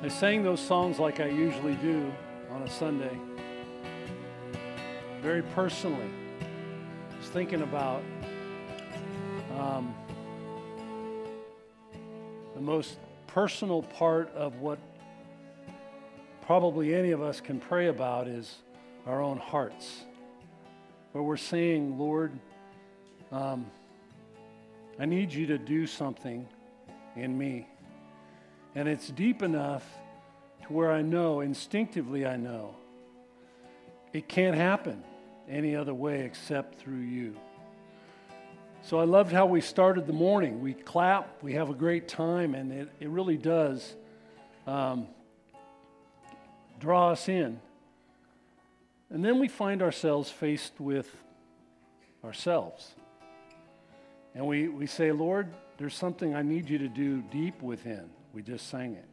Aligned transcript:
I 0.00 0.06
sang 0.06 0.44
those 0.44 0.60
songs 0.60 1.00
like 1.00 1.18
I 1.18 1.26
usually 1.26 1.74
do 1.74 2.12
on 2.52 2.62
a 2.62 2.70
Sunday, 2.70 3.18
very 5.20 5.42
personally. 5.42 6.08
Just 7.18 7.32
thinking 7.32 7.62
about 7.62 8.04
um, 9.58 9.92
the 12.54 12.60
most 12.60 12.98
personal 13.26 13.82
part 13.82 14.32
of 14.36 14.60
what 14.60 14.78
probably 16.46 16.94
any 16.94 17.10
of 17.10 17.20
us 17.20 17.40
can 17.40 17.58
pray 17.58 17.88
about 17.88 18.28
is 18.28 18.54
our 19.04 19.20
own 19.20 19.38
hearts. 19.38 20.04
Where 21.10 21.24
we're 21.24 21.36
saying, 21.36 21.98
Lord, 21.98 22.30
um, 23.32 23.66
I 25.00 25.06
need 25.06 25.32
you 25.32 25.46
to 25.46 25.58
do 25.58 25.88
something 25.88 26.46
in 27.16 27.36
me. 27.36 27.66
And 28.78 28.88
it's 28.88 29.08
deep 29.08 29.42
enough 29.42 29.82
to 30.62 30.72
where 30.72 30.92
I 30.92 31.02
know, 31.02 31.40
instinctively, 31.40 32.24
I 32.24 32.36
know, 32.36 32.76
it 34.12 34.28
can't 34.28 34.54
happen 34.54 35.02
any 35.48 35.74
other 35.74 35.92
way 35.92 36.20
except 36.20 36.78
through 36.78 37.00
you. 37.00 37.34
So 38.82 39.00
I 39.00 39.04
loved 39.04 39.32
how 39.32 39.46
we 39.46 39.60
started 39.62 40.06
the 40.06 40.12
morning. 40.12 40.62
We 40.62 40.74
clap, 40.74 41.42
we 41.42 41.54
have 41.54 41.70
a 41.70 41.74
great 41.74 42.06
time, 42.06 42.54
and 42.54 42.70
it, 42.70 42.88
it 43.00 43.08
really 43.08 43.36
does 43.36 43.96
um, 44.64 45.08
draw 46.78 47.10
us 47.10 47.28
in. 47.28 47.58
And 49.10 49.24
then 49.24 49.40
we 49.40 49.48
find 49.48 49.82
ourselves 49.82 50.30
faced 50.30 50.78
with 50.78 51.12
ourselves. 52.24 52.94
And 54.36 54.46
we, 54.46 54.68
we 54.68 54.86
say, 54.86 55.10
Lord, 55.10 55.52
there's 55.78 55.96
something 55.96 56.32
I 56.32 56.42
need 56.42 56.70
you 56.70 56.78
to 56.78 56.88
do 56.88 57.22
deep 57.22 57.60
within. 57.60 58.10
We 58.38 58.44
just 58.44 58.68
sang 58.68 58.94
it. 58.94 59.08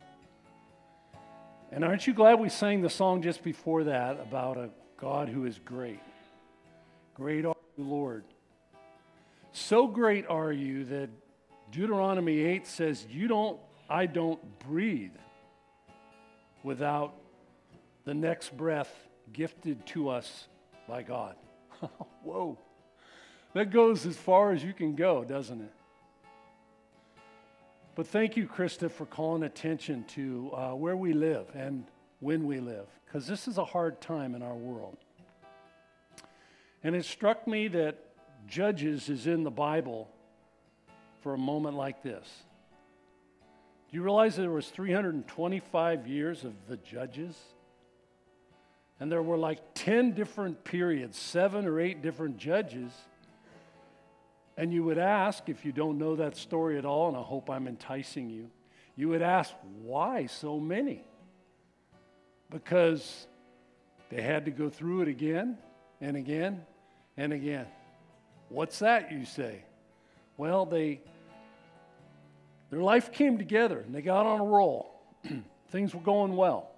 And 1.72 1.84
aren't 1.84 2.06
you 2.06 2.14
glad 2.14 2.40
we 2.40 2.48
sang 2.48 2.84
the 2.84 2.92
song 2.92 3.24
just 3.24 3.42
before 3.42 3.86
that 3.86 4.20
about 4.20 4.56
a 4.56 4.70
God 4.98 5.30
who 5.30 5.45
is 5.45 5.58
great? 5.66 6.00
Great 7.16 7.44
are 7.44 7.56
you, 7.76 7.84
Lord. 7.86 8.23
So 9.52 9.88
great 9.88 10.28
are 10.30 10.52
you 10.52 10.86
that 10.86 11.09
Deuteronomy 11.72 12.38
8 12.42 12.67
says, 12.67 13.04
You 13.09 13.28
don't, 13.28 13.59
I 13.90 14.06
don't 14.06 14.59
breathe 14.59 15.17
without 16.62 17.16
the 18.04 18.14
next 18.14 18.56
breath 18.56 18.94
gifted 19.34 19.88
to 19.88 20.10
us 20.10 20.48
by 20.88 21.02
God. 21.02 21.36
Whoa. 22.22 22.60
That 23.56 23.72
goes 23.72 24.06
as 24.06 24.17
far 24.17 24.52
as 24.52 24.64
you 24.64 24.73
can 24.73 24.95
go, 24.95 25.23
doesn't 25.23 25.62
it? 25.62 25.72
But 27.96 28.08
thank 28.08 28.36
you, 28.36 28.46
Krista, 28.46 28.92
for 28.92 29.06
calling 29.06 29.44
attention 29.44 30.04
to 30.10 30.52
uh, 30.54 30.76
where 30.76 30.98
we 30.98 31.14
live 31.14 31.48
and 31.54 31.86
when 32.20 32.46
we 32.46 32.60
live, 32.60 32.88
because 33.06 33.26
this 33.26 33.48
is 33.48 33.58
a 33.58 33.64
hard 33.64 34.02
time 34.02 34.36
in 34.36 34.42
our 34.42 34.54
world. 34.54 34.98
And 36.84 36.94
it 36.94 37.06
struck 37.06 37.48
me 37.48 37.70
that 37.70 37.98
Judges 38.48 39.08
is 39.08 39.28
in 39.28 39.44
the 39.44 39.52
Bible 39.52 40.10
for 41.22 41.34
a 41.34 41.38
moment 41.38 41.78
like 41.78 42.04
this. 42.04 42.28
Do 43.90 43.98
you 43.98 44.04
realize 44.04 44.36
there 44.36 44.52
was 44.52 44.68
325 44.68 46.06
years 46.06 46.44
of 46.44 46.54
the 46.68 46.78
Judges? 46.78 47.36
And 49.00 49.10
there 49.10 49.23
were 49.23 49.38
like 49.38 49.60
10 49.73 50.12
different 50.12 50.64
periods, 50.66 51.18
seven 51.18 51.66
or 51.66 51.80
eight 51.80 52.02
different 52.02 52.38
judges. 52.38 52.92
And 54.58 54.73
you 54.73 54.84
would 54.84 54.98
ask, 54.98 55.50
if 55.50 55.66
you 55.66 55.72
don't 55.72 55.98
know 55.98 56.16
that 56.16 56.38
story 56.38 56.78
at 56.78 56.86
all, 56.86 57.09
and 57.09 57.17
I 57.17 57.22
hope 57.22 57.50
I'm 57.50 57.67
enticing 57.67 58.30
you, 58.30 58.50
you 58.95 59.09
would 59.09 59.22
ask, 59.22 59.53
why 59.81 60.28
so 60.28 60.59
many? 60.59 61.03
Because 62.50 63.28
they 64.09 64.22
had 64.22 64.45
to 64.45 64.52
go 64.52 64.70
through 64.70 65.02
it 65.02 65.08
again 65.09 65.58
and 66.00 66.16
again 66.16 66.64
and 67.17 67.33
again. 67.33 67.67
What's 68.50 68.80
that, 68.80 69.11
you 69.11 69.26
say? 69.26 69.64
Well, 70.38 70.66
they 70.66 71.02
their 72.70 72.82
life 72.82 73.11
came 73.11 73.37
together 73.37 73.80
and 73.80 73.93
they 73.93 74.02
got 74.02 74.26
on 74.26 74.42
a 74.42 74.43
roll. 74.43 75.02
Things 75.70 75.93
were 75.93 76.02
going 76.02 76.36
well. 76.36 76.72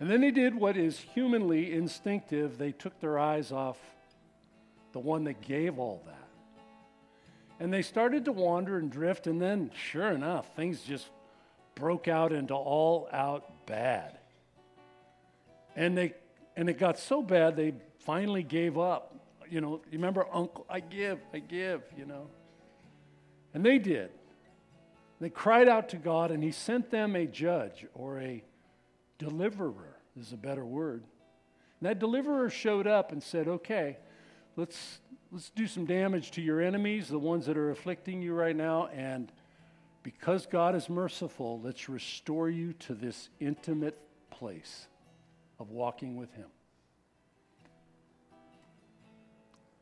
And 0.00 0.10
then 0.10 0.20
they 0.20 0.30
did 0.30 0.54
what 0.54 0.76
is 0.76 0.98
humanly 0.98 1.72
instinctive. 1.72 2.58
They 2.58 2.72
took 2.72 2.98
their 3.00 3.18
eyes 3.18 3.52
off 3.52 3.78
the 4.94 5.00
one 5.00 5.24
that 5.24 5.42
gave 5.42 5.78
all 5.78 6.02
that. 6.06 6.28
And 7.60 7.72
they 7.72 7.82
started 7.82 8.24
to 8.26 8.32
wander 8.32 8.78
and 8.78 8.90
drift, 8.90 9.26
and 9.26 9.42
then, 9.42 9.70
sure 9.74 10.10
enough, 10.10 10.54
things 10.54 10.82
just 10.82 11.08
broke 11.74 12.06
out 12.06 12.32
into 12.32 12.54
all 12.54 13.08
out 13.12 13.66
bad. 13.66 14.16
And, 15.74 15.98
they, 15.98 16.14
and 16.56 16.70
it 16.70 16.78
got 16.78 16.98
so 16.98 17.22
bad, 17.22 17.56
they 17.56 17.74
finally 17.98 18.44
gave 18.44 18.78
up. 18.78 19.16
You 19.50 19.60
know, 19.60 19.80
you 19.90 19.98
remember, 19.98 20.26
Uncle, 20.32 20.64
I 20.70 20.78
give, 20.78 21.18
I 21.32 21.40
give, 21.40 21.82
you 21.98 22.06
know. 22.06 22.28
And 23.52 23.66
they 23.66 23.78
did. 23.78 24.10
They 25.20 25.28
cried 25.28 25.68
out 25.68 25.88
to 25.88 25.96
God, 25.96 26.30
and 26.30 26.42
He 26.42 26.52
sent 26.52 26.92
them 26.92 27.16
a 27.16 27.26
judge 27.26 27.84
or 27.94 28.20
a 28.20 28.44
deliverer, 29.18 29.96
is 30.16 30.32
a 30.32 30.36
better 30.36 30.64
word. 30.64 31.02
And 31.80 31.88
that 31.88 31.98
deliverer 31.98 32.48
showed 32.48 32.86
up 32.86 33.10
and 33.10 33.20
said, 33.20 33.48
Okay, 33.48 33.96
let's, 34.56 34.98
let's 35.32 35.50
do 35.50 35.66
some 35.66 35.84
damage 35.86 36.30
to 36.32 36.42
your 36.42 36.60
enemies, 36.60 37.08
the 37.08 37.18
ones 37.18 37.46
that 37.46 37.56
are 37.56 37.70
afflicting 37.70 38.22
you 38.22 38.34
right 38.34 38.56
now, 38.56 38.88
and 38.88 39.30
because 40.02 40.46
God 40.46 40.74
is 40.74 40.88
merciful, 40.88 41.60
let's 41.62 41.88
restore 41.88 42.50
you 42.50 42.74
to 42.74 42.94
this 42.94 43.30
intimate 43.40 43.98
place 44.30 44.86
of 45.58 45.70
walking 45.70 46.16
with 46.16 46.32
Him. 46.34 46.48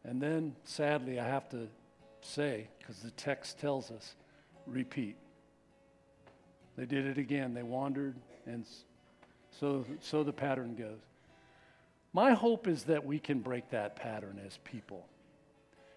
And 0.04 0.20
then, 0.20 0.54
sadly, 0.64 1.20
I 1.20 1.26
have 1.26 1.48
to 1.50 1.68
say, 2.20 2.68
because 2.78 2.98
the 2.98 3.10
text 3.12 3.58
tells 3.58 3.90
us, 3.90 4.14
repeat. 4.66 5.16
They 6.76 6.86
did 6.86 7.06
it 7.06 7.18
again. 7.18 7.54
They 7.54 7.62
wandered, 7.62 8.16
and 8.46 8.64
so, 9.58 9.84
so 10.00 10.22
the 10.22 10.32
pattern 10.32 10.74
goes. 10.74 11.00
My 12.12 12.32
hope 12.32 12.68
is 12.68 12.84
that 12.84 13.06
we 13.06 13.18
can 13.18 13.40
break 13.40 13.70
that 13.70 13.96
pattern 13.96 14.40
as 14.46 14.58
people. 14.64 15.06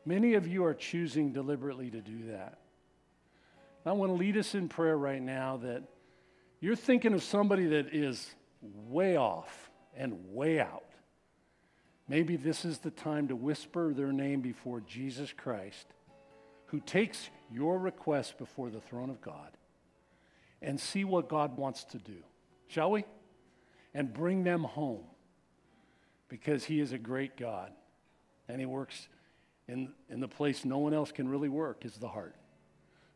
Many 0.06 0.36
of 0.36 0.48
you 0.48 0.64
are 0.64 0.74
choosing 0.74 1.34
deliberately 1.34 1.90
to 1.90 2.00
do 2.00 2.32
that. 2.32 2.60
I 3.86 3.92
want 3.92 4.12
to 4.12 4.16
lead 4.16 4.38
us 4.38 4.56
in 4.56 4.70
prayer 4.70 4.98
right 4.98 5.22
now 5.22 5.58
that 5.58 5.84
you're 6.60 6.76
thinking 6.76 7.14
of 7.14 7.22
somebody 7.22 7.66
that 7.68 7.94
is 7.94 8.34
way 8.62 9.18
off 9.18 9.70
and 9.96 10.34
way 10.34 10.60
out. 10.60 10.86
Maybe 12.08 12.36
this 12.36 12.66
is 12.66 12.80
the 12.80 12.92
time 12.92 13.28
to 13.28 13.36
whisper 13.36 13.94
their 13.94 14.12
name 14.12 14.42
before 14.42 14.80
Jesus 14.82 15.34
Christ, 15.34 15.88
who 16.68 16.80
takes 16.80 17.30
your 17.52 17.78
request 17.78 18.38
before 18.38 18.70
the 18.70 18.82
throne 18.82 19.10
of 19.10 19.22
God, 19.22 19.52
and 20.62 20.80
see 20.80 21.04
what 21.04 21.30
God 21.30 21.58
wants 21.58 21.84
to 21.86 21.98
do. 21.98 22.18
Shall 22.68 22.92
we? 22.92 23.06
And 23.94 24.14
bring 24.14 24.44
them 24.44 24.64
home 24.64 25.04
because 26.36 26.66
He 26.66 26.80
is 26.80 26.92
a 26.92 26.98
great 26.98 27.38
God 27.38 27.72
and 28.48 28.60
He 28.60 28.66
works 28.66 29.08
in, 29.68 29.94
in 30.10 30.20
the 30.20 30.28
place 30.28 30.66
no 30.66 30.78
one 30.78 30.94
else 30.94 31.12
can 31.12 31.28
really 31.28 31.50
work, 31.50 31.86
is 31.86 31.94
the 31.94 32.08
heart. 32.08 32.36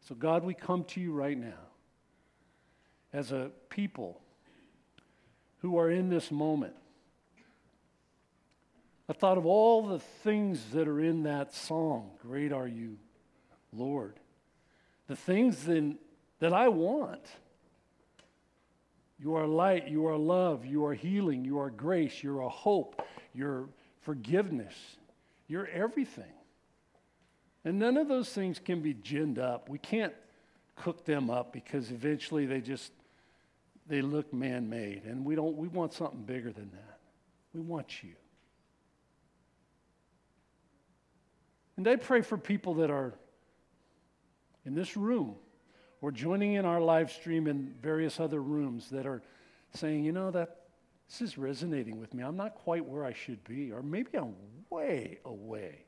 So, 0.07 0.15
God, 0.15 0.43
we 0.43 0.53
come 0.53 0.83
to 0.85 1.01
you 1.01 1.11
right 1.11 1.37
now 1.37 1.67
as 3.11 3.31
a 3.31 3.51
people 3.69 4.21
who 5.59 5.77
are 5.77 5.89
in 5.89 6.09
this 6.09 6.31
moment 6.31 6.73
I 9.09 9.13
thought 9.13 9.39
of 9.39 9.45
all 9.47 9.87
the 9.87 9.97
things 9.97 10.63
that 10.73 10.87
are 10.87 11.01
in 11.01 11.23
that 11.23 11.51
song, 11.51 12.11
Great 12.21 12.53
Are 12.53 12.67
You, 12.67 12.97
Lord. 13.73 14.19
The 15.07 15.15
things 15.15 15.63
that, 15.63 15.95
that 16.39 16.53
I 16.53 16.67
want. 16.67 17.23
You 19.21 19.35
are 19.35 19.45
light, 19.45 19.89
you 19.89 20.07
are 20.07 20.17
love, 20.17 20.65
you 20.65 20.85
are 20.85 20.93
healing, 20.93 21.43
you 21.43 21.59
are 21.59 21.69
grace, 21.69 22.23
you're 22.23 22.41
a 22.41 22.49
hope, 22.49 23.05
you're 23.33 23.67
forgiveness, 24.01 24.73
you're 25.47 25.67
everything. 25.67 26.31
And 27.65 27.77
none 27.77 27.97
of 27.97 28.07
those 28.07 28.29
things 28.29 28.59
can 28.59 28.81
be 28.81 28.93
ginned 28.93 29.37
up. 29.37 29.67
We 29.67 29.77
can't 29.77 30.13
cook 30.77 31.03
them 31.03 31.29
up 31.29 31.51
because 31.51 31.91
eventually 31.91 32.45
they 32.45 32.61
just 32.61 32.93
they 33.87 34.01
look 34.01 34.31
man-made 34.31 35.03
and 35.03 35.25
we 35.25 35.35
don't 35.35 35.57
we 35.57 35.67
want 35.67 35.93
something 35.93 36.21
bigger 36.21 36.51
than 36.51 36.71
that. 36.71 36.99
We 37.53 37.59
want 37.59 38.03
you. 38.03 38.13
And 41.75 41.87
I 41.87 41.97
pray 41.97 42.21
for 42.21 42.37
people 42.37 42.75
that 42.75 42.89
are 42.89 43.13
in 44.65 44.75
this 44.75 44.95
room 44.95 45.35
or 46.01 46.11
joining 46.11 46.53
in 46.53 46.65
our 46.65 46.81
live 46.81 47.11
stream 47.11 47.47
in 47.47 47.73
various 47.81 48.19
other 48.19 48.41
rooms 48.41 48.89
that 48.89 49.05
are 49.05 49.21
saying, 49.73 50.03
you 50.03 50.11
know, 50.11 50.31
that 50.31 50.61
this 51.09 51.21
is 51.21 51.37
resonating 51.37 51.99
with 51.99 52.13
me. 52.13 52.23
I'm 52.23 52.37
not 52.37 52.55
quite 52.55 52.85
where 52.85 53.03
I 53.03 53.13
should 53.13 53.43
be, 53.43 53.71
or 53.71 53.81
maybe 53.81 54.11
I'm 54.15 54.35
way 54.69 55.19
away 55.25 55.85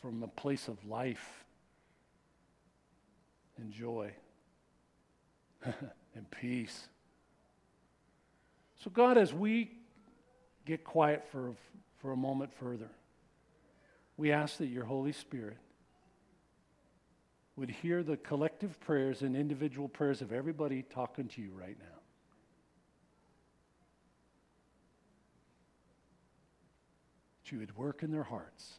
from 0.00 0.22
a 0.22 0.28
place 0.28 0.68
of 0.68 0.84
life 0.84 1.44
and 3.58 3.72
joy. 3.72 4.12
and 6.14 6.30
peace. 6.30 6.88
So, 8.82 8.90
God, 8.90 9.18
as 9.18 9.32
we 9.32 9.70
get 10.64 10.84
quiet 10.84 11.24
for, 11.30 11.54
for 11.98 12.12
a 12.12 12.16
moment 12.16 12.52
further, 12.52 12.90
we 14.16 14.32
ask 14.32 14.58
that 14.58 14.66
your 14.66 14.84
Holy 14.84 15.12
Spirit 15.12 15.58
would 17.56 17.70
hear 17.70 18.02
the 18.02 18.18
collective 18.18 18.78
prayers 18.80 19.22
and 19.22 19.34
individual 19.34 19.88
prayers 19.88 20.20
of 20.20 20.30
everybody 20.32 20.82
talking 20.82 21.26
to 21.28 21.40
you 21.40 21.50
right 21.58 21.76
now. 21.78 21.86
That 27.42 27.52
you 27.52 27.58
would 27.58 27.76
work 27.76 28.02
in 28.02 28.12
their 28.12 28.24
hearts. 28.24 28.74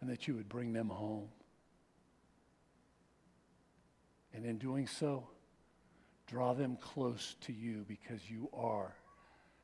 And 0.00 0.10
that 0.10 0.26
you 0.26 0.34
would 0.34 0.48
bring 0.48 0.72
them 0.72 0.88
home. 0.88 1.28
And 4.34 4.44
in 4.44 4.58
doing 4.58 4.86
so, 4.86 5.28
draw 6.26 6.54
them 6.54 6.76
close 6.80 7.36
to 7.42 7.52
you 7.52 7.84
because 7.86 8.28
you 8.28 8.48
are 8.54 8.94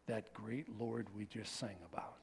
that 0.07 0.33
great 0.33 0.67
Lord 0.79 1.09
we 1.17 1.27
just 1.27 1.57
sang 1.57 1.77
about. 1.93 2.17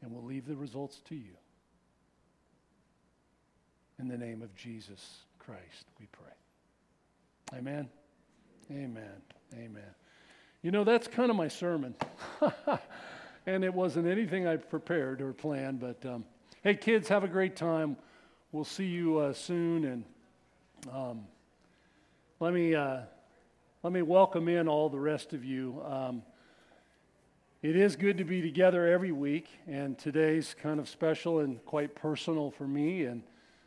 And 0.00 0.12
we'll 0.12 0.24
leave 0.24 0.46
the 0.46 0.56
results 0.56 1.00
to 1.08 1.14
you. 1.14 1.36
In 3.98 4.06
the 4.06 4.16
name 4.16 4.42
of 4.42 4.54
Jesus 4.54 5.22
Christ, 5.40 5.86
we 5.98 6.06
pray. 6.12 7.58
Amen. 7.58 7.88
Amen. 8.70 9.22
Amen. 9.54 9.82
You 10.62 10.70
know, 10.70 10.84
that's 10.84 11.08
kind 11.08 11.30
of 11.30 11.36
my 11.36 11.48
sermon. 11.48 11.94
and 13.46 13.64
it 13.64 13.74
wasn't 13.74 14.06
anything 14.06 14.46
I 14.46 14.56
prepared 14.56 15.20
or 15.20 15.32
planned, 15.32 15.80
but 15.80 16.04
um, 16.06 16.24
hey, 16.62 16.74
kids, 16.74 17.08
have 17.08 17.24
a 17.24 17.28
great 17.28 17.56
time. 17.56 17.96
We'll 18.52 18.64
see 18.64 18.86
you 18.86 19.18
uh, 19.18 19.32
soon. 19.32 19.84
And 19.84 20.04
um, 20.92 21.26
let 22.38 22.52
me. 22.52 22.74
Uh, 22.74 23.00
let 23.84 23.92
me 23.92 24.02
welcome 24.02 24.48
in 24.48 24.66
all 24.66 24.88
the 24.88 24.98
rest 24.98 25.32
of 25.32 25.44
you. 25.44 25.80
Um, 25.84 26.22
it 27.62 27.76
is 27.76 27.94
good 27.94 28.18
to 28.18 28.24
be 28.24 28.42
together 28.42 28.88
every 28.88 29.12
week, 29.12 29.46
and 29.68 29.96
today's 29.96 30.56
kind 30.60 30.80
of 30.80 30.88
special 30.88 31.38
and 31.38 31.64
quite 31.64 31.94
personal 31.94 32.50
for 32.50 32.66
me. 32.66 33.04
And 33.04 33.22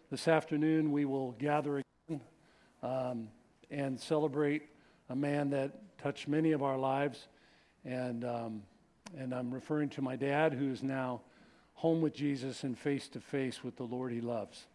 this 0.09 0.27
afternoon 0.27 0.91
we 0.91 1.05
will 1.05 1.31
gather 1.39 1.81
again 2.09 2.21
um, 2.83 3.29
and 3.69 3.97
celebrate 3.97 4.63
a 5.09 5.15
man 5.15 5.49
that 5.51 5.71
touched 5.97 6.27
many 6.27 6.51
of 6.51 6.61
our 6.61 6.77
lives. 6.77 7.27
And, 7.85 8.25
um, 8.25 8.63
and 9.17 9.33
I'm 9.33 9.49
referring 9.49 9.87
to 9.91 10.01
my 10.01 10.17
dad, 10.17 10.53
who 10.53 10.71
is 10.71 10.83
now 10.83 11.21
home 11.75 12.01
with 12.01 12.13
Jesus 12.13 12.65
and 12.65 12.77
face 12.77 13.07
to 13.09 13.21
face 13.21 13.63
with 13.63 13.77
the 13.77 13.85
Lord 13.85 14.11
he 14.11 14.19
loves. 14.19 14.67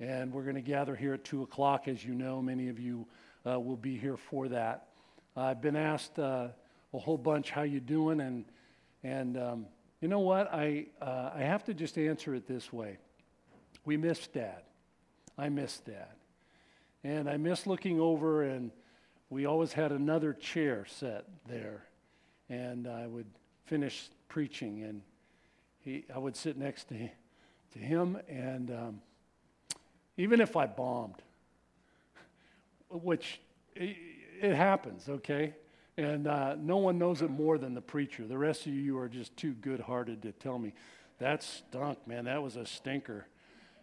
And 0.00 0.32
we're 0.32 0.42
going 0.42 0.56
to 0.56 0.60
gather 0.60 0.96
here 0.96 1.14
at 1.14 1.22
2 1.22 1.42
o'clock, 1.42 1.86
as 1.86 2.04
you 2.04 2.14
know, 2.14 2.42
many 2.42 2.68
of 2.68 2.80
you 2.80 3.06
uh, 3.46 3.58
will 3.60 3.76
be 3.76 3.96
here 3.96 4.16
for 4.16 4.48
that. 4.48 4.88
I've 5.36 5.60
been 5.60 5.76
asked 5.76 6.18
uh, 6.18 6.48
a 6.92 6.98
whole 6.98 7.18
bunch 7.18 7.50
how 7.50 7.62
you 7.62 7.80
doing, 7.80 8.20
and 8.20 8.44
and 9.02 9.36
um, 9.36 9.66
you 10.00 10.08
know 10.08 10.20
what? 10.20 10.52
I 10.52 10.86
uh, 11.00 11.30
I 11.34 11.40
have 11.40 11.64
to 11.64 11.74
just 11.74 11.98
answer 11.98 12.34
it 12.34 12.46
this 12.48 12.72
way. 12.72 12.98
We 13.84 13.96
miss 13.96 14.26
Dad. 14.26 14.62
I 15.38 15.48
miss 15.48 15.78
Dad, 15.80 16.14
and 17.04 17.28
I 17.28 17.36
miss 17.36 17.66
looking 17.66 18.00
over, 18.00 18.42
and 18.42 18.70
we 19.28 19.46
always 19.46 19.72
had 19.72 19.92
another 19.92 20.32
chair 20.32 20.86
set 20.88 21.24
there, 21.46 21.84
and 22.48 22.88
I 22.88 23.06
would 23.06 23.26
finish 23.66 24.08
preaching, 24.28 24.82
and 24.82 25.02
he 25.80 26.04
I 26.12 26.18
would 26.18 26.36
sit 26.36 26.56
next 26.56 26.88
to 26.88 27.08
to 27.74 27.78
him, 27.78 28.18
and 28.28 28.70
um, 28.70 29.00
even 30.16 30.40
if 30.40 30.56
I 30.56 30.66
bombed 30.66 31.22
which 32.90 33.40
it, 33.74 33.96
it 34.40 34.54
happens, 34.54 35.08
okay? 35.08 35.54
And 35.96 36.26
uh, 36.26 36.56
no 36.58 36.76
one 36.76 36.98
knows 36.98 37.22
it 37.22 37.30
more 37.30 37.58
than 37.58 37.74
the 37.74 37.80
preacher. 37.80 38.26
The 38.26 38.36
rest 38.36 38.66
of 38.66 38.74
you 38.74 38.98
are 38.98 39.08
just 39.08 39.36
too 39.36 39.54
good 39.54 39.80
hearted 39.80 40.22
to 40.22 40.32
tell 40.32 40.58
me, 40.58 40.74
that 41.18 41.42
stunk, 41.42 42.06
man. 42.06 42.26
That 42.26 42.42
was 42.42 42.56
a 42.56 42.66
stinker. 42.66 43.26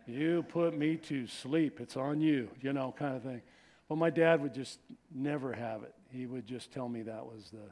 You 0.05 0.43
put 0.43 0.77
me 0.77 0.97
to 0.97 1.25
sleep. 1.27 1.79
It's 1.79 1.97
on 1.97 2.21
you, 2.21 2.49
you 2.61 2.73
know, 2.73 2.93
kind 2.97 3.15
of 3.15 3.23
thing. 3.23 3.41
But 3.89 3.97
my 3.97 4.09
dad 4.09 4.41
would 4.41 4.53
just 4.53 4.79
never 5.13 5.53
have 5.53 5.83
it. 5.83 5.93
He 6.11 6.25
would 6.25 6.45
just 6.45 6.71
tell 6.71 6.87
me 6.87 7.01
that 7.03 7.25
was 7.25 7.49
the, 7.51 7.71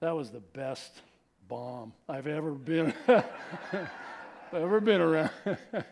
that 0.00 0.16
was 0.16 0.30
the 0.30 0.40
best 0.40 1.02
bomb 1.48 1.92
I've 2.08 2.26
ever 2.26 2.52
been, 2.52 2.94
ever 4.52 4.80
been 4.80 5.00
around. 5.00 5.30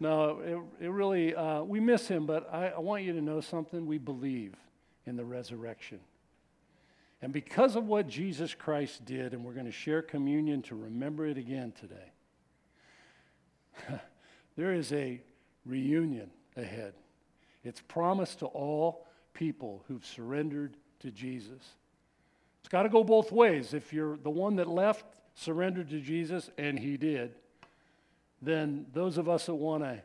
No, 0.00 0.40
it, 0.80 0.84
it 0.84 0.90
really, 0.90 1.34
uh, 1.34 1.62
we 1.62 1.80
miss 1.80 2.06
him, 2.06 2.26
but 2.26 2.48
I, 2.52 2.68
I 2.68 2.78
want 2.78 3.02
you 3.02 3.12
to 3.14 3.20
know 3.20 3.40
something. 3.40 3.86
We 3.86 3.98
believe 3.98 4.54
in 5.06 5.16
the 5.16 5.24
resurrection. 5.24 6.00
And 7.20 7.32
because 7.32 7.74
of 7.74 7.86
what 7.86 8.06
Jesus 8.08 8.54
Christ 8.54 9.04
did, 9.04 9.32
and 9.32 9.44
we're 9.44 9.54
going 9.54 9.66
to 9.66 9.72
share 9.72 10.02
communion 10.02 10.62
to 10.62 10.76
remember 10.76 11.26
it 11.26 11.36
again 11.36 11.72
today, 11.72 12.12
there 14.56 14.72
is 14.72 14.92
a 14.92 15.20
reunion 15.66 16.30
ahead. 16.56 16.94
It's 17.64 17.80
promised 17.80 18.38
to 18.40 18.46
all 18.46 19.06
people 19.34 19.84
who've 19.88 20.06
surrendered 20.06 20.76
to 21.00 21.10
Jesus. 21.10 21.62
It's 22.60 22.68
got 22.68 22.84
to 22.84 22.88
go 22.88 23.02
both 23.02 23.32
ways. 23.32 23.74
If 23.74 23.92
you're 23.92 24.16
the 24.16 24.30
one 24.30 24.56
that 24.56 24.68
left, 24.68 25.04
surrendered 25.34 25.90
to 25.90 26.00
Jesus, 26.00 26.50
and 26.56 26.78
he 26.78 26.96
did, 26.96 27.34
then 28.42 28.86
those 28.92 29.18
of 29.18 29.28
us 29.28 29.46
that 29.46 29.54
want 29.54 29.82
to 29.82 30.00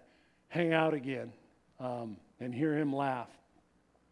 hang 0.49 0.73
out 0.73 0.93
again 0.93 1.31
um, 1.79 2.17
and 2.39 2.53
hear 2.53 2.77
him 2.77 2.95
laugh, 2.95 3.29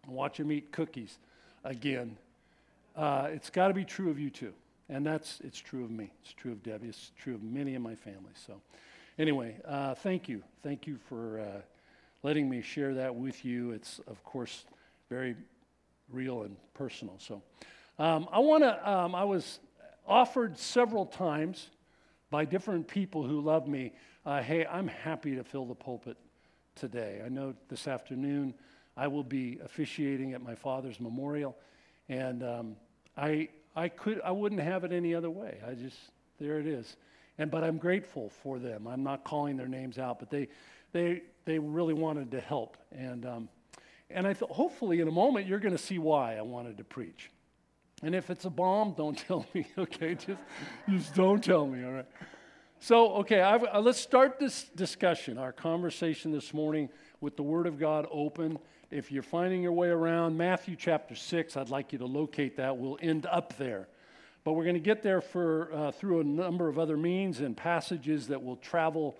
and 0.05 0.13
watch 0.13 0.39
him 0.39 0.51
eat 0.51 0.71
cookies 0.71 1.17
again, 1.63 2.17
uh, 2.95 3.27
it's 3.31 3.49
got 3.49 3.67
to 3.67 3.73
be 3.73 3.85
true 3.85 4.09
of 4.09 4.19
you 4.19 4.29
too. 4.29 4.53
And 4.89 5.05
that's, 5.05 5.39
it's 5.43 5.59
true 5.59 5.85
of 5.85 5.91
me. 5.91 6.11
It's 6.21 6.33
true 6.33 6.51
of 6.51 6.61
Debbie. 6.63 6.89
It's 6.89 7.11
true 7.17 7.35
of 7.35 7.43
many 7.43 7.75
of 7.75 7.81
my 7.81 7.95
family. 7.95 8.33
So, 8.45 8.59
anyway, 9.17 9.55
uh, 9.65 9.95
thank 9.95 10.27
you. 10.27 10.43
Thank 10.63 10.85
you 10.85 10.97
for 11.07 11.39
uh, 11.39 11.61
letting 12.23 12.49
me 12.49 12.61
share 12.61 12.93
that 12.95 13.15
with 13.15 13.45
you. 13.45 13.71
It's, 13.71 13.99
of 14.07 14.21
course, 14.25 14.65
very 15.09 15.35
real 16.11 16.41
and 16.43 16.57
personal. 16.73 17.15
So, 17.19 17.41
um, 17.99 18.27
I 18.33 18.39
want 18.39 18.63
to, 18.63 18.89
um, 18.89 19.15
I 19.15 19.23
was 19.23 19.59
offered 20.05 20.57
several 20.57 21.05
times 21.05 21.69
by 22.31 22.45
different 22.45 22.87
people 22.87 23.21
who 23.21 23.41
love 23.41 23.67
me 23.67 23.93
uh, 24.25 24.41
hey, 24.41 24.65
I'm 24.65 24.87
happy 24.87 25.35
to 25.35 25.43
fill 25.43 25.65
the 25.65 25.75
pulpit 25.75 26.17
today. 26.75 27.21
I 27.25 27.29
know 27.29 27.55
this 27.69 27.87
afternoon 27.87 28.53
I 28.95 29.07
will 29.07 29.23
be 29.23 29.59
officiating 29.63 30.33
at 30.33 30.43
my 30.43 30.53
father's 30.53 30.99
memorial, 30.99 31.57
and 32.07 32.43
um, 32.43 32.75
I, 33.17 33.49
I, 33.75 33.89
could, 33.89 34.21
I 34.23 34.31
wouldn't 34.31 34.61
have 34.61 34.83
it 34.83 34.91
any 34.91 35.15
other 35.15 35.29
way. 35.29 35.57
I 35.67 35.73
just, 35.73 35.97
there 36.39 36.59
it 36.59 36.67
is. 36.67 36.97
And, 37.37 37.49
but 37.49 37.63
I'm 37.63 37.77
grateful 37.77 38.29
for 38.43 38.59
them. 38.59 38.85
I'm 38.85 39.03
not 39.03 39.23
calling 39.23 39.57
their 39.57 39.67
names 39.67 39.97
out, 39.97 40.19
but 40.19 40.29
they, 40.29 40.49
they, 40.91 41.23
they 41.45 41.57
really 41.57 41.93
wanted 41.95 42.29
to 42.31 42.41
help. 42.41 42.77
And, 42.91 43.25
um, 43.25 43.49
and 44.09 44.27
I 44.27 44.33
thought, 44.33 44.51
hopefully, 44.51 44.99
in 44.99 45.07
a 45.07 45.11
moment, 45.11 45.47
you're 45.47 45.59
going 45.59 45.75
to 45.75 45.81
see 45.81 45.97
why 45.97 46.35
I 46.35 46.41
wanted 46.41 46.77
to 46.77 46.83
preach. 46.83 47.31
And 48.03 48.15
if 48.15 48.29
it's 48.29 48.45
a 48.45 48.49
bomb, 48.49 48.93
don't 48.93 49.17
tell 49.27 49.45
me, 49.53 49.67
okay? 49.77 50.15
Just, 50.15 50.39
just 50.89 51.15
don't 51.15 51.43
tell 51.43 51.67
me, 51.67 51.83
all 51.83 51.91
right? 51.91 52.05
So, 52.79 53.13
okay, 53.17 53.41
I've, 53.41 53.63
uh, 53.63 53.79
let's 53.79 53.99
start 53.99 54.39
this 54.39 54.63
discussion, 54.75 55.37
our 55.37 55.51
conversation 55.51 56.31
this 56.31 56.51
morning 56.51 56.89
with 57.19 57.35
the 57.35 57.43
Word 57.43 57.67
of 57.67 57.77
God 57.77 58.07
open. 58.11 58.57
If 58.89 59.11
you're 59.11 59.21
finding 59.21 59.61
your 59.61 59.71
way 59.71 59.89
around 59.89 60.35
Matthew 60.35 60.75
chapter 60.75 61.13
6, 61.13 61.55
I'd 61.57 61.69
like 61.69 61.93
you 61.93 61.99
to 61.99 62.07
locate 62.07 62.57
that. 62.57 62.75
We'll 62.75 62.97
end 62.99 63.27
up 63.27 63.55
there. 63.57 63.87
But 64.43 64.53
we're 64.53 64.63
going 64.63 64.73
to 64.73 64.79
get 64.79 65.03
there 65.03 65.21
for, 65.21 65.71
uh, 65.71 65.91
through 65.91 66.21
a 66.21 66.23
number 66.23 66.67
of 66.67 66.79
other 66.79 66.97
means 66.97 67.39
and 67.39 67.55
passages 67.55 68.27
that 68.29 68.43
will 68.43 68.55
travel, 68.55 69.15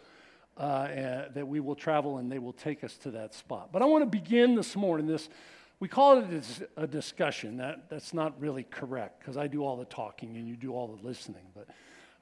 uh, 0.58 0.62
uh, 0.62 1.30
that 1.34 1.48
we 1.48 1.60
will 1.60 1.76
travel, 1.76 2.18
and 2.18 2.32
they 2.32 2.40
will 2.40 2.54
take 2.54 2.84
us 2.84 2.98
to 2.98 3.12
that 3.12 3.36
spot. 3.36 3.70
But 3.72 3.84
I 3.84 3.86
want 3.86 4.02
to 4.02 4.10
begin 4.10 4.56
this 4.56 4.76
morning. 4.76 5.06
This 5.06 5.30
we 5.82 5.88
call 5.88 6.20
it 6.20 6.44
a 6.78 6.86
discussion. 6.86 7.58
That, 7.58 7.90
that's 7.90 8.14
not 8.14 8.40
really 8.40 8.64
correct 8.64 9.20
because 9.20 9.36
I 9.36 9.48
do 9.48 9.66
all 9.66 9.76
the 9.76 9.86
talking 9.86 10.38
and 10.38 10.48
you 10.48 10.56
do 10.56 10.74
all 10.74 10.88
the 10.88 11.06
listening. 11.06 11.42
But 11.56 11.68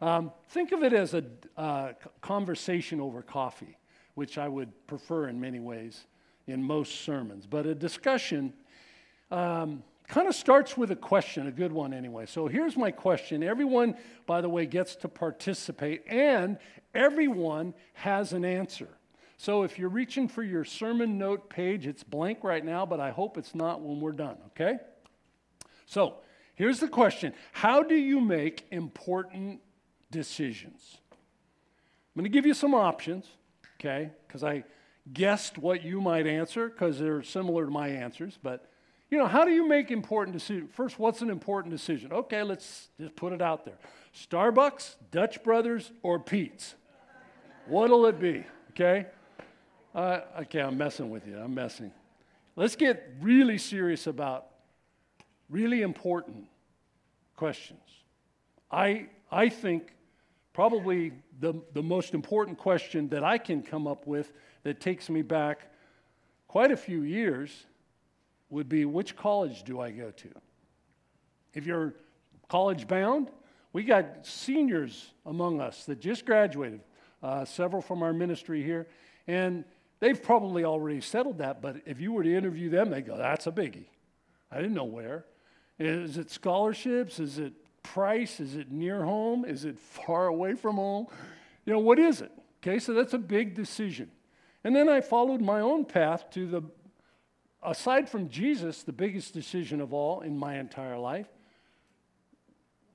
um, 0.06 0.32
think 0.48 0.72
of 0.72 0.82
it 0.82 0.94
as 0.94 1.14
a 1.14 1.26
uh, 1.58 1.92
conversation 2.22 3.02
over 3.02 3.22
coffee, 3.22 3.78
which 4.16 4.38
I 4.38 4.48
would 4.48 4.72
prefer 4.88 5.28
in 5.28 5.42
many 5.42 5.60
ways 5.60 6.06
in 6.48 6.64
most 6.64 7.02
sermons. 7.02 7.46
But 7.46 7.66
a 7.66 7.76
discussion 7.76 8.54
um, 9.30 9.84
kind 10.08 10.30
of 10.30 10.36
starts 10.36 10.78
with 10.78 10.92
a 10.92 10.96
question, 10.96 11.46
a 11.48 11.52
good 11.52 11.74
one 11.74 11.94
anyway. 11.94 12.28
So 12.28 12.48
here's 12.48 12.78
my 12.78 12.92
question. 12.92 13.44
Everyone, 13.44 13.96
by 14.26 14.40
the 14.40 14.48
way, 14.48 14.68
gets 14.68 14.96
to 14.98 15.10
participate, 15.10 16.04
and 16.08 16.58
everyone 16.96 17.74
has 17.92 18.32
an 18.32 18.46
answer. 18.46 18.88
So 19.40 19.64
if 19.64 19.80
you're 19.80 19.88
reaching 19.88 20.28
for 20.28 20.44
your 20.44 20.66
sermon 20.66 21.18
note 21.18 21.50
page, 21.50 21.88
it's 21.88 22.04
blank 22.04 22.44
right 22.44 22.64
now, 22.64 22.86
but 22.86 23.00
I 23.00 23.12
hope 23.12 23.38
it's 23.38 23.56
not 23.56 23.80
when 23.80 24.02
we're 24.02 24.12
done, 24.12 24.36
okay? 24.48 24.80
So 25.86 26.16
here's 26.56 26.82
the 26.82 26.90
question 26.90 27.34
How 27.54 27.82
do 27.82 27.96
you 27.96 28.20
make 28.20 28.66
important 28.70 29.62
decisions. 30.12 30.98
I'm 31.14 32.22
going 32.22 32.30
to 32.30 32.30
give 32.30 32.46
you 32.46 32.54
some 32.54 32.74
options, 32.74 33.28
okay? 33.80 34.10
Because 34.28 34.44
I 34.44 34.66
guessed 35.14 35.58
what 35.58 35.86
you 35.86 36.02
might 36.02 36.28
answer 36.28 36.68
because 36.68 37.00
they're 37.00 37.24
similar 37.24 37.64
to 37.64 37.72
my 37.72 37.88
answers. 37.88 38.38
But, 38.44 38.70
you 39.10 39.18
know, 39.18 39.28
how 39.28 39.46
do 39.46 39.52
you 39.52 39.66
make 39.66 39.90
important 39.90 40.36
decisions? 40.36 40.70
First, 40.74 41.00
what's 41.00 41.22
an 41.22 41.30
important 41.30 41.74
decision? 41.74 42.12
Okay, 42.12 42.44
let's 42.44 42.90
just 43.00 43.16
put 43.16 43.32
it 43.32 43.42
out 43.42 43.64
there 43.64 43.78
Starbucks, 44.14 44.96
Dutch 45.12 45.42
Brothers, 45.44 45.94
or 46.04 46.20
Pete's? 46.20 46.76
What'll 47.68 48.06
it 48.08 48.20
be? 48.20 48.44
Okay? 48.72 49.06
Uh, 49.94 50.20
okay, 50.42 50.62
I'm 50.62 50.78
messing 50.78 51.10
with 51.10 51.26
you. 51.28 51.38
I'm 51.38 51.56
messing. 51.56 51.92
Let's 52.56 52.76
get 52.76 53.12
really 53.22 53.58
serious 53.58 54.06
about 54.06 54.48
really 55.50 55.82
important 55.82 56.46
questions. 57.36 57.80
I, 58.72 59.08
I 59.32 59.50
think 59.50 59.96
probably 60.54 61.14
the, 61.40 61.54
the 61.74 61.82
most 61.82 62.14
important 62.14 62.58
question 62.58 63.10
that 63.10 63.24
I 63.24 63.40
can 63.40 63.64
come 63.64 63.88
up 63.88 64.06
with 64.06 64.32
that 64.64 64.80
takes 64.80 65.10
me 65.10 65.24
back 65.24 65.72
quite 66.48 66.72
a 66.72 66.78
few 66.78 67.02
years 67.02 67.66
would 68.52 68.70
be 68.70 68.86
which 68.86 69.16
college 69.16 69.64
do 69.64 69.80
I 69.80 69.90
go 69.90 70.12
to? 70.12 70.30
If 71.54 71.66
you're 71.66 71.96
college 72.48 72.88
bound, 72.88 73.30
we 73.74 73.84
got 73.84 74.26
seniors 74.26 75.12
among 75.26 75.62
us 75.62 75.86
that 75.86 76.00
just 76.00 76.26
graduated, 76.26 76.82
uh, 77.24 77.46
several 77.46 77.82
from 77.82 78.04
our 78.04 78.14
ministry 78.14 78.64
here, 78.64 78.88
and 79.28 79.64
they've 80.00 80.22
probably 80.22 80.64
already 80.64 81.02
settled 81.02 81.40
that. 81.40 81.62
But 81.62 81.78
if 81.86 82.00
you 82.00 82.12
were 82.12 82.24
to 82.24 82.36
interview 82.36 82.70
them, 82.70 82.90
they 82.90 83.02
go, 83.02 83.18
That's 83.18 83.48
a 83.48 83.52
biggie. 83.52 83.88
I 84.52 84.58
didn't 84.58 84.74
know 84.74 84.86
where. 84.86 85.26
Is 85.78 86.18
it 86.18 86.30
scholarships? 86.30 87.20
Is 87.20 87.38
it 87.38 87.54
price? 87.84 88.40
Is 88.40 88.56
it 88.56 88.72
near 88.72 89.04
home? 89.04 89.46
Is 89.46 89.66
it 89.66 89.80
far 89.80 90.28
away 90.28 90.56
from 90.56 90.76
home? 90.76 91.08
You 91.66 91.74
know, 91.74 91.80
what 91.80 92.00
is 92.00 92.22
it? 92.22 92.32
Okay, 92.62 92.80
so 92.80 92.94
that's 92.94 93.14
a 93.14 93.20
big 93.20 93.56
decision. 93.56 94.12
And 94.64 94.76
then 94.76 94.90
I 94.90 95.02
followed 95.02 95.42
my 95.42 95.62
own 95.62 95.86
path 95.86 96.30
to 96.32 96.46
the, 96.46 96.62
aside 97.64 98.10
from 98.10 98.28
Jesus, 98.28 98.84
the 98.84 98.92
biggest 98.92 99.34
decision 99.34 99.80
of 99.80 99.94
all 99.94 100.22
in 100.22 100.38
my 100.38 100.60
entire 100.60 100.98
life, 100.98 101.28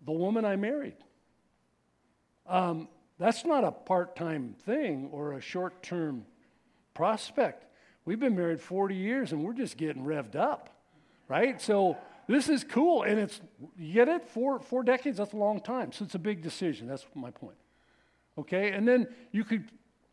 the 0.05 0.13
woman 0.13 0.45
I 0.45 0.57
married. 0.57 0.97
Um, 2.47 2.89
that's 3.19 3.47
not 3.47 3.65
a 3.65 3.73
part 3.73 4.17
time 4.17 4.55
thing 4.67 5.09
or 5.13 5.33
a 5.33 5.41
short 5.41 5.83
term 5.83 6.27
prospect. 6.95 7.65
We've 8.05 8.21
been 8.21 8.37
married 8.37 8.61
40 8.61 8.95
years 8.95 9.33
and 9.33 9.45
we're 9.45 9.53
just 9.53 9.77
getting 9.77 10.05
revved 10.05 10.37
up, 10.37 10.71
right? 11.29 11.61
So 11.61 11.97
this 12.27 12.49
is 12.49 12.65
cool. 12.65 13.03
And 13.03 13.19
it's, 13.19 13.41
you 13.79 13.93
get 13.93 14.09
it? 14.09 14.29
Four, 14.29 14.61
four 14.61 14.83
decades, 14.83 15.19
that's 15.19 15.33
a 15.33 15.37
long 15.37 15.61
time. 15.61 15.93
So 15.93 16.05
it's 16.05 16.15
a 16.15 16.19
big 16.19 16.43
decision. 16.43 16.87
That's 16.87 17.07
my 17.15 17.31
point. 17.31 17.57
Okay? 18.39 18.71
And 18.71 18.87
then 18.87 19.09
you 19.33 19.45
could 19.45 19.71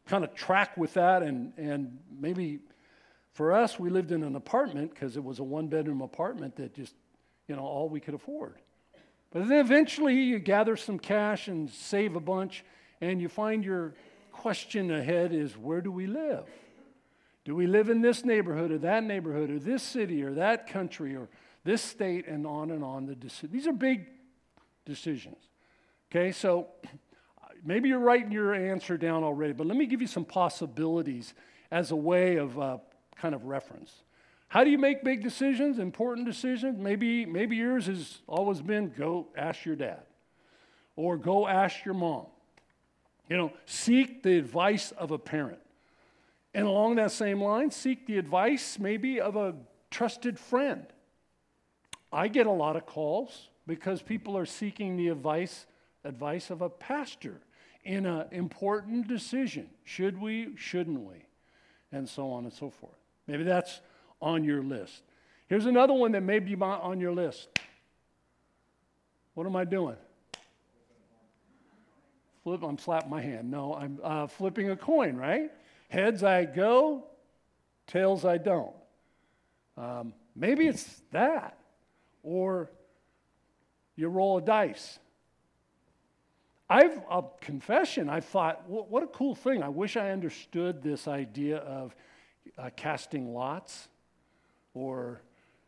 kind 0.08 0.24
of 0.24 0.34
track 0.34 0.78
with 0.78 0.94
that 0.96 1.24
and, 1.24 1.54
and 1.58 1.98
maybe 2.20 2.60
for 3.34 3.54
us, 3.54 3.80
we 3.80 3.90
lived 3.90 4.12
in 4.12 4.24
an 4.24 4.36
apartment 4.36 4.94
because 4.94 5.16
it 5.16 5.24
was 5.24 5.40
a 5.40 5.44
one 5.44 5.68
bedroom 5.68 6.02
apartment 6.02 6.58
that 6.58 6.74
just, 6.74 6.94
you 7.48 7.56
know, 7.56 7.62
all 7.62 7.88
we 7.88 8.00
could 8.00 8.14
afford. 8.14 8.56
But 9.32 9.48
then 9.48 9.60
eventually 9.60 10.16
you 10.16 10.40
gather 10.40 10.76
some 10.76 11.00
cash 11.00 11.48
and 11.48 11.70
save 11.70 12.16
a 12.16 12.20
bunch, 12.20 12.66
and 13.00 13.22
you 13.22 13.30
find 13.30 13.64
your 13.64 13.94
question 14.34 14.92
ahead 14.92 15.34
is 15.34 15.58
where 15.58 15.82
do 15.82 15.92
we 15.92 16.08
live? 16.08 16.44
Do 17.44 17.56
we 17.56 17.66
live 17.68 17.90
in 17.90 18.02
this 18.02 18.24
neighborhood 18.24 18.72
or 18.72 18.78
that 18.80 19.04
neighborhood 19.04 19.50
or 19.50 19.60
this 19.60 19.82
city 19.82 20.24
or 20.24 20.34
that 20.34 20.68
country 20.68 21.16
or 21.16 21.30
this 21.64 21.82
state 21.82 22.28
and 22.28 22.46
on 22.46 22.72
and 22.72 22.84
on. 22.84 23.06
The 23.06 23.16
deci- 23.16 23.52
These 23.52 23.68
are 23.68 23.74
big 23.74 24.06
decisions. 24.86 25.38
Okay, 26.12 26.32
so 26.32 26.68
maybe 27.66 27.90
you're 27.90 28.00
writing 28.00 28.32
your 28.32 28.54
answer 28.54 28.98
down 28.98 29.24
already, 29.24 29.54
but 29.54 29.68
let 29.68 29.78
me 29.78 29.86
give 29.86 30.02
you 30.02 30.08
some 30.08 30.26
possibilities 30.26 31.34
as 31.72 31.92
a 31.92 31.96
way 31.96 32.38
of 32.38 32.60
uh, 32.60 32.78
kind 33.16 33.36
of 33.36 33.46
reference. 33.46 34.04
How 34.48 34.64
do 34.66 34.70
you 34.70 34.78
make 34.78 35.04
big 35.04 35.24
decisions, 35.24 35.80
important 35.80 36.28
decisions? 36.28 36.78
Maybe, 36.78 37.26
maybe 37.26 37.56
yours 37.56 37.86
has 37.86 38.22
always 38.28 38.62
been 38.62 38.92
go 38.98 39.28
ask 39.38 39.64
your 39.64 39.78
dad 39.78 40.02
or 40.98 41.16
go 41.16 41.48
ask 41.48 41.86
your 41.86 41.94
mom. 41.94 42.26
You 43.30 43.38
know, 43.38 43.54
seek 43.66 44.24
the 44.24 44.38
advice 44.38 44.92
of 44.92 45.12
a 45.12 45.18
parent. 45.18 45.60
And 46.54 46.68
along 46.68 46.96
that 46.96 47.12
same 47.12 47.42
line, 47.42 47.72
seek 47.72 48.06
the 48.08 48.18
advice 48.18 48.78
maybe 48.78 49.22
of 49.22 49.36
a 49.36 49.56
trusted 49.90 50.38
friend. 50.38 50.86
I 52.12 52.28
get 52.28 52.46
a 52.46 52.52
lot 52.52 52.76
of 52.76 52.86
calls 52.86 53.50
because 53.68 54.02
people 54.02 54.38
are 54.38 54.46
seeking 54.46 54.98
the 54.98 55.08
advice, 55.10 55.66
advice 56.04 56.50
of 56.50 56.62
a 56.62 56.70
pastor 56.70 57.40
in 57.84 58.06
an 58.06 58.28
important 58.32 59.08
decision. 59.08 59.70
Should 59.84 60.20
we, 60.20 60.56
shouldn't 60.58 61.00
we? 61.00 61.24
And 61.92 62.08
so 62.08 62.32
on 62.32 62.44
and 62.44 62.54
so 62.54 62.70
forth. 62.70 62.98
Maybe 63.28 63.44
that's 63.44 63.80
on 64.22 64.44
your 64.44 64.62
list. 64.62 65.04
Here's 65.48 65.66
another 65.66 65.94
one 65.94 66.12
that 66.14 66.22
may 66.22 66.40
be 66.40 66.56
on 66.56 67.00
your 67.00 67.14
list. 67.14 67.50
What 69.34 69.48
am 69.48 69.56
I 69.56 69.64
doing? 69.64 69.96
Flip, 72.44 72.62
I'm 72.64 72.78
slapping 72.78 73.10
my 73.10 73.22
hand. 73.22 73.52
No, 73.52 73.76
I'm 73.76 74.00
uh, 74.04 74.28
flipping 74.28 74.72
a 74.72 74.76
coin, 74.76 75.16
right? 75.16 75.52
Heads 75.92 76.24
I 76.24 76.46
go, 76.46 77.04
tails 77.86 78.24
I 78.24 78.38
don't. 78.38 78.74
Um, 79.76 80.14
maybe 80.38 80.66
it's 80.66 81.02
that 81.12 81.58
or 82.24 82.72
you 83.98 84.08
roll 84.08 84.38
a 84.38 84.42
dice. 84.42 85.00
I've, 86.70 86.98
a 87.12 87.24
confession, 87.42 88.08
I 88.08 88.22
thought, 88.22 88.64
what 88.70 89.04
a 89.04 89.08
cool 89.08 89.36
thing. 89.36 89.62
I 89.62 89.68
wish 89.68 89.98
I 89.98 90.12
understood 90.12 90.82
this 90.82 91.10
idea 91.10 91.58
of 91.58 91.94
uh, 92.58 92.70
casting 92.78 93.34
lots 93.34 93.90
or 94.74 95.20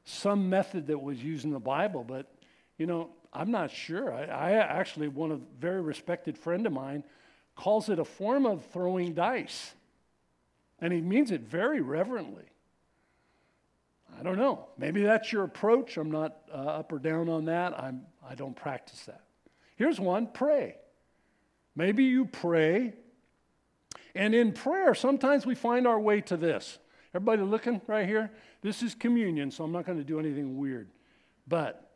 some 0.05 0.49
method 0.49 0.87
that 0.87 1.01
was 1.01 1.21
used 1.21 1.43
in 1.43 1.51
the 1.51 1.59
Bible, 1.59 2.05
but, 2.05 2.31
you 2.77 2.85
know, 2.85 3.09
I'm 3.33 3.51
not 3.51 3.71
sure. 3.71 4.13
I, 4.13 4.23
I 4.23 4.51
actually, 4.51 5.09
one 5.09 5.31
of 5.31 5.41
very 5.59 5.81
respected 5.81 6.37
friend 6.37 6.65
of 6.65 6.71
mine 6.71 7.03
calls 7.57 7.89
it 7.89 7.99
a 7.99 8.05
form 8.05 8.45
of 8.45 8.65
throwing 8.67 9.13
dice. 9.13 9.73
And 10.79 10.91
he 10.91 11.01
means 11.01 11.31
it 11.31 11.41
very 11.41 11.81
reverently. 11.81 12.45
I 14.19 14.23
don't 14.23 14.37
know. 14.37 14.67
Maybe 14.77 15.03
that's 15.03 15.31
your 15.31 15.43
approach. 15.43 15.97
I'm 15.97 16.11
not 16.11 16.37
uh, 16.53 16.57
up 16.57 16.91
or 16.91 16.99
down 16.99 17.29
on 17.29 17.45
that. 17.45 17.77
I'm, 17.79 18.03
I 18.27 18.35
don't 18.35 18.55
practice 18.55 19.05
that. 19.05 19.23
Here's 19.75 19.99
one 19.99 20.27
pray. 20.27 20.75
Maybe 21.75 22.03
you 22.03 22.25
pray, 22.25 22.93
and 24.15 24.35
in 24.35 24.53
prayer, 24.53 24.93
sometimes 24.93 25.45
we 25.45 25.55
find 25.55 25.87
our 25.87 25.99
way 25.99 26.21
to 26.21 26.37
this. 26.37 26.77
Everybody 27.15 27.41
looking 27.41 27.81
right 27.87 28.07
here? 28.07 28.31
This 28.61 28.83
is 28.83 28.93
communion, 28.93 29.51
so 29.51 29.63
I'm 29.63 29.71
not 29.71 29.85
going 29.85 29.97
to 29.97 30.03
do 30.03 30.19
anything 30.19 30.57
weird. 30.57 30.89
But 31.47 31.89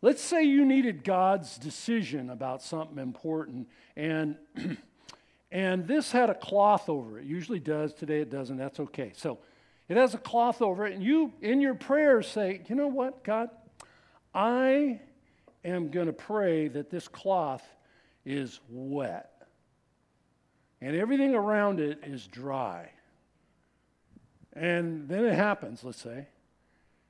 let's 0.00 0.22
say 0.22 0.42
you 0.42 0.64
needed 0.64 1.04
God's 1.04 1.58
decision 1.58 2.30
about 2.30 2.62
something 2.62 2.98
important, 2.98 3.68
and 3.94 4.36
and 5.54 5.88
this 5.88 6.12
had 6.12 6.28
a 6.28 6.34
cloth 6.34 6.90
over 6.90 7.18
it. 7.18 7.24
Usually 7.24 7.60
does. 7.60 7.94
Today 7.94 8.20
it 8.20 8.28
doesn't. 8.28 8.58
That's 8.58 8.80
okay. 8.80 9.12
So 9.16 9.38
it 9.88 9.96
has 9.96 10.12
a 10.12 10.18
cloth 10.18 10.60
over 10.60 10.86
it, 10.86 10.94
and 10.94 11.02
you, 11.02 11.32
in 11.40 11.62
your 11.62 11.74
prayers, 11.74 12.26
say, 12.26 12.60
You 12.68 12.74
know 12.74 12.88
what, 12.88 13.24
God? 13.24 13.48
I 14.34 15.00
am 15.64 15.90
going 15.90 16.08
to 16.08 16.12
pray 16.12 16.68
that 16.68 16.90
this 16.90 17.08
cloth 17.08 17.62
is 18.26 18.60
wet 18.68 19.30
and 20.84 20.94
everything 20.94 21.34
around 21.34 21.80
it 21.80 22.00
is 22.04 22.26
dry. 22.26 22.90
And 24.52 25.08
then 25.08 25.24
it 25.24 25.34
happens, 25.34 25.82
let's 25.82 26.02
say. 26.02 26.28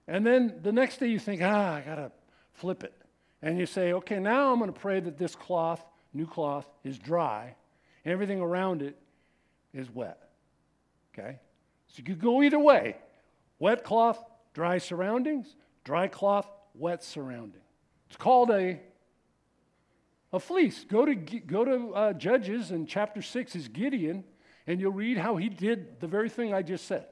And 0.07 0.25
then 0.25 0.61
the 0.63 0.71
next 0.71 0.99
day 0.99 1.09
you 1.09 1.19
think, 1.19 1.43
ah, 1.43 1.75
I 1.75 1.81
got 1.81 1.97
to 1.97 2.13
flip 2.53 2.85
it. 2.85 2.95
And 3.43 3.59
you 3.59 3.67
say, 3.67 3.93
okay, 3.95 4.21
now 4.21 4.53
I'm 4.53 4.59
going 4.59 4.73
to 4.73 4.79
pray 4.79 5.01
that 5.01 5.19
this 5.19 5.35
cloth, 5.35 5.85
new 6.13 6.27
cloth, 6.27 6.69
is 6.85 7.01
dry. 7.01 7.57
And 8.05 8.13
everything 8.13 8.41
around 8.41 8.83
it 8.83 8.97
is 9.73 9.91
wet. 9.91 10.21
Okay? 11.13 11.39
So 11.89 11.95
you 11.99 12.05
could 12.05 12.21
go 12.21 12.43
either 12.43 12.59
way 12.59 12.97
wet 13.59 13.85
cloth, 13.85 14.23
dry 14.53 14.79
surroundings, 14.79 15.55
dry 15.85 16.09
cloth, 16.09 16.49
wet 16.75 17.03
surrounding. 17.03 17.61
It's 18.09 18.17
called 18.17 18.51
a, 18.51 18.81
a 20.33 20.41
fleece. 20.41 20.85
Go 20.85 21.05
to, 21.05 21.15
go 21.15 21.65
to 21.65 21.95
uh, 21.95 22.13
Judges 22.13 22.71
in 22.71 22.87
chapter 22.87 23.23
6 23.23 23.57
is 23.57 23.69
Gideon, 23.69 24.25
and 24.67 24.81
you'll 24.81 24.93
read 24.93 25.19
how 25.19 25.37
he 25.37 25.49
did 25.49 26.01
the 26.01 26.07
very 26.07 26.29
thing 26.29 26.53
I 26.53 26.63
just 26.63 26.87
said. 26.87 27.07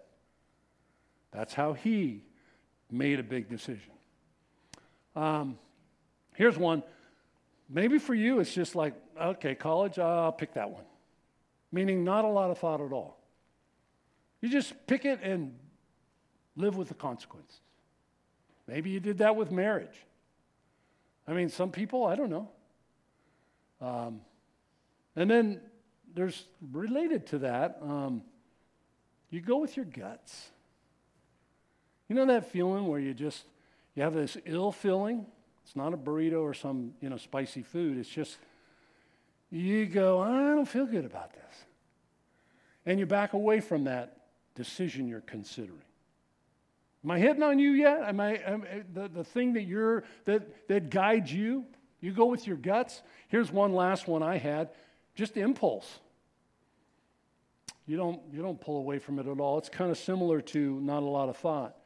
That's 1.33 1.55
how 1.55 1.73
he 1.73 2.25
made 2.91 3.19
a 3.19 3.23
big 3.23 3.49
decision. 3.49 3.93
Um, 5.17 5.59
here's 6.35 6.59
one. 6.59 6.83
Maybe 7.73 7.99
for 7.99 8.15
you, 8.15 8.41
it's 8.41 8.53
just 8.53 8.75
like, 8.75 8.95
okay, 9.19 9.55
college, 9.55 9.99
I'll 9.99 10.33
pick 10.33 10.55
that 10.55 10.71
one. 10.71 10.85
Meaning, 11.73 12.05
not 12.05 12.27
a 12.27 12.29
lot 12.29 12.51
of 12.51 12.59
thought 12.59 12.83
at 12.83 12.93
all. 12.93 13.19
You 14.43 14.51
just 14.51 14.75
pick 14.87 15.07
it 15.07 15.21
and 15.23 15.55
live 16.55 16.77
with 16.77 16.89
the 16.89 16.95
consequences. 16.95 17.61
Maybe 18.67 18.91
you 18.91 19.01
did 19.01 19.19
that 19.19 19.37
with 19.37 19.51
marriage. 19.51 20.05
I 21.27 21.33
mean, 21.33 21.49
some 21.49 21.71
people, 21.71 22.05
I 22.05 22.15
don't 22.15 22.31
know. 22.31 22.51
Um, 23.81 24.21
and 25.17 25.31
then 25.31 25.61
there's 26.15 26.45
related 26.73 27.27
to 27.29 27.39
that, 27.39 27.79
um, 27.81 28.23
you 29.31 29.41
go 29.41 29.59
with 29.59 29.77
your 29.77 29.87
guts. 29.87 30.51
You 32.09 32.17
know 32.17 32.27
that 32.27 32.51
feeling 32.51 32.87
where 32.87 33.01
you 33.01 33.15
just 33.15 33.45
you 33.95 34.03
have 34.03 34.13
this 34.13 34.37
ill 34.45 34.73
feeling? 34.73 35.27
It's 35.65 35.77
not 35.77 35.95
a 35.95 35.97
burrito 35.97 36.43
or 36.43 36.55
some, 36.55 36.95
you 37.01 37.09
know, 37.09 37.17
spicy 37.17 37.63
food. 37.63 37.99
It's 37.99 38.09
just 38.09 38.39
you 39.51 39.87
go, 39.87 40.21
I 40.21 40.55
don't 40.55 40.67
feel 40.67 40.87
good 40.87 41.05
about 41.05 41.33
this. 41.33 41.65
And 42.87 42.99
you 42.99 43.07
back 43.07 43.33
away 43.33 43.61
from 43.61 43.85
that 43.85 44.17
decision 44.55 45.07
you're 45.07 45.21
considering. 45.21 45.83
Am 47.05 47.11
I 47.11 47.19
hitting 47.19 47.43
on 47.43 47.59
you 47.59 47.71
yet? 47.73 48.03
Am 48.03 48.21
I, 48.21 48.37
am, 48.47 48.65
eh, 48.69 48.83
the, 48.93 49.09
the 49.09 49.25
thing 49.25 49.55
that 49.55 49.63
you're 49.63 50.05
that 50.25 50.69
that 50.69 50.91
guides 50.91 51.33
you? 51.33 51.65
You 52.01 52.13
go 52.13 52.27
with 52.27 52.47
your 52.47 52.57
guts. 52.57 53.03
Here's 53.29 53.51
one 53.53 53.73
last 53.73 54.09
one 54.09 54.23
I 54.23 54.39
had, 54.39 54.71
just 55.15 55.37
impulse. 55.37 56.01
You 57.87 57.97
don't 57.97 58.21
you 58.33 58.41
don't 58.41 58.61
pull 58.61 58.77
away 58.77 58.99
from 58.99 59.19
it 59.19 59.27
at 59.27 59.41
all. 59.41 59.59
It's 59.59 59.69
kind 59.69 59.91
of 59.91 59.99
similar 59.99 60.41
to 60.41 60.81
not 60.81 61.03
a 61.03 61.07
lot 61.07 61.29
of 61.29 61.37
thought. 61.37 61.77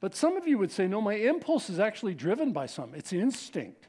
But 0.00 0.14
some 0.14 0.36
of 0.36 0.46
you 0.46 0.58
would 0.58 0.70
say, 0.70 0.86
no, 0.86 1.00
my 1.00 1.14
impulse 1.14 1.70
is 1.70 1.80
actually 1.80 2.14
driven 2.14 2.52
by 2.52 2.66
something. 2.66 2.98
It's 2.98 3.12
instinct. 3.12 3.88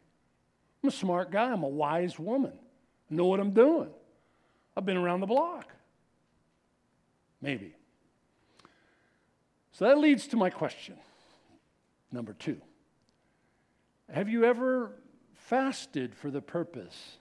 I'm 0.81 0.89
a 0.89 0.91
smart 0.91 1.31
guy. 1.31 1.51
I'm 1.51 1.63
a 1.63 1.67
wise 1.67 2.17
woman. 2.17 2.53
I 3.11 3.15
know 3.15 3.25
what 3.25 3.39
I'm 3.39 3.51
doing. 3.51 3.89
I've 4.75 4.85
been 4.85 4.97
around 4.97 5.19
the 5.19 5.27
block. 5.27 5.71
Maybe. 7.41 7.75
So 9.71 9.85
that 9.85 9.97
leads 9.97 10.27
to 10.27 10.37
my 10.37 10.49
question. 10.49 10.95
Number 12.11 12.33
two 12.33 12.59
Have 14.11 14.29
you 14.29 14.45
ever 14.45 14.91
fasted 15.33 16.15
for 16.15 16.31
the 16.31 16.41
purpose 16.41 17.17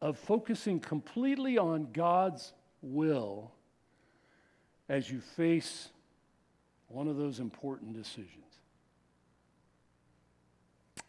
of 0.00 0.18
focusing 0.18 0.78
completely 0.78 1.58
on 1.58 1.88
God's 1.92 2.52
will 2.82 3.50
as 4.88 5.10
you 5.10 5.20
face 5.20 5.88
one 6.88 7.08
of 7.08 7.16
those 7.16 7.38
important 7.38 7.94
decisions? 7.94 8.44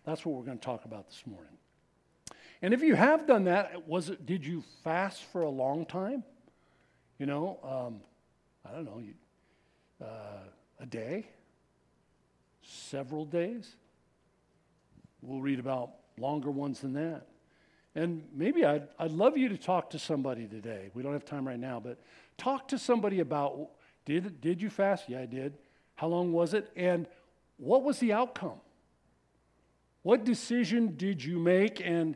That's 0.06 0.26
what 0.26 0.36
we're 0.36 0.46
going 0.46 0.58
to 0.58 0.66
talk 0.66 0.86
about 0.86 1.08
this 1.08 1.24
morning. 1.26 1.58
And 2.62 2.74
if 2.74 2.82
you 2.82 2.96
have 2.96 3.26
done 3.26 3.46
that, 3.46 3.88
was 3.88 4.10
it, 4.10 4.26
did 4.26 4.46
you 4.46 4.64
fast 4.84 5.24
for 5.32 5.42
a 5.42 5.50
long 5.50 5.86
time? 5.86 6.24
You 7.18 7.26
know, 7.26 7.60
um, 7.64 8.02
I 8.66 8.76
don't 8.76 8.86
know, 8.86 9.00
you, 9.00 9.14
uh, 10.04 10.44
a 10.80 10.86
day, 10.86 11.28
several 12.62 13.26
days. 13.26 13.76
We'll 15.22 15.42
read 15.42 15.60
about 15.60 15.92
longer 16.18 16.52
ones 16.52 16.82
than 16.82 16.94
that. 16.94 17.28
And 17.96 18.24
maybe 18.34 18.66
I'd, 18.66 18.88
I'd 18.98 19.12
love 19.12 19.38
you 19.38 19.50
to 19.50 19.58
talk 19.58 19.90
to 19.92 20.00
somebody 20.00 20.46
today. 20.48 20.90
We 20.94 21.04
don't 21.04 21.14
have 21.14 21.26
time 21.26 21.48
right 21.48 21.60
now, 21.60 21.80
but 21.80 22.00
talk 22.38 22.68
to 22.70 22.78
somebody 22.78 23.20
about 23.20 23.70
did, 24.06 24.42
did 24.42 24.62
you 24.62 24.70
fast? 24.70 25.10
Yeah, 25.10 25.20
I 25.20 25.26
did. 25.26 25.54
How 26.00 26.08
long 26.08 26.32
was 26.32 26.54
it? 26.54 26.72
And 26.78 27.08
what 27.58 27.84
was 27.84 28.00
the 28.00 28.14
outcome? 28.14 28.62
What 30.02 30.24
decision 30.24 30.96
did 30.96 31.22
you 31.22 31.38
make 31.38 31.82
and, 31.82 32.16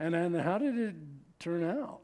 and, 0.00 0.16
and 0.16 0.34
how 0.40 0.58
did 0.58 0.76
it 0.76 0.96
turn 1.38 1.62
out? 1.62 2.00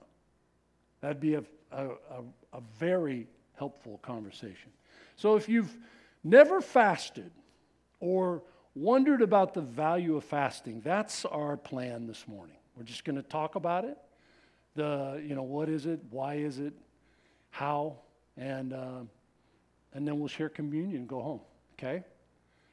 That'd 1.01 1.19
be 1.19 1.35
a, 1.35 1.43
a, 1.73 1.87
a, 1.87 2.23
a 2.53 2.61
very 2.79 3.27
helpful 3.57 3.99
conversation. 4.01 4.71
So 5.17 5.35
if 5.35 5.49
you've 5.49 5.77
never 6.23 6.61
fasted 6.61 7.33
or 7.99 8.45
wondered 8.77 9.21
about 9.21 9.55
the 9.55 9.61
value 9.61 10.15
of 10.17 10.23
fasting, 10.23 10.83
that's 10.85 11.25
our 11.25 11.57
plan 11.57 12.07
this 12.07 12.29
morning. 12.29 12.59
We're 12.77 12.85
just 12.85 13.05
going 13.05 13.17
to 13.17 13.25
talk 13.25 13.57
about 13.57 13.85
it. 13.85 13.99
The, 14.77 15.21
you 15.27 15.35
know, 15.35 15.43
what 15.43 15.69
is 15.69 15.85
it? 15.85 15.99
Why 16.11 16.35
is 16.35 16.61
it? 16.61 16.75
How? 17.51 17.97
And, 18.37 18.73
uh, 18.73 19.01
and 19.99 20.07
then 20.07 20.21
we'll 20.21 20.29
share 20.29 20.49
communion 20.49 20.99
and 20.99 21.09
go 21.09 21.21
home. 21.21 21.41
Okay? 21.73 22.05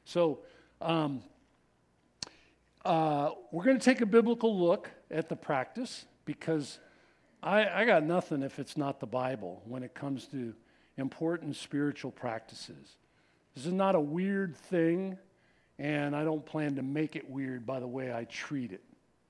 So, 0.04 0.38
um, 0.80 1.24
uh, 2.84 3.30
we're 3.50 3.64
going 3.64 3.76
to 3.76 3.84
take 3.84 4.00
a 4.00 4.06
biblical 4.06 4.56
look 4.56 4.88
at 5.10 5.28
the 5.28 5.34
practice 5.34 6.04
because 6.24 6.78
I, 7.42 7.66
I 7.66 7.84
got 7.84 8.04
nothing 8.04 8.44
if 8.44 8.60
it's 8.60 8.76
not 8.76 9.00
the 9.00 9.08
Bible 9.08 9.60
when 9.66 9.82
it 9.82 9.92
comes 9.92 10.28
to 10.28 10.54
important 10.98 11.56
spiritual 11.56 12.12
practices. 12.12 12.94
This 13.56 13.66
is 13.66 13.72
not 13.72 13.96
a 13.96 14.00
weird 14.00 14.56
thing, 14.56 15.18
and 15.80 16.14
I 16.14 16.22
don't 16.22 16.46
plan 16.46 16.76
to 16.76 16.82
make 16.82 17.16
it 17.16 17.28
weird 17.28 17.66
by 17.66 17.80
the 17.80 17.88
way 17.88 18.14
I 18.14 18.22
treat 18.26 18.70
it. 18.70 18.84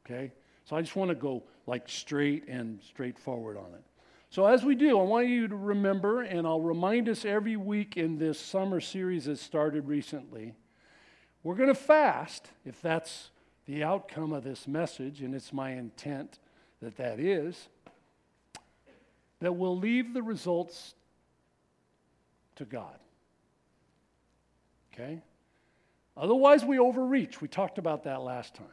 Okay? 0.04 0.35
So 0.66 0.76
I 0.76 0.82
just 0.82 0.96
want 0.96 1.09
to 1.09 1.14
go 1.14 1.44
like 1.66 1.88
straight 1.88 2.46
and 2.46 2.78
straightforward 2.82 3.56
on 3.56 3.72
it. 3.72 3.85
So, 4.37 4.44
as 4.44 4.62
we 4.62 4.75
do, 4.75 5.01
I 5.01 5.03
want 5.03 5.29
you 5.29 5.49
to 5.49 5.57
remember, 5.57 6.20
and 6.20 6.46
I'll 6.46 6.61
remind 6.61 7.09
us 7.09 7.25
every 7.25 7.57
week 7.57 7.96
in 7.96 8.18
this 8.18 8.38
summer 8.38 8.83
series 8.83 9.25
that 9.25 9.38
started 9.38 9.88
recently, 9.88 10.53
we're 11.42 11.55
going 11.55 11.70
to 11.70 11.75
fast, 11.75 12.51
if 12.66 12.83
that's 12.83 13.31
the 13.64 13.83
outcome 13.83 14.35
of 14.35 14.44
this 14.44 14.68
message, 14.68 15.22
and 15.22 15.35
it's 15.35 15.55
my 15.55 15.70
intent 15.70 16.38
that 16.83 16.99
that 16.99 17.18
is, 17.18 17.68
that 19.40 19.55
we'll 19.55 19.79
leave 19.79 20.12
the 20.12 20.22
results 20.22 20.94
to 22.57 22.66
God. 22.66 22.99
Okay? 24.92 25.22
Otherwise, 26.14 26.62
we 26.62 26.79
overreach. 26.79 27.40
We 27.40 27.49
talked 27.49 27.79
about 27.79 28.05
that 28.05 28.20
last 28.20 28.55
time. 28.55 28.66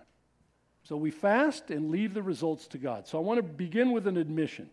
So 0.83 0.97
we 0.97 1.09
fast 1.09 1.71
and 1.71 1.89
leave 1.89 2.13
the 2.13 2.21
results 2.21 2.67
to 2.67 2.77
God. 2.77 3.07
So 3.07 3.17
I 3.17 3.21
want 3.21 3.37
to 3.37 3.43
begin 3.43 3.93
with 3.93 4.07
an 4.07 4.17
admission. 4.17 4.69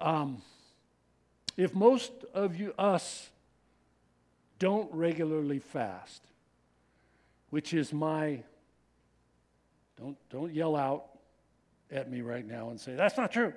Um, 0.00 0.42
if 1.56 1.74
most 1.74 2.12
of 2.32 2.58
you, 2.58 2.72
us, 2.78 3.28
don't 4.58 4.92
regularly 4.92 5.58
fast, 5.58 6.22
which 7.50 7.74
is 7.74 7.92
my, 7.92 8.42
don't, 9.98 10.16
don't 10.30 10.54
yell 10.54 10.76
out 10.76 11.06
at 11.90 12.10
me 12.10 12.20
right 12.20 12.46
now 12.46 12.70
and 12.70 12.80
say, 12.80 12.94
that's 12.94 13.16
not 13.16 13.32
true. 13.32 13.52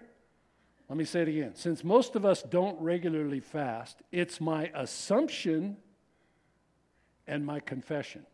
Let 0.89 0.97
me 0.97 1.05
say 1.05 1.21
it 1.21 1.27
again. 1.27 1.55
Since 1.55 1.83
most 1.83 2.15
of 2.15 2.25
us 2.25 2.41
don't 2.41 2.79
regularly 2.81 3.39
fast, 3.39 4.01
it's 4.11 4.41
my 4.41 4.69
assumption 4.73 5.77
and 7.25 7.45
my 7.45 7.59
confession. 7.59 8.25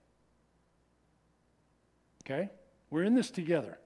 Okay? 2.25 2.49
We're 2.89 3.03
in 3.03 3.13
this 3.13 3.29
together. 3.29 3.77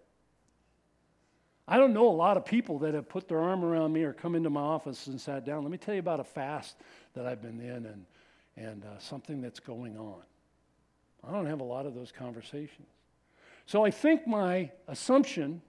I 1.68 1.78
don't 1.78 1.94
know 1.94 2.08
a 2.08 2.12
lot 2.12 2.36
of 2.36 2.46
people 2.46 2.80
that 2.80 2.94
have 2.94 3.08
put 3.08 3.28
their 3.28 3.40
arm 3.40 3.64
around 3.64 3.94
me 3.94 4.04
or 4.04 4.12
come 4.12 4.36
into 4.36 4.50
my 4.50 4.62
office 4.62 5.08
and 5.08 5.20
sat 5.20 5.46
down. 5.46 5.64
Let 5.64 5.72
me 5.72 5.78
tell 5.78 5.94
you 5.94 6.02
about 6.02 6.20
a 6.20 6.24
fast 6.24 6.76
that 7.14 7.26
I've 7.26 7.42
been 7.42 7.62
in 7.62 7.86
and, 7.86 8.06
and 8.58 8.84
uh, 8.84 9.00
something 9.00 9.42
that's 9.42 9.60
going 9.60 9.98
on. 9.98 10.22
I 11.26 11.32
don't 11.32 11.46
have 11.46 11.62
a 11.62 11.66
lot 11.66 11.86
of 11.86 11.96
those 11.96 12.12
conversations. 12.12 12.88
So 13.66 13.86
I 13.86 13.92
think 13.92 14.28
my 14.28 14.72
assumption 14.90 15.62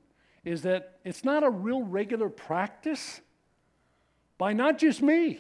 is 0.44 0.62
that 0.62 0.98
it's 1.04 1.22
not 1.22 1.44
a 1.44 1.50
real 1.50 1.83
regular 1.83 2.28
practice 2.28 3.20
by 4.37 4.52
not 4.52 4.78
just 4.78 5.00
me, 5.00 5.38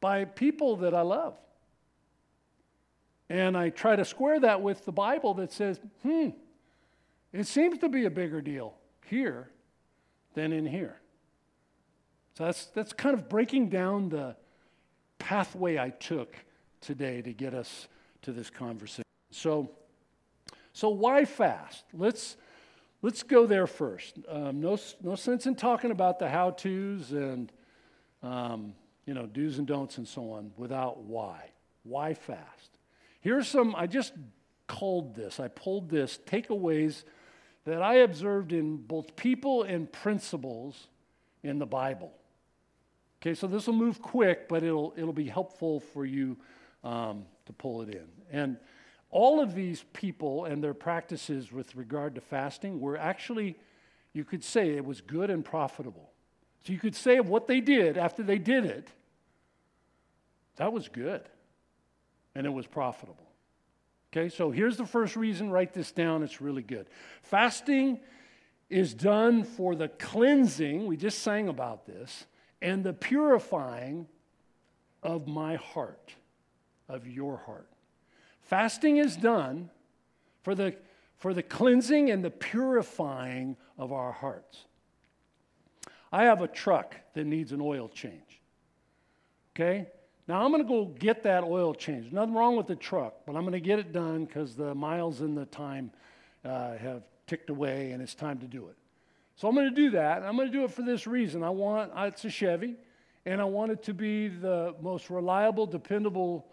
by 0.00 0.24
people 0.24 0.76
that 0.76 0.94
I 0.94 1.02
love. 1.02 1.34
And 3.28 3.56
I 3.56 3.70
try 3.70 3.96
to 3.96 4.04
square 4.04 4.38
that 4.40 4.62
with 4.62 4.84
the 4.84 4.92
Bible 4.92 5.34
that 5.34 5.52
says, 5.52 5.80
hmm, 6.02 6.28
it 7.32 7.46
seems 7.48 7.78
to 7.78 7.88
be 7.88 8.04
a 8.04 8.10
bigger 8.10 8.40
deal 8.40 8.74
here 9.12 9.50
than 10.32 10.52
in 10.52 10.64
here. 10.64 10.96
So 12.38 12.46
that's, 12.46 12.66
that's 12.66 12.94
kind 12.94 13.14
of 13.14 13.28
breaking 13.28 13.68
down 13.68 14.08
the 14.08 14.36
pathway 15.18 15.76
I 15.76 15.90
took 15.90 16.34
today 16.80 17.20
to 17.20 17.32
get 17.34 17.52
us 17.52 17.88
to 18.22 18.32
this 18.32 18.48
conversation. 18.48 19.04
So, 19.30 19.70
so 20.72 20.88
why 20.88 21.26
fast? 21.26 21.84
Let's, 21.92 22.36
Let's 23.02 23.24
go 23.24 23.46
there 23.46 23.66
first. 23.66 24.20
Um, 24.28 24.60
no, 24.60 24.78
no 25.02 25.16
sense 25.16 25.46
in 25.46 25.56
talking 25.56 25.90
about 25.90 26.20
the 26.20 26.28
how 26.28 26.52
to's 26.52 27.10
and, 27.10 27.50
um, 28.22 28.74
you 29.06 29.12
know, 29.12 29.26
do's 29.26 29.58
and 29.58 29.66
don'ts 29.66 29.98
and 29.98 30.06
so 30.06 30.30
on 30.30 30.52
without 30.56 31.02
why. 31.02 31.50
Why 31.82 32.14
fast? 32.14 32.78
Here's 33.20 33.48
some, 33.48 33.74
I 33.74 33.88
just 33.88 34.12
called 34.68 35.16
this, 35.16 35.40
I 35.40 35.48
pulled 35.48 35.90
this 35.90 36.20
takeaways 36.24 37.02
that 37.64 37.82
I 37.82 37.96
observed 37.96 38.52
in 38.52 38.76
both 38.76 39.14
people 39.16 39.62
and 39.62 39.90
principles 39.90 40.88
in 41.42 41.58
the 41.58 41.66
Bible. 41.66 42.12
Okay, 43.20 43.34
so 43.34 43.46
this 43.46 43.66
will 43.66 43.74
move 43.74 44.02
quick, 44.02 44.48
but 44.48 44.64
it'll, 44.64 44.92
it'll 44.96 45.12
be 45.12 45.28
helpful 45.28 45.80
for 45.80 46.04
you 46.04 46.36
um, 46.82 47.24
to 47.46 47.52
pull 47.52 47.82
it 47.82 47.90
in. 47.90 48.06
And 48.32 48.56
all 49.10 49.40
of 49.40 49.54
these 49.54 49.84
people 49.92 50.46
and 50.46 50.64
their 50.64 50.74
practices 50.74 51.52
with 51.52 51.76
regard 51.76 52.16
to 52.16 52.20
fasting 52.20 52.80
were 52.80 52.96
actually, 52.96 53.56
you 54.12 54.24
could 54.24 54.42
say, 54.42 54.70
it 54.70 54.84
was 54.84 55.00
good 55.00 55.30
and 55.30 55.44
profitable. 55.44 56.10
So 56.66 56.72
you 56.72 56.78
could 56.78 56.96
say 56.96 57.18
of 57.18 57.28
what 57.28 57.46
they 57.46 57.60
did 57.60 57.96
after 57.96 58.22
they 58.22 58.38
did 58.38 58.64
it, 58.64 58.88
that 60.56 60.72
was 60.72 60.88
good 60.88 61.22
and 62.34 62.46
it 62.46 62.50
was 62.50 62.66
profitable. 62.66 63.31
Okay, 64.14 64.28
so 64.28 64.50
here's 64.50 64.76
the 64.76 64.84
first 64.84 65.16
reason 65.16 65.50
write 65.50 65.72
this 65.72 65.90
down, 65.90 66.22
it's 66.22 66.40
really 66.40 66.62
good. 66.62 66.86
Fasting 67.22 68.00
is 68.68 68.92
done 68.92 69.42
for 69.42 69.74
the 69.74 69.88
cleansing, 69.88 70.86
we 70.86 70.98
just 70.98 71.20
sang 71.20 71.48
about 71.48 71.86
this, 71.86 72.26
and 72.60 72.84
the 72.84 72.92
purifying 72.92 74.06
of 75.02 75.26
my 75.26 75.56
heart, 75.56 76.14
of 76.88 77.06
your 77.06 77.38
heart. 77.38 77.68
Fasting 78.42 78.98
is 78.98 79.16
done 79.16 79.70
for 80.42 80.54
the, 80.54 80.76
for 81.16 81.32
the 81.32 81.42
cleansing 81.42 82.10
and 82.10 82.22
the 82.22 82.30
purifying 82.30 83.56
of 83.78 83.92
our 83.92 84.12
hearts. 84.12 84.66
I 86.12 86.24
have 86.24 86.42
a 86.42 86.48
truck 86.48 86.94
that 87.14 87.24
needs 87.24 87.52
an 87.52 87.62
oil 87.62 87.88
change. 87.88 88.42
Okay? 89.56 89.88
Now 90.28 90.44
I'm 90.44 90.52
going 90.52 90.62
to 90.62 90.68
go 90.68 90.84
get 90.84 91.24
that 91.24 91.42
oil 91.42 91.74
change. 91.74 92.12
Nothing 92.12 92.34
wrong 92.34 92.56
with 92.56 92.68
the 92.68 92.76
truck, 92.76 93.14
but 93.26 93.34
I'm 93.34 93.42
going 93.42 93.52
to 93.52 93.60
get 93.60 93.78
it 93.78 93.92
done 93.92 94.24
because 94.24 94.54
the 94.54 94.74
miles 94.74 95.20
and 95.20 95.36
the 95.36 95.46
time 95.46 95.90
uh, 96.44 96.76
have 96.76 97.02
ticked 97.26 97.50
away 97.50 97.90
and 97.92 98.00
it's 98.00 98.14
time 98.14 98.38
to 98.38 98.46
do 98.46 98.68
it. 98.68 98.76
So 99.34 99.48
I'm 99.48 99.54
going 99.54 99.68
to 99.68 99.74
do 99.74 99.90
that. 99.90 100.22
I'm 100.22 100.36
going 100.36 100.48
to 100.48 100.52
do 100.52 100.64
it 100.64 100.70
for 100.70 100.82
this 100.82 101.06
reason. 101.06 101.42
I 101.42 101.50
want 101.50 101.90
it's 101.96 102.24
a 102.24 102.30
Chevy, 102.30 102.76
and 103.26 103.40
I 103.40 103.44
want 103.44 103.72
it 103.72 103.82
to 103.84 103.94
be 103.94 104.28
the 104.28 104.74
most 104.80 105.10
reliable, 105.10 105.66
dependable 105.66 106.46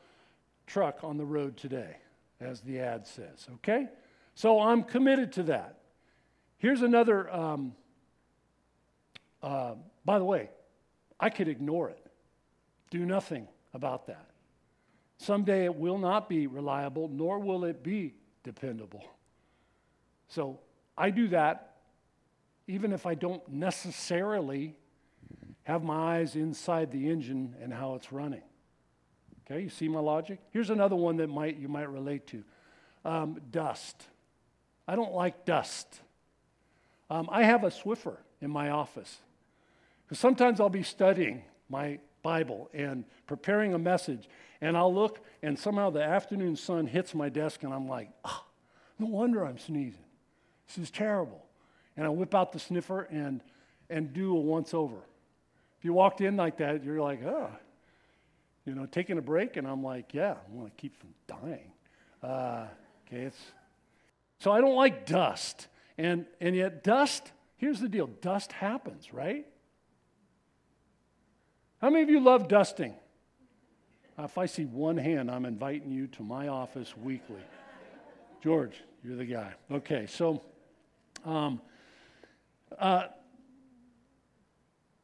truck 0.65 1.03
on 1.03 1.17
the 1.17 1.25
road 1.25 1.58
today, 1.58 1.97
as 2.39 2.62
the 2.62 2.79
ad 2.79 3.05
says. 3.05 3.47
Okay, 3.55 3.88
so 4.34 4.60
I'm 4.62 4.84
committed 4.84 5.34
to 5.34 5.43
that. 5.43 5.79
Here's 6.58 6.82
another. 6.82 7.32
Um, 7.32 7.73
uh, 9.43 9.75
by 10.05 10.17
the 10.17 10.25
way, 10.25 10.49
I 11.19 11.29
could 11.29 11.47
ignore 11.47 11.89
it, 11.89 12.05
do 12.89 13.05
nothing 13.05 13.47
about 13.73 14.08
that. 14.08 14.29
Someday 15.17 15.65
it 15.65 15.75
will 15.75 15.97
not 15.97 16.29
be 16.29 16.47
reliable, 16.47 17.10
nor 17.10 17.39
will 17.39 17.65
it 17.65 17.84
be 17.84 18.13
dependable. 18.43 19.03
So 20.27 20.60
I 20.97 21.10
do 21.10 21.27
that 21.29 21.69
even 22.69 22.93
if 22.93 23.08
I 23.08 23.15
don't 23.15 23.45
necessarily 23.51 24.75
have 25.63 25.84
my 25.84 26.19
eyes 26.19 26.36
inside 26.36 26.91
the 26.91 27.10
engine 27.10 27.55
and 27.60 27.73
how 27.73 27.95
it's 27.95 28.12
running. 28.12 28.43
Okay, 29.45 29.62
you 29.63 29.69
see 29.69 29.88
my 29.88 29.99
logic? 29.99 30.39
Here's 30.51 30.69
another 30.69 30.95
one 30.95 31.17
that 31.17 31.29
might 31.29 31.58
you 31.58 31.67
might 31.67 31.89
relate 31.89 32.27
to. 32.27 32.43
Um, 33.03 33.41
dust. 33.49 34.05
I 34.88 34.95
don't 34.95 35.13
like 35.13 35.45
dust. 35.45 35.99
Um, 37.10 37.27
I 37.32 37.43
have 37.43 37.63
a 37.63 37.69
Swiffer 37.69 38.17
in 38.39 38.51
my 38.51 38.69
office. 38.69 39.17
Sometimes 40.12 40.60
I'll 40.60 40.69
be 40.69 40.84
studying 40.84 41.41
my 41.69 41.99
Bible 42.21 42.69
and 42.73 43.05
preparing 43.27 43.73
a 43.73 43.79
message, 43.79 44.27
and 44.62 44.75
I'll 44.75 44.93
look, 44.93 45.19
and 45.41 45.58
somehow 45.58 45.89
the 45.89 46.03
afternoon 46.03 46.55
sun 46.55 46.88
hits 46.88 47.13
my 47.15 47.29
desk, 47.29 47.63
and 47.63 47.73
I'm 47.73 47.88
like, 47.88 48.10
oh, 48.25 48.45
no 48.97 49.08
wonder 49.08 49.45
I'm 49.45 49.58
sneezing. 49.58 50.03
This 50.67 50.77
is 50.77 50.91
terrible. 50.91 51.45
And 51.95 52.05
I 52.05 52.10
whip 52.10 52.36
out 52.36 52.51
the 52.51 52.60
Swiffer 52.60 53.08
and, 53.10 53.41
and 53.89 54.13
do 54.13 54.36
a 54.36 54.39
once 54.39 54.73
over. 54.73 54.97
If 55.77 55.86
you 55.86 55.93
walked 55.93 56.21
in 56.21 56.36
like 56.36 56.58
that, 56.58 56.84
you're 56.84 57.01
like, 57.01 57.23
oh, 57.23 57.49
you 58.65 58.75
know, 58.75 58.86
taking 58.86 59.17
a 59.17 59.21
break, 59.21 59.58
and 59.58 59.67
I'm 59.67 59.84
like, 59.84 60.13
yeah, 60.13 60.34
I 60.34 60.55
want 60.55 60.75
to 60.75 60.82
keep 60.82 60.95
from 60.99 61.10
dying. 61.27 61.71
Uh, 62.21 62.67
okay, 63.08 63.23
it's 63.23 63.39
so 64.39 64.51
I 64.51 64.62
don't 64.62 64.75
like 64.75 65.05
dust, 65.05 65.67
and 65.97 66.25
and 66.39 66.55
yet 66.55 66.84
dust. 66.84 67.32
Here's 67.58 67.79
the 67.79 67.89
deal: 67.89 68.08
dust 68.08 68.51
happens, 68.51 69.13
right? 69.13 69.45
How 71.82 71.89
many 71.89 72.04
of 72.04 72.10
you 72.10 72.20
love 72.20 72.50
dusting? 72.50 72.94
If 74.18 74.38
I 74.38 74.48
see 74.48 74.65
one 74.65 74.98
hand, 74.98 75.32
I'm 75.32 75.46
inviting 75.46 75.92
you 75.92 76.08
to 76.08 76.24
my 76.24 76.50
office 76.50 76.96
weekly. 76.98 77.42
George, 78.44 78.76
you're 79.04 79.15
the 79.15 79.26
guy. 79.26 79.54
Okay, 79.72 80.06
so 80.06 80.42
um, 81.24 81.62
uh, 82.78 83.04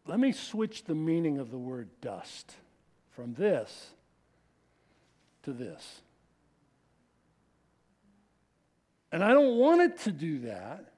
let 0.05 0.19
me 0.19 0.33
switch 0.33 0.83
the 0.83 0.95
meaning 0.95 1.39
of 1.39 1.49
the 1.49 1.57
word 1.57 1.89
dust 2.01 2.53
from 3.11 3.33
this 3.35 3.91
to 5.43 5.53
this. 5.53 6.01
And 9.13 9.23
I 9.23 9.31
don't 9.31 9.57
want 9.57 9.81
it 9.81 9.99
to 9.99 10.11
do 10.11 10.39
that, 10.39 10.91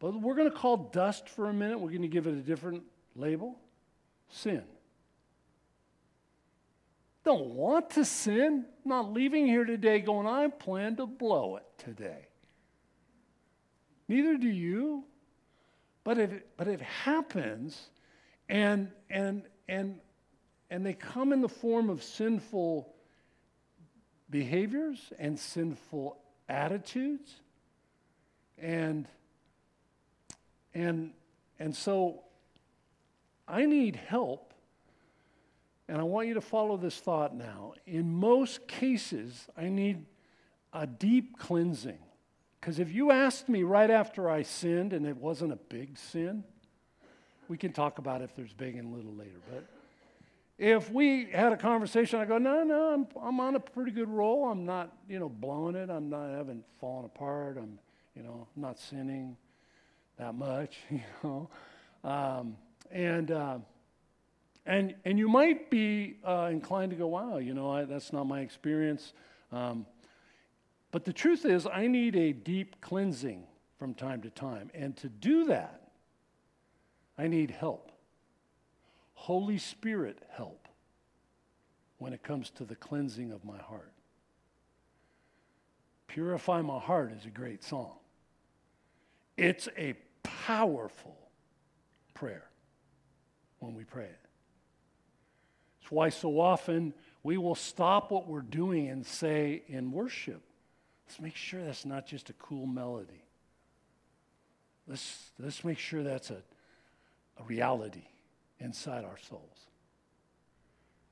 but 0.00 0.20
we're 0.20 0.34
going 0.34 0.50
to 0.50 0.56
call 0.56 0.76
dust 0.76 1.28
for 1.28 1.48
a 1.48 1.52
minute. 1.52 1.78
We're 1.78 1.90
going 1.90 2.02
to 2.02 2.08
give 2.08 2.26
it 2.26 2.34
a 2.34 2.42
different 2.42 2.82
label 3.14 3.56
sin. 4.30 4.62
Don't 7.24 7.48
want 7.48 7.90
to 7.90 8.04
sin. 8.04 8.64
not 8.84 9.12
leaving 9.12 9.46
here 9.46 9.64
today 9.64 10.00
going, 10.00 10.26
I 10.26 10.48
plan 10.48 10.96
to 10.96 11.06
blow 11.06 11.56
it 11.56 11.64
today. 11.78 12.28
Neither 14.08 14.36
do 14.36 14.48
you. 14.48 15.04
But 16.02 16.18
it, 16.18 16.46
but 16.56 16.66
it 16.66 16.80
happens, 16.80 17.90
and, 18.48 18.90
and, 19.10 19.42
and, 19.68 20.00
and 20.70 20.84
they 20.84 20.94
come 20.94 21.32
in 21.32 21.42
the 21.42 21.48
form 21.48 21.90
of 21.90 22.02
sinful 22.02 22.92
behaviors 24.30 25.12
and 25.18 25.38
sinful 25.38 26.16
attitudes. 26.48 27.34
And, 28.58 29.06
and, 30.74 31.12
and 31.58 31.76
so 31.76 32.22
I 33.50 33.66
need 33.66 33.96
help, 33.96 34.54
and 35.88 35.98
I 35.98 36.04
want 36.04 36.28
you 36.28 36.34
to 36.34 36.40
follow 36.40 36.76
this 36.76 36.96
thought 36.96 37.34
now. 37.34 37.74
In 37.86 38.12
most 38.12 38.68
cases, 38.68 39.48
I 39.56 39.68
need 39.68 40.06
a 40.72 40.86
deep 40.86 41.36
cleansing. 41.36 41.98
Because 42.60 42.78
if 42.78 42.92
you 42.92 43.10
asked 43.10 43.48
me 43.48 43.64
right 43.64 43.90
after 43.90 44.30
I 44.30 44.42
sinned 44.42 44.92
and 44.92 45.06
it 45.06 45.16
wasn't 45.16 45.52
a 45.52 45.56
big 45.56 45.98
sin, 45.98 46.44
we 47.48 47.56
can 47.56 47.72
talk 47.72 47.98
about 47.98 48.22
if 48.22 48.36
there's 48.36 48.52
big 48.52 48.76
and 48.76 48.94
little 48.94 49.14
later. 49.14 49.40
But 49.50 49.64
if 50.58 50.92
we 50.92 51.24
had 51.24 51.52
a 51.52 51.56
conversation, 51.56 52.20
I 52.20 52.26
go, 52.26 52.38
no, 52.38 52.62
no, 52.62 52.92
I'm, 52.92 53.06
I'm 53.20 53.40
on 53.40 53.56
a 53.56 53.60
pretty 53.60 53.90
good 53.90 54.08
roll. 54.10 54.48
I'm 54.48 54.64
not, 54.64 54.92
you 55.08 55.18
know, 55.18 55.28
blowing 55.28 55.74
it. 55.74 55.90
I'm 55.90 56.08
not, 56.10 56.30
I 56.30 56.36
haven't 56.36 56.64
fallen 56.80 57.06
apart. 57.06 57.56
I'm, 57.58 57.78
you 58.14 58.22
know, 58.22 58.46
not 58.54 58.78
sinning 58.78 59.36
that 60.18 60.34
much, 60.34 60.76
you 60.90 61.00
know. 61.24 61.50
Um, 62.04 62.56
and, 62.90 63.30
uh, 63.30 63.58
and, 64.66 64.94
and 65.04 65.18
you 65.18 65.28
might 65.28 65.70
be 65.70 66.16
uh, 66.24 66.48
inclined 66.50 66.90
to 66.90 66.96
go, 66.96 67.06
wow, 67.06 67.38
you 67.38 67.54
know, 67.54 67.70
I, 67.70 67.84
that's 67.84 68.12
not 68.12 68.24
my 68.26 68.40
experience. 68.40 69.12
Um, 69.52 69.86
but 70.90 71.04
the 71.04 71.12
truth 71.12 71.44
is, 71.44 71.66
I 71.66 71.86
need 71.86 72.16
a 72.16 72.32
deep 72.32 72.80
cleansing 72.80 73.44
from 73.78 73.94
time 73.94 74.22
to 74.22 74.30
time. 74.30 74.70
And 74.74 74.96
to 74.98 75.08
do 75.08 75.44
that, 75.44 75.88
I 77.16 77.26
need 77.26 77.50
help. 77.50 77.92
Holy 79.14 79.58
Spirit 79.58 80.18
help 80.30 80.68
when 81.98 82.12
it 82.12 82.22
comes 82.22 82.50
to 82.50 82.64
the 82.64 82.74
cleansing 82.74 83.30
of 83.30 83.44
my 83.44 83.58
heart. 83.58 83.92
Purify 86.08 86.60
My 86.60 86.80
Heart 86.80 87.12
is 87.16 87.26
a 87.26 87.30
great 87.30 87.62
song. 87.62 87.92
It's 89.36 89.68
a 89.78 89.94
powerful 90.22 91.16
prayer 92.14 92.49
when 93.60 93.74
we 93.74 93.84
pray 93.84 94.04
it. 94.04 94.18
It's 95.80 95.90
why 95.90 96.08
so 96.08 96.40
often 96.40 96.92
we 97.22 97.38
will 97.38 97.54
stop 97.54 98.10
what 98.10 98.26
we're 98.26 98.40
doing 98.40 98.88
and 98.88 99.06
say 99.06 99.62
in 99.68 99.92
worship, 99.92 100.42
let's 101.06 101.20
make 101.20 101.36
sure 101.36 101.64
that's 101.64 101.84
not 101.84 102.06
just 102.06 102.30
a 102.30 102.34
cool 102.34 102.66
melody. 102.66 103.24
Let's, 104.88 105.30
let's 105.38 105.62
make 105.62 105.78
sure 105.78 106.02
that's 106.02 106.30
a, 106.30 106.42
a 107.38 107.44
reality 107.44 108.08
inside 108.58 109.04
our 109.04 109.18
souls. 109.28 109.66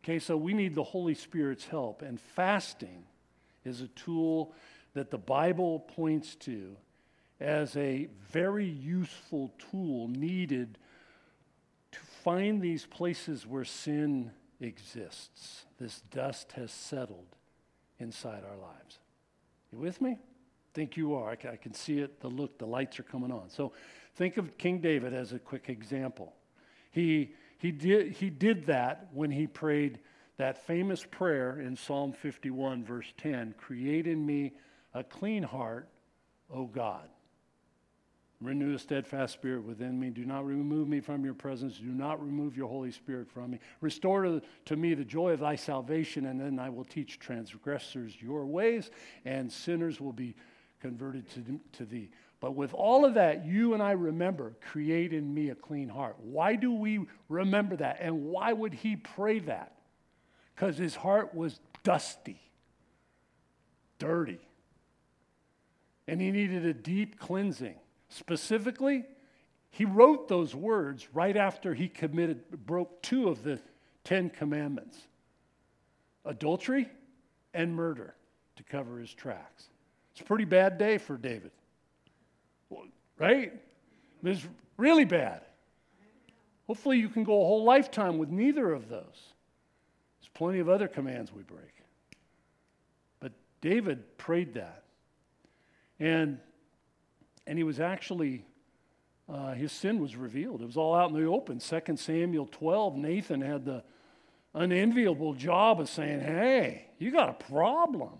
Okay, 0.02 0.18
so 0.18 0.36
we 0.36 0.54
need 0.54 0.74
the 0.74 0.82
Holy 0.82 1.14
Spirit's 1.14 1.66
help, 1.66 2.02
and 2.02 2.20
fasting 2.20 3.04
is 3.64 3.80
a 3.80 3.88
tool 3.88 4.54
that 4.94 5.10
the 5.10 5.18
Bible 5.18 5.80
points 5.80 6.34
to 6.36 6.76
as 7.40 7.76
a 7.76 8.08
very 8.30 8.66
useful 8.66 9.52
tool 9.70 10.08
needed 10.08 10.78
find 12.28 12.60
these 12.60 12.84
places 12.84 13.46
where 13.46 13.64
sin 13.64 14.30
exists. 14.60 15.64
This 15.80 16.02
dust 16.10 16.52
has 16.52 16.70
settled 16.70 17.24
inside 17.98 18.42
our 18.44 18.58
lives. 18.58 18.98
You 19.72 19.78
with 19.78 20.02
me? 20.02 20.18
Think 20.74 20.98
you 20.98 21.14
are. 21.14 21.30
I 21.30 21.56
can 21.56 21.72
see 21.72 22.00
it, 22.00 22.20
the 22.20 22.28
look, 22.28 22.58
the 22.58 22.66
lights 22.66 23.00
are 23.00 23.04
coming 23.04 23.32
on. 23.32 23.48
So 23.48 23.72
think 24.16 24.36
of 24.36 24.58
King 24.58 24.80
David 24.80 25.14
as 25.14 25.32
a 25.32 25.38
quick 25.38 25.70
example. 25.70 26.34
He, 26.90 27.32
he, 27.56 27.72
did, 27.72 28.12
he 28.12 28.28
did 28.28 28.66
that 28.66 29.08
when 29.14 29.30
he 29.30 29.46
prayed 29.46 29.98
that 30.36 30.66
famous 30.66 31.06
prayer 31.10 31.58
in 31.58 31.76
Psalm 31.76 32.12
51, 32.12 32.84
verse 32.84 33.10
10 33.16 33.54
Create 33.56 34.06
in 34.06 34.26
me 34.26 34.52
a 34.92 35.02
clean 35.02 35.44
heart, 35.44 35.88
O 36.52 36.66
God. 36.66 37.08
Renew 38.40 38.74
a 38.74 38.78
steadfast 38.78 39.32
spirit 39.32 39.64
within 39.64 39.98
me. 39.98 40.10
Do 40.10 40.24
not 40.24 40.46
remove 40.46 40.86
me 40.86 41.00
from 41.00 41.24
your 41.24 41.34
presence. 41.34 41.78
Do 41.78 41.86
not 41.86 42.24
remove 42.24 42.56
your 42.56 42.68
Holy 42.68 42.92
Spirit 42.92 43.28
from 43.28 43.50
me. 43.50 43.58
Restore 43.80 44.40
to, 44.66 44.76
me 44.76 44.94
the 44.94 45.04
joy 45.04 45.32
of 45.32 45.40
thy 45.40 45.56
salvation, 45.56 46.26
and 46.26 46.40
then 46.40 46.60
I 46.60 46.68
will 46.68 46.84
teach 46.84 47.18
transgressors 47.18 48.14
your 48.20 48.46
ways, 48.46 48.92
and 49.24 49.50
sinners 49.50 50.00
will 50.00 50.12
be 50.12 50.36
converted 50.80 51.28
to, 51.30 51.60
to 51.78 51.84
thee. 51.84 52.10
But 52.38 52.54
with 52.54 52.72
all 52.74 53.04
of 53.04 53.14
that, 53.14 53.44
you 53.44 53.74
and 53.74 53.82
I 53.82 53.92
remember, 53.92 54.54
create 54.60 55.12
in 55.12 55.34
me 55.34 55.50
a 55.50 55.56
clean 55.56 55.88
heart. 55.88 56.14
Why 56.20 56.54
do 56.54 56.72
we 56.72 57.06
remember 57.28 57.74
that? 57.76 57.98
And 58.00 58.26
why 58.26 58.52
would 58.52 58.72
he 58.72 58.94
pray 58.94 59.40
that? 59.40 59.74
Because 60.54 60.78
his 60.78 60.94
heart 60.94 61.34
was 61.34 61.58
dusty, 61.82 62.40
dirty, 63.98 64.38
and 66.06 66.20
he 66.20 66.30
needed 66.30 66.64
a 66.64 66.72
deep 66.72 67.18
cleansing. 67.18 67.74
Specifically, 68.08 69.04
he 69.70 69.84
wrote 69.84 70.28
those 70.28 70.54
words 70.54 71.14
right 71.14 71.36
after 71.36 71.74
he 71.74 71.88
committed, 71.88 72.66
broke 72.66 73.02
two 73.02 73.28
of 73.28 73.42
the 73.42 73.60
Ten 74.04 74.30
Commandments 74.30 75.06
adultery 76.24 76.88
and 77.54 77.74
murder 77.74 78.14
to 78.56 78.62
cover 78.62 78.98
his 78.98 79.12
tracks. 79.12 79.64
It's 80.12 80.20
a 80.20 80.24
pretty 80.24 80.44
bad 80.44 80.78
day 80.78 80.98
for 80.98 81.16
David, 81.16 81.52
right? 83.18 83.52
It's 84.24 84.46
really 84.76 85.04
bad. 85.04 85.42
Hopefully, 86.66 86.98
you 86.98 87.08
can 87.08 87.24
go 87.24 87.32
a 87.32 87.44
whole 87.44 87.64
lifetime 87.64 88.18
with 88.18 88.30
neither 88.30 88.72
of 88.72 88.88
those. 88.88 89.32
There's 90.20 90.28
plenty 90.34 90.58
of 90.58 90.68
other 90.68 90.86
commands 90.86 91.32
we 91.32 91.42
break. 91.42 91.82
But 93.20 93.32
David 93.60 94.18
prayed 94.18 94.54
that. 94.54 94.82
And, 95.98 96.38
and 97.48 97.56
he 97.56 97.64
was 97.64 97.80
actually, 97.80 98.44
uh, 99.26 99.54
his 99.54 99.72
sin 99.72 99.98
was 99.98 100.14
revealed. 100.14 100.60
It 100.60 100.66
was 100.66 100.76
all 100.76 100.94
out 100.94 101.10
in 101.10 101.16
the 101.16 101.24
open. 101.24 101.60
2 101.60 101.96
Samuel 101.96 102.46
12, 102.52 102.94
Nathan 102.94 103.40
had 103.40 103.64
the 103.64 103.82
unenviable 104.54 105.32
job 105.32 105.80
of 105.80 105.88
saying, 105.88 106.20
hey, 106.20 106.88
you 106.98 107.10
got 107.10 107.30
a 107.30 107.44
problem. 107.50 108.18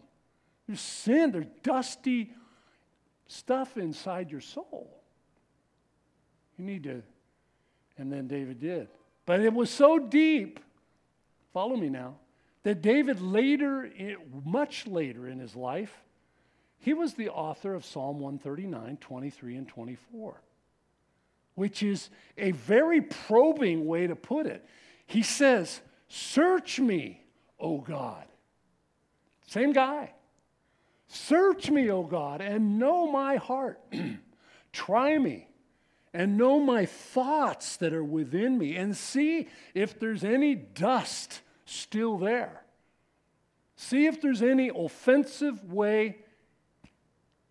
There's 0.66 0.80
sin, 0.80 1.30
there's 1.30 1.46
dusty 1.62 2.32
stuff 3.26 3.76
inside 3.76 4.30
your 4.30 4.40
soul. 4.40 5.02
You 6.58 6.64
need 6.64 6.84
to. 6.84 7.02
And 7.98 8.10
then 8.10 8.28
David 8.28 8.60
did. 8.60 8.88
But 9.26 9.40
it 9.40 9.52
was 9.52 9.68
so 9.68 9.98
deep, 9.98 10.58
follow 11.52 11.76
me 11.76 11.90
now, 11.90 12.16
that 12.62 12.80
David 12.80 13.20
later, 13.20 13.90
much 14.42 14.86
later 14.86 15.28
in 15.28 15.38
his 15.38 15.54
life, 15.54 15.92
he 16.78 16.94
was 16.94 17.14
the 17.14 17.28
author 17.28 17.74
of 17.74 17.84
Psalm 17.84 18.20
139, 18.20 18.98
23, 18.98 19.56
and 19.56 19.68
24, 19.68 20.40
which 21.54 21.82
is 21.82 22.10
a 22.36 22.52
very 22.52 23.00
probing 23.00 23.86
way 23.86 24.06
to 24.06 24.14
put 24.14 24.46
it. 24.46 24.64
He 25.06 25.22
says, 25.22 25.80
Search 26.08 26.78
me, 26.78 27.22
O 27.58 27.78
God. 27.78 28.24
Same 29.46 29.72
guy. 29.72 30.12
Search 31.08 31.70
me, 31.70 31.90
O 31.90 32.02
God, 32.02 32.40
and 32.40 32.78
know 32.78 33.10
my 33.10 33.36
heart. 33.36 33.80
Try 34.72 35.18
me 35.18 35.48
and 36.14 36.36
know 36.36 36.60
my 36.60 36.86
thoughts 36.86 37.76
that 37.78 37.92
are 37.92 38.04
within 38.04 38.56
me, 38.56 38.76
and 38.76 38.96
see 38.96 39.48
if 39.74 39.98
there's 39.98 40.24
any 40.24 40.54
dust 40.54 41.42
still 41.66 42.16
there. 42.18 42.62
See 43.76 44.06
if 44.06 44.20
there's 44.20 44.42
any 44.42 44.70
offensive 44.74 45.70
way 45.70 46.18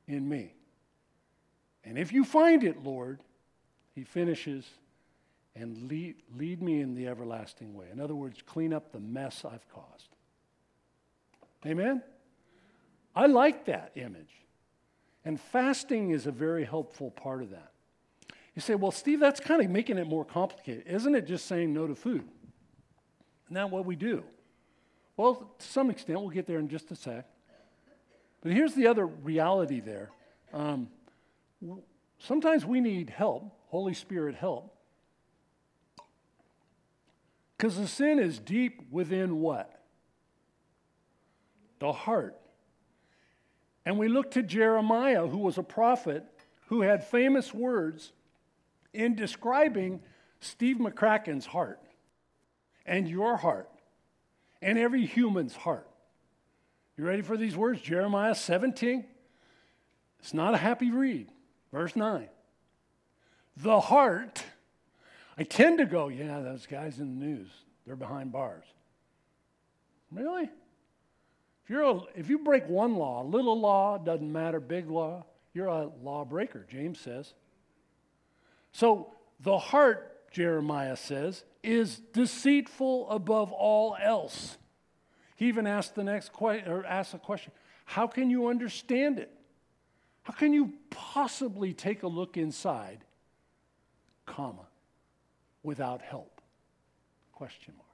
in 0.07 0.27
me. 0.27 0.53
And 1.83 1.97
if 1.97 2.11
you 2.11 2.23
find 2.23 2.63
it, 2.63 2.83
Lord, 2.83 3.19
he 3.95 4.03
finishes, 4.03 4.65
and 5.55 5.89
lead, 5.89 6.15
lead 6.37 6.61
me 6.61 6.81
in 6.81 6.93
the 6.93 7.07
everlasting 7.07 7.73
way. 7.73 7.87
In 7.91 7.99
other 7.99 8.15
words, 8.15 8.41
clean 8.45 8.73
up 8.73 8.91
the 8.91 8.99
mess 8.99 9.43
I've 9.45 9.67
caused. 9.69 10.09
Amen? 11.65 12.03
I 13.15 13.25
like 13.25 13.65
that 13.65 13.91
image. 13.95 14.29
And 15.25 15.39
fasting 15.39 16.11
is 16.11 16.27
a 16.27 16.31
very 16.31 16.63
helpful 16.63 17.11
part 17.11 17.41
of 17.41 17.49
that. 17.51 17.71
You 18.55 18.61
say, 18.61 18.75
well, 18.75 18.91
Steve, 18.91 19.19
that's 19.19 19.39
kind 19.39 19.61
of 19.61 19.69
making 19.69 19.97
it 19.97 20.07
more 20.07 20.25
complicated. 20.25 20.85
Isn't 20.87 21.15
it 21.15 21.27
just 21.27 21.45
saying 21.47 21.73
no 21.73 21.87
to 21.87 21.95
food? 21.95 22.27
Isn't 23.45 23.55
that 23.55 23.69
what 23.69 23.85
we 23.85 23.95
do? 23.95 24.23
Well, 25.15 25.51
to 25.57 25.65
some 25.65 25.89
extent, 25.89 26.19
we'll 26.19 26.29
get 26.29 26.45
there 26.45 26.59
in 26.59 26.69
just 26.69 26.91
a 26.91 26.95
sec. 26.95 27.27
But 28.41 28.51
here's 28.51 28.73
the 28.73 28.87
other 28.87 29.05
reality 29.05 29.79
there. 29.79 30.11
Um, 30.53 30.89
sometimes 32.19 32.65
we 32.65 32.79
need 32.79 33.09
help, 33.09 33.51
Holy 33.67 33.93
Spirit 33.93 34.35
help, 34.35 34.73
because 37.57 37.77
the 37.77 37.87
sin 37.87 38.19
is 38.19 38.39
deep 38.39 38.81
within 38.91 39.39
what? 39.39 39.81
The 41.79 41.91
heart. 41.91 42.35
And 43.85 43.97
we 43.97 44.07
look 44.07 44.31
to 44.31 44.43
Jeremiah, 44.43 45.27
who 45.27 45.39
was 45.39 45.57
a 45.57 45.63
prophet 45.63 46.25
who 46.67 46.81
had 46.81 47.03
famous 47.03 47.53
words 47.53 48.11
in 48.93 49.15
describing 49.15 50.01
Steve 50.39 50.77
McCracken's 50.77 51.45
heart 51.45 51.79
and 52.85 53.07
your 53.07 53.37
heart 53.37 53.69
and 54.61 54.77
every 54.77 55.05
human's 55.05 55.55
heart. 55.55 55.87
You 56.97 57.05
ready 57.05 57.21
for 57.21 57.37
these 57.37 57.55
words? 57.55 57.81
Jeremiah 57.81 58.35
17. 58.35 59.05
It's 60.19 60.33
not 60.33 60.53
a 60.53 60.57
happy 60.57 60.91
read. 60.91 61.29
Verse 61.71 61.95
9. 61.95 62.27
The 63.57 63.79
heart 63.79 64.43
I 65.37 65.43
tend 65.43 65.77
to 65.77 65.85
go, 65.85 66.07
yeah, 66.07 66.39
those 66.39 66.65
guys 66.65 66.99
in 66.99 67.19
the 67.19 67.25
news, 67.25 67.47
they're 67.85 67.95
behind 67.95 68.31
bars. 68.31 68.65
Really? 70.11 70.49
If, 71.63 71.69
you're 71.69 71.83
a, 71.83 71.99
if 72.15 72.29
you 72.29 72.39
break 72.39 72.67
one 72.67 72.95
law, 72.95 73.23
little 73.23 73.59
law, 73.59 73.97
doesn't 73.99 74.31
matter, 74.31 74.59
big 74.59 74.89
law, 74.89 75.25
you're 75.53 75.67
a 75.67 75.89
lawbreaker, 76.01 76.65
James 76.69 76.99
says. 76.99 77.33
So 78.71 79.13
the 79.39 79.57
heart, 79.57 80.31
Jeremiah 80.31 80.95
says, 80.95 81.43
is 81.63 81.97
deceitful 82.13 83.09
above 83.09 83.51
all 83.51 83.95
else. 84.01 84.57
He 85.37 85.47
even 85.47 85.67
asked 85.67 85.95
the 85.95 86.03
next 86.03 86.33
question, 86.33 86.69
or 86.69 86.83
asked 86.83 87.13
a 87.13 87.19
question, 87.19 87.53
how 87.85 88.07
can 88.07 88.29
you 88.29 88.47
understand 88.47 89.19
it? 89.19 89.31
How 90.23 90.33
can 90.33 90.51
you 90.51 90.73
possibly 90.89 91.73
take 91.73 92.03
a 92.03 92.07
look 92.07 92.35
inside, 92.35 93.05
comma, 94.25 94.67
without 95.63 96.01
help? 96.01 96.41
Question 97.31 97.75
mark. 97.77 97.87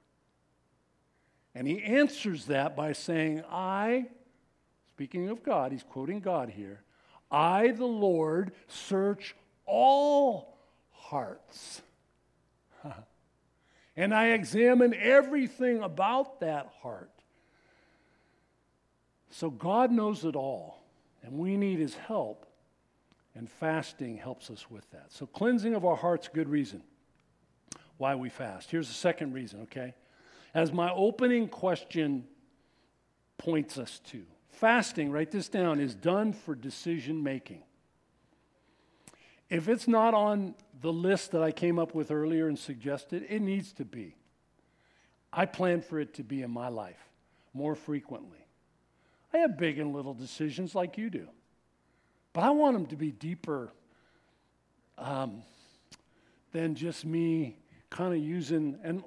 And 1.54 1.68
he 1.68 1.82
answers 1.82 2.46
that 2.46 2.74
by 2.74 2.92
saying, 2.92 3.44
I, 3.48 4.06
speaking 4.94 5.28
of 5.28 5.42
God, 5.42 5.70
he's 5.70 5.84
quoting 5.84 6.20
God 6.20 6.48
here, 6.48 6.82
I, 7.30 7.72
the 7.72 7.84
Lord, 7.84 8.52
search 8.68 9.36
all 9.66 10.56
hearts. 10.92 11.82
and 13.96 14.14
I 14.14 14.28
examine 14.28 14.94
everything 14.94 15.82
about 15.82 16.40
that 16.40 16.72
heart. 16.80 17.10
So 19.34 19.50
God 19.50 19.90
knows 19.90 20.24
it 20.24 20.36
all, 20.36 20.78
and 21.24 21.36
we 21.36 21.56
need 21.56 21.80
his 21.80 21.96
help, 21.96 22.46
and 23.34 23.50
fasting 23.50 24.16
helps 24.16 24.48
us 24.48 24.70
with 24.70 24.88
that. 24.92 25.10
So, 25.10 25.26
cleansing 25.26 25.74
of 25.74 25.84
our 25.84 25.96
heart's 25.96 26.28
good 26.28 26.48
reason 26.48 26.84
why 27.96 28.14
we 28.14 28.28
fast. 28.28 28.70
Here's 28.70 28.86
the 28.86 28.94
second 28.94 29.32
reason, 29.32 29.62
okay? 29.62 29.94
As 30.54 30.72
my 30.72 30.92
opening 30.92 31.48
question 31.48 32.26
points 33.36 33.76
us 33.76 33.98
to 34.10 34.22
fasting, 34.50 35.10
write 35.10 35.32
this 35.32 35.48
down, 35.48 35.80
is 35.80 35.96
done 35.96 36.32
for 36.32 36.54
decision 36.54 37.20
making. 37.24 37.64
If 39.50 39.68
it's 39.68 39.88
not 39.88 40.14
on 40.14 40.54
the 40.80 40.92
list 40.92 41.32
that 41.32 41.42
I 41.42 41.50
came 41.50 41.80
up 41.80 41.92
with 41.92 42.12
earlier 42.12 42.46
and 42.46 42.56
suggested, 42.56 43.26
it 43.28 43.42
needs 43.42 43.72
to 43.72 43.84
be. 43.84 44.14
I 45.32 45.46
plan 45.46 45.80
for 45.80 45.98
it 45.98 46.14
to 46.14 46.22
be 46.22 46.42
in 46.42 46.52
my 46.52 46.68
life 46.68 47.10
more 47.52 47.74
frequently. 47.74 48.43
I 49.34 49.38
have 49.38 49.58
big 49.58 49.80
and 49.80 49.92
little 49.92 50.14
decisions 50.14 50.76
like 50.76 50.96
you 50.96 51.10
do, 51.10 51.26
but 52.32 52.44
I 52.44 52.50
want 52.50 52.74
them 52.74 52.86
to 52.86 52.96
be 52.96 53.10
deeper 53.10 53.72
um, 54.96 55.42
than 56.52 56.76
just 56.76 57.04
me 57.04 57.56
kind 57.90 58.14
of 58.14 58.20
using, 58.20 58.78
and 58.84 59.02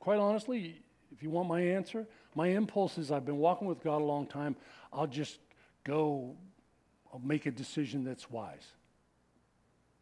quite 0.00 0.18
honestly, 0.18 0.80
if 1.12 1.22
you 1.22 1.28
want 1.28 1.48
my 1.48 1.60
answer, 1.60 2.06
my 2.34 2.48
impulse 2.48 2.96
is 2.96 3.12
I've 3.12 3.26
been 3.26 3.36
walking 3.36 3.68
with 3.68 3.82
God 3.84 4.00
a 4.00 4.04
long 4.04 4.26
time. 4.26 4.56
I'll 4.90 5.06
just 5.06 5.38
go, 5.84 6.34
I'll 7.12 7.20
make 7.20 7.44
a 7.44 7.50
decision 7.50 8.04
that's 8.04 8.30
wise. 8.30 8.66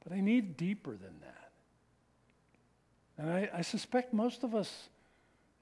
But 0.04 0.12
I 0.12 0.20
need 0.20 0.56
deeper 0.56 0.92
than 0.92 1.14
that. 1.22 1.50
And 3.18 3.30
I, 3.30 3.50
I 3.52 3.62
suspect 3.62 4.14
most 4.14 4.44
of 4.44 4.54
us 4.54 4.88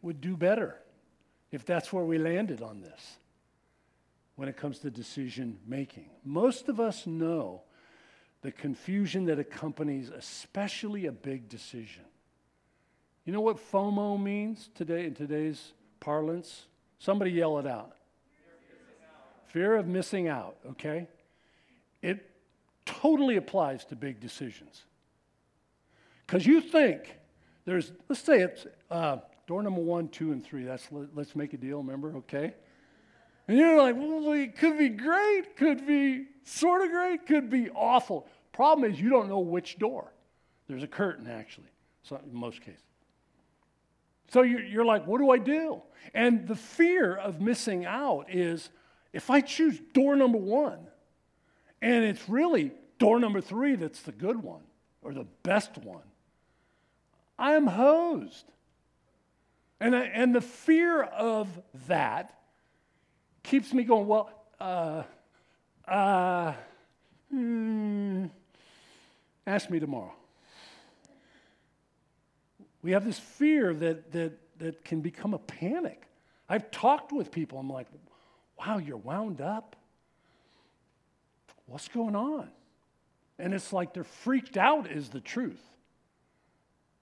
would 0.02 0.20
do 0.20 0.36
better 0.36 0.76
if 1.50 1.64
that's 1.64 1.90
where 1.90 2.04
we 2.04 2.18
landed 2.18 2.60
on 2.60 2.82
this 2.82 3.16
when 4.36 4.48
it 4.48 4.56
comes 4.56 4.80
to 4.80 4.90
decision 4.90 5.58
making. 5.66 6.10
Most 6.24 6.68
of 6.68 6.80
us 6.80 7.06
know 7.06 7.62
the 8.42 8.52
confusion 8.52 9.26
that 9.26 9.38
accompanies, 9.38 10.10
especially 10.10 11.06
a 11.06 11.12
big 11.12 11.48
decision. 11.48 12.04
You 13.24 13.32
know 13.32 13.40
what 13.40 13.56
FOMO 13.72 14.22
means 14.22 14.68
today 14.74 15.06
in 15.06 15.14
today's 15.14 15.72
parlance? 16.00 16.66
Somebody 16.98 17.30
yell 17.30 17.58
it 17.58 17.66
out. 17.66 17.92
Fear 19.46 19.76
of 19.76 19.86
missing 19.86 20.28
out, 20.28 20.56
okay? 20.72 21.08
It 22.02 22.28
totally 22.84 23.36
applies 23.36 23.84
to 23.86 23.96
big 23.96 24.20
decisions. 24.20 24.82
Because 26.26 26.44
you 26.44 26.60
think 26.60 27.16
there's, 27.64 27.92
let's 28.08 28.20
say 28.20 28.40
it's 28.40 28.66
uh, 28.90 29.18
door 29.46 29.62
number 29.62 29.80
one, 29.80 30.08
two, 30.08 30.32
and 30.32 30.44
three. 30.44 30.64
That's 30.64 30.86
let's 31.14 31.36
make 31.36 31.52
a 31.52 31.56
deal, 31.56 31.78
remember? 31.78 32.16
Okay. 32.16 32.54
And 33.46 33.58
you're 33.58 33.76
like, 33.76 33.96
well, 33.96 34.32
it 34.32 34.56
could 34.56 34.78
be 34.78 34.88
great, 34.88 35.56
could 35.56 35.86
be 35.86 36.26
sort 36.44 36.82
of 36.82 36.90
great, 36.90 37.26
could 37.26 37.50
be 37.50 37.68
awful. 37.70 38.26
Problem 38.52 38.90
is, 38.90 39.00
you 39.00 39.10
don't 39.10 39.28
know 39.28 39.40
which 39.40 39.78
door. 39.78 40.12
There's 40.68 40.82
a 40.82 40.88
curtain, 40.88 41.26
actually, 41.28 41.68
so 42.02 42.16
in 42.16 42.34
most 42.34 42.60
cases. 42.62 42.80
So 44.28 44.42
you're, 44.42 44.84
like, 44.84 45.06
what 45.06 45.18
do 45.18 45.30
I 45.30 45.38
do? 45.38 45.82
And 46.14 46.48
the 46.48 46.56
fear 46.56 47.14
of 47.14 47.40
missing 47.40 47.84
out 47.84 48.26
is 48.30 48.70
if 49.12 49.30
I 49.30 49.40
choose 49.40 49.80
door 49.92 50.16
number 50.16 50.38
one, 50.38 50.78
and 51.82 52.04
it's 52.04 52.28
really 52.28 52.72
door 52.98 53.20
number 53.20 53.40
three 53.40 53.76
that's 53.76 54.00
the 54.00 54.12
good 54.12 54.42
one 54.42 54.62
or 55.02 55.12
the 55.12 55.26
best 55.42 55.76
one, 55.78 56.02
I 57.38 57.52
am 57.52 57.66
hosed. 57.66 58.46
And, 59.80 59.94
I, 59.94 60.04
and 60.04 60.34
the 60.34 60.40
fear 60.40 61.02
of 61.02 61.48
that 61.88 62.38
keeps 63.44 63.72
me 63.72 63.84
going, 63.84 64.08
well, 64.08 64.30
uh, 64.58 65.04
uh, 65.86 66.54
hmm, 67.30 68.26
ask 69.46 69.70
me 69.70 69.78
tomorrow. 69.78 70.12
We 72.82 72.90
have 72.92 73.04
this 73.04 73.18
fear 73.18 73.72
that, 73.74 74.10
that, 74.12 74.32
that 74.58 74.84
can 74.84 75.00
become 75.00 75.34
a 75.34 75.38
panic. 75.38 76.02
I've 76.48 76.70
talked 76.70 77.12
with 77.12 77.30
people, 77.30 77.58
I'm 77.58 77.70
like, 77.70 77.86
wow, 78.58 78.78
you're 78.78 78.96
wound 78.96 79.40
up? 79.40 79.76
What's 81.66 81.88
going 81.88 82.16
on? 82.16 82.48
And 83.38 83.54
it's 83.54 83.72
like 83.72 83.94
they're 83.94 84.04
freaked 84.04 84.56
out, 84.56 84.90
is 84.90 85.08
the 85.08 85.20
truth. 85.20 85.62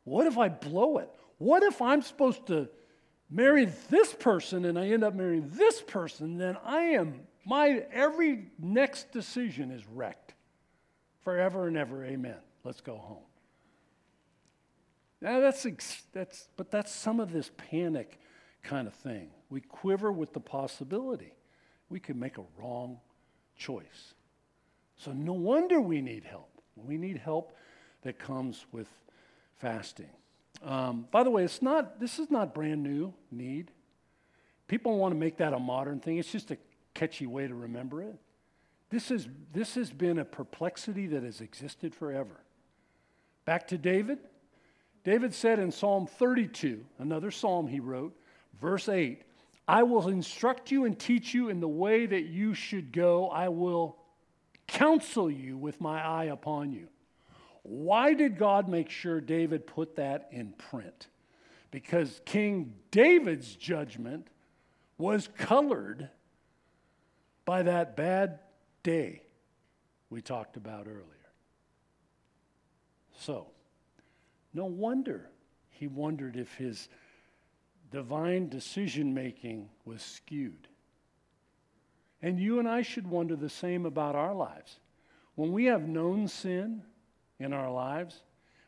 What 0.05 0.27
if 0.27 0.39
I 0.39 0.49
blow 0.49 0.99
it? 0.99 1.11
What 1.39 1.63
if 1.63 1.83
I'm 1.83 2.03
supposed 2.03 2.47
to 2.47 2.69
marry 3.33 3.67
this 3.91 4.13
person 4.13 4.65
and 4.65 4.79
I 4.79 4.89
end 4.89 5.03
up 5.03 5.15
marrying 5.15 5.51
this 5.55 5.81
person, 5.81 6.39
then 6.39 6.57
I 6.65 6.81
am, 6.81 7.21
my 7.45 7.85
every 7.93 8.51
next 8.59 9.11
decision 9.11 9.71
is 9.71 9.87
wrecked 9.89 10.35
forever 11.23 11.67
and 11.67 11.77
ever. 11.77 12.05
Amen. 12.05 12.37
Let's 12.63 12.81
go 12.81 12.97
home. 12.97 13.25
Now 15.21 15.41
that's, 15.41 15.67
that's, 16.13 16.49
but 16.57 16.71
that's 16.71 16.93
some 16.93 17.21
of 17.21 17.33
this 17.33 17.51
panic 17.57 18.19
kind 18.63 18.87
of 18.87 18.95
thing. 18.95 19.31
We 19.51 19.61
quiver 19.61 20.13
with 20.13 20.33
the 20.33 20.41
possibility 20.41 21.35
we 21.89 22.01
could 22.01 22.17
make 22.17 22.39
a 22.39 22.45
wrong 22.59 22.99
choice. 23.57 24.15
So 24.97 25.13
no 25.13 25.33
wonder 25.33 25.81
we 25.81 26.01
need 26.01 26.25
help. 26.25 26.61
We 26.75 26.97
need 26.97 27.19
help 27.19 27.55
that 28.03 28.19
comes 28.19 28.67
with 28.73 28.89
fasting. 29.59 30.11
Um, 30.65 31.07
by 31.11 31.25
the 31.25 31.31
way, 31.31 31.45
it's 31.45 31.63
not, 31.63 31.99
this 31.99 32.19
is 32.19 32.31
not 32.31 32.55
brand 32.55 32.83
new 32.83 33.13
need. 33.31 33.71
People 34.69 34.97
want 34.99 35.13
to 35.13 35.19
make 35.19 35.39
that 35.39 35.53
a 35.53 35.59
modern 35.59 36.01
thing. 36.01 36.19
It's 36.19 36.31
just 36.31 36.51
a 36.51 36.59
catchy 36.95 37.27
way 37.27 37.47
to 37.47 37.55
remember 37.55 38.03
it. 38.03 38.15
This, 38.91 39.11
is, 39.11 39.29
this 39.53 39.75
has 39.75 39.91
been 39.91 40.19
a 40.19 40.25
perplexity 40.25 41.07
that 41.09 41.23
has 41.23 41.41
existed 41.41 41.95
forever. 41.95 42.41
Back 43.45 43.69
to 43.69 43.79
David. 43.79 44.19
David 45.05 45.35
said 45.35 45.59
in 45.59 45.73
Psalm 45.73 46.07
32, 46.07 46.85
another 46.99 47.31
psalm 47.31 47.67
he 47.67 47.81
wrote, 47.81 48.15
verse 48.61 48.89
8, 48.89 49.23
I 49.67 49.83
will 49.83 50.09
instruct 50.09 50.71
you 50.71 50.85
and 50.85 50.99
teach 50.99 51.35
you 51.35 51.49
in 51.49 51.61
the 51.61 51.69
way 51.69 52.07
that 52.07 52.25
you 52.25 52.55
should 52.55 52.93
go. 52.93 53.29
I 53.29 53.49
will 53.49 53.97
counsel 54.67 55.31
you 55.31 55.57
with 55.57 55.81
my 55.81 56.01
eye 56.03 56.25
upon 56.25 56.73
you. 56.73 56.89
Why 57.63 58.15
did 58.15 58.39
God 58.39 58.69
make 58.69 58.91
sure 58.91 59.21
David 59.21 59.67
put 59.67 59.97
that 59.97 60.29
in 60.33 60.53
print? 60.53 61.09
Because 61.71 62.21
King 62.25 62.75
David's 62.91 63.55
judgment 63.55 64.29
was 64.99 65.29
colored 65.39 66.11
by 67.45 67.63
that 67.63 67.97
bad 67.97 68.41
day 68.83 69.23
we 70.11 70.21
talked 70.21 70.57
about 70.57 70.87
earlier. 70.87 71.07
So, 73.19 73.47
no 74.53 74.67
wonder 74.67 75.29
he 75.71 75.87
wondered 75.87 76.37
if 76.37 76.55
his 76.55 76.89
divine 77.91 78.49
decision 78.49 79.15
making 79.15 79.69
was 79.85 80.03
skewed. 80.03 80.69
And 82.21 82.39
you 82.39 82.59
and 82.59 82.69
I 82.69 82.83
should 82.83 83.07
wonder 83.07 83.37
the 83.37 83.49
same 83.49 83.87
about 83.87 84.15
our 84.15 84.35
lives. 84.35 84.79
When 85.35 85.53
we 85.53 85.65
have 85.67 85.89
known 85.89 86.29
sin, 86.29 86.83
in 87.43 87.53
our 87.53 87.71
lives. 87.71 88.23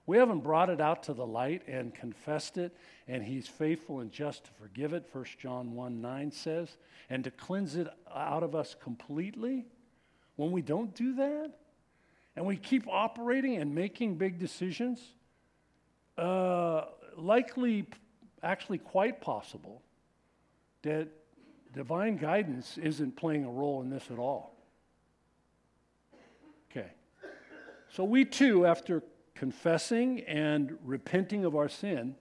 We 0.07 0.19
haven't 0.19 0.41
brought 0.41 0.69
it 0.69 0.81
out 0.81 1.05
to 1.05 1.15
the 1.15 1.27
light 1.27 1.63
and 1.67 1.95
confessed 1.95 2.59
it, 2.59 2.77
and 3.09 3.23
He's 3.23 3.49
faithful 3.49 4.01
and 4.01 4.13
just 4.13 4.45
to 4.45 4.51
forgive 4.61 4.93
it, 4.93 5.09
1 5.11 5.25
John 5.39 5.75
1 5.75 6.01
9 6.01 6.31
says, 6.31 6.77
and 7.09 7.25
to 7.25 7.31
cleanse 7.31 7.77
it 7.77 7.89
out 8.15 8.43
of 8.43 8.55
us 8.55 8.77
completely. 8.83 9.67
When 10.37 10.51
we 10.51 10.63
don't 10.63 10.95
do 10.95 11.15
that, 11.15 11.53
and 12.37 12.45
we 12.45 12.57
keep 12.57 12.87
operating 12.89 13.57
and 13.57 13.75
making 13.75 14.17
big 14.17 14.39
decisions, 14.39 15.01
uh, 16.19 16.87
likely, 17.17 17.87
actually, 18.43 18.79
quite 18.79 19.21
possible 19.21 19.81
that 20.83 21.09
divine 21.73 22.17
guidance 22.17 22.77
isn't 22.79 23.17
playing 23.17 23.45
a 23.45 23.51
role 23.51 23.81
in 23.83 23.91
this 23.91 24.11
at 24.11 24.19
all. 24.19 24.55
So 27.95 28.03
we 28.03 28.25
too, 28.25 28.67
after 28.67 29.05
confessing 29.37 30.23
and 30.23 30.77
repenting 30.83 31.45
of 31.45 31.55
our 31.55 31.69
sin, 31.69 32.17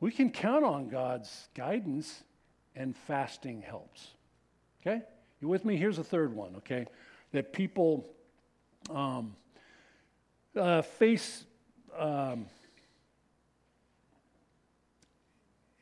we 0.00 0.10
can 0.10 0.28
count 0.30 0.66
on 0.66 0.90
God's 0.90 1.48
guidance 1.54 2.22
and 2.76 2.94
fasting 2.94 3.62
helps. 3.62 4.08
Okay? 4.82 5.00
You 5.40 5.48
with 5.48 5.64
me? 5.64 5.78
Here's 5.78 5.96
a 5.96 6.04
third 6.04 6.34
one, 6.34 6.56
okay? 6.56 6.88
That 7.32 7.54
people 7.54 8.06
um, 8.90 9.34
uh, 10.54 10.82
face, 10.82 11.46
um, 11.98 12.44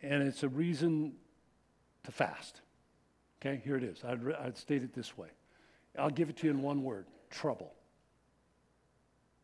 and 0.02 0.22
it's 0.22 0.44
a 0.44 0.48
reason 0.48 1.14
to 2.04 2.12
fast. 2.12 2.60
Okay, 3.42 3.60
here 3.64 3.76
it 3.76 3.82
is. 3.82 4.04
I'd, 4.04 4.20
I'd 4.40 4.56
state 4.56 4.84
it 4.84 4.94
this 4.94 5.18
way. 5.18 5.30
I'll 5.98 6.10
give 6.10 6.28
it 6.30 6.36
to 6.36 6.46
you 6.46 6.52
in 6.52 6.62
one 6.62 6.84
word 6.84 7.06
trouble 7.28 7.72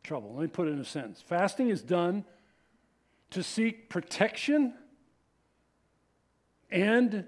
trouble. 0.05 0.33
Let 0.33 0.41
me 0.41 0.47
put 0.47 0.67
it 0.67 0.71
in 0.71 0.79
a 0.79 0.85
sentence. 0.85 1.21
Fasting 1.21 1.69
is 1.69 1.81
done 1.81 2.23
to 3.31 3.41
seek 3.43 3.89
protection 3.89 4.73
and 6.69 7.25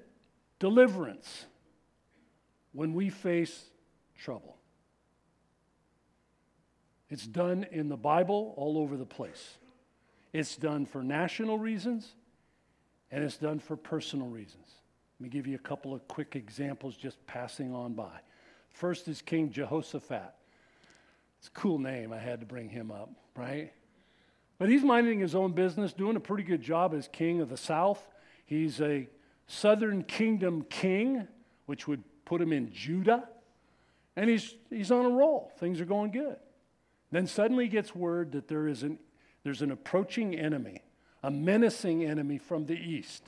deliverance 0.59 1.45
when 2.73 2.93
we 2.93 3.09
face 3.09 3.65
trouble. 4.17 4.57
It's 7.09 7.25
done 7.25 7.65
in 7.71 7.89
the 7.89 7.97
Bible 7.97 8.53
all 8.57 8.77
over 8.77 8.95
the 8.95 9.05
place. 9.05 9.57
It's 10.33 10.55
done 10.55 10.85
for 10.85 11.01
national 11.01 11.57
reasons 11.57 12.13
and 13.11 13.23
it's 13.23 13.37
done 13.37 13.59
for 13.59 13.75
personal 13.75 14.27
reasons. 14.27 14.67
Let 15.19 15.23
me 15.23 15.29
give 15.29 15.47
you 15.47 15.55
a 15.55 15.59
couple 15.59 15.93
of 15.93 16.07
quick 16.07 16.35
examples 16.35 16.95
just 16.95 17.25
passing 17.25 17.73
on 17.73 17.93
by. 17.93 18.19
First 18.69 19.07
is 19.07 19.21
King 19.21 19.49
Jehoshaphat. 19.49 20.36
It's 21.39 21.47
a 21.47 21.51
cool 21.51 21.79
name. 21.79 22.11
I 22.11 22.17
had 22.19 22.39
to 22.39 22.45
bring 22.45 22.69
him 22.69 22.91
up, 22.91 23.09
right? 23.35 23.71
But 24.57 24.69
he's 24.69 24.83
minding 24.83 25.19
his 25.19 25.35
own 25.35 25.51
business, 25.51 25.93
doing 25.93 26.15
a 26.15 26.19
pretty 26.19 26.43
good 26.43 26.61
job 26.61 26.93
as 26.93 27.07
king 27.07 27.41
of 27.41 27.49
the 27.49 27.57
south. 27.57 28.07
He's 28.45 28.81
a 28.81 29.07
southern 29.45 30.03
kingdom 30.03 30.63
king, 30.69 31.27
which 31.65 31.87
would 31.87 32.03
put 32.25 32.41
him 32.41 32.51
in 32.51 32.71
Judah. 32.71 33.27
And 34.15 34.29
he's, 34.29 34.55
he's 34.69 34.91
on 34.91 35.05
a 35.05 35.09
roll. 35.09 35.51
Things 35.59 35.79
are 35.79 35.85
going 35.85 36.11
good. 36.11 36.37
Then 37.11 37.27
suddenly 37.27 37.65
he 37.65 37.69
gets 37.69 37.95
word 37.95 38.31
that 38.31 38.47
there 38.47 38.67
is 38.67 38.83
an, 38.83 38.99
there's 39.43 39.61
an 39.61 39.71
approaching 39.71 40.35
enemy, 40.35 40.81
a 41.23 41.29
menacing 41.29 42.03
enemy 42.03 42.37
from 42.37 42.65
the 42.65 42.75
east. 42.75 43.23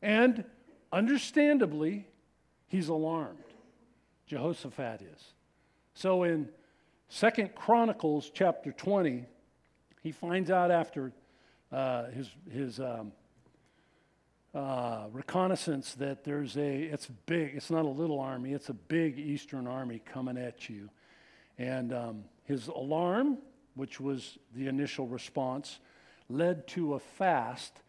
And 0.00 0.44
understandably, 0.92 2.08
he's 2.68 2.88
alarmed. 2.88 3.38
Jehoshaphat 4.26 5.02
is. 5.02 5.34
So 5.94 6.22
in 6.22 6.48
Second 7.14 7.54
Chronicles 7.54 8.30
chapter 8.32 8.72
20, 8.72 9.26
he 10.02 10.12
finds 10.12 10.50
out 10.50 10.70
after 10.70 11.12
uh, 11.70 12.06
his, 12.06 12.30
his 12.50 12.80
um, 12.80 13.12
uh, 14.54 15.08
reconnaissance 15.12 15.92
that 15.96 16.24
there's 16.24 16.56
a, 16.56 16.84
it's 16.84 17.08
big, 17.26 17.54
it's 17.54 17.70
not 17.70 17.84
a 17.84 17.88
little 17.88 18.18
army, 18.18 18.54
it's 18.54 18.70
a 18.70 18.74
big 18.74 19.18
eastern 19.18 19.66
army 19.66 20.00
coming 20.06 20.38
at 20.38 20.70
you. 20.70 20.88
And 21.58 21.92
um, 21.92 22.24
his 22.44 22.68
alarm, 22.68 23.36
which 23.74 24.00
was 24.00 24.38
the 24.56 24.66
initial 24.66 25.06
response, 25.06 25.80
led 26.30 26.66
to 26.68 26.94
a 26.94 26.98
fast 26.98 27.82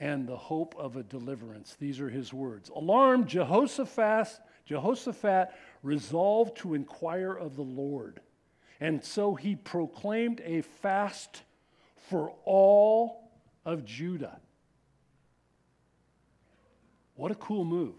and 0.00 0.26
the 0.26 0.38
hope 0.38 0.74
of 0.78 0.96
a 0.96 1.02
deliverance. 1.02 1.76
These 1.78 2.00
are 2.00 2.08
his 2.08 2.32
words. 2.32 2.70
Alarmed, 2.74 3.28
Jehoshaphat, 3.28 4.28
Jehoshaphat 4.64 5.50
resolved 5.82 6.56
to 6.56 6.72
inquire 6.72 7.34
of 7.34 7.54
the 7.54 7.62
Lord. 7.62 8.18
And 8.80 9.04
so 9.04 9.34
he 9.34 9.56
proclaimed 9.56 10.40
a 10.44 10.62
fast 10.62 11.42
for 12.08 12.32
all 12.44 13.30
of 13.64 13.84
Judah. 13.84 14.40
What 17.14 17.30
a 17.30 17.34
cool 17.34 17.64
move. 17.64 17.94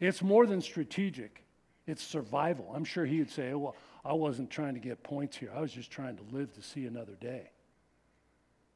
It's 0.00 0.22
more 0.22 0.46
than 0.46 0.60
strategic, 0.60 1.44
it's 1.86 2.02
survival. 2.02 2.72
I'm 2.74 2.84
sure 2.84 3.06
he 3.06 3.18
would 3.18 3.30
say, 3.30 3.54
Well, 3.54 3.76
I 4.04 4.12
wasn't 4.12 4.50
trying 4.50 4.74
to 4.74 4.80
get 4.80 5.02
points 5.02 5.36
here, 5.36 5.52
I 5.54 5.60
was 5.60 5.72
just 5.72 5.90
trying 5.90 6.16
to 6.16 6.24
live 6.32 6.52
to 6.54 6.62
see 6.62 6.86
another 6.86 7.14
day. 7.14 7.50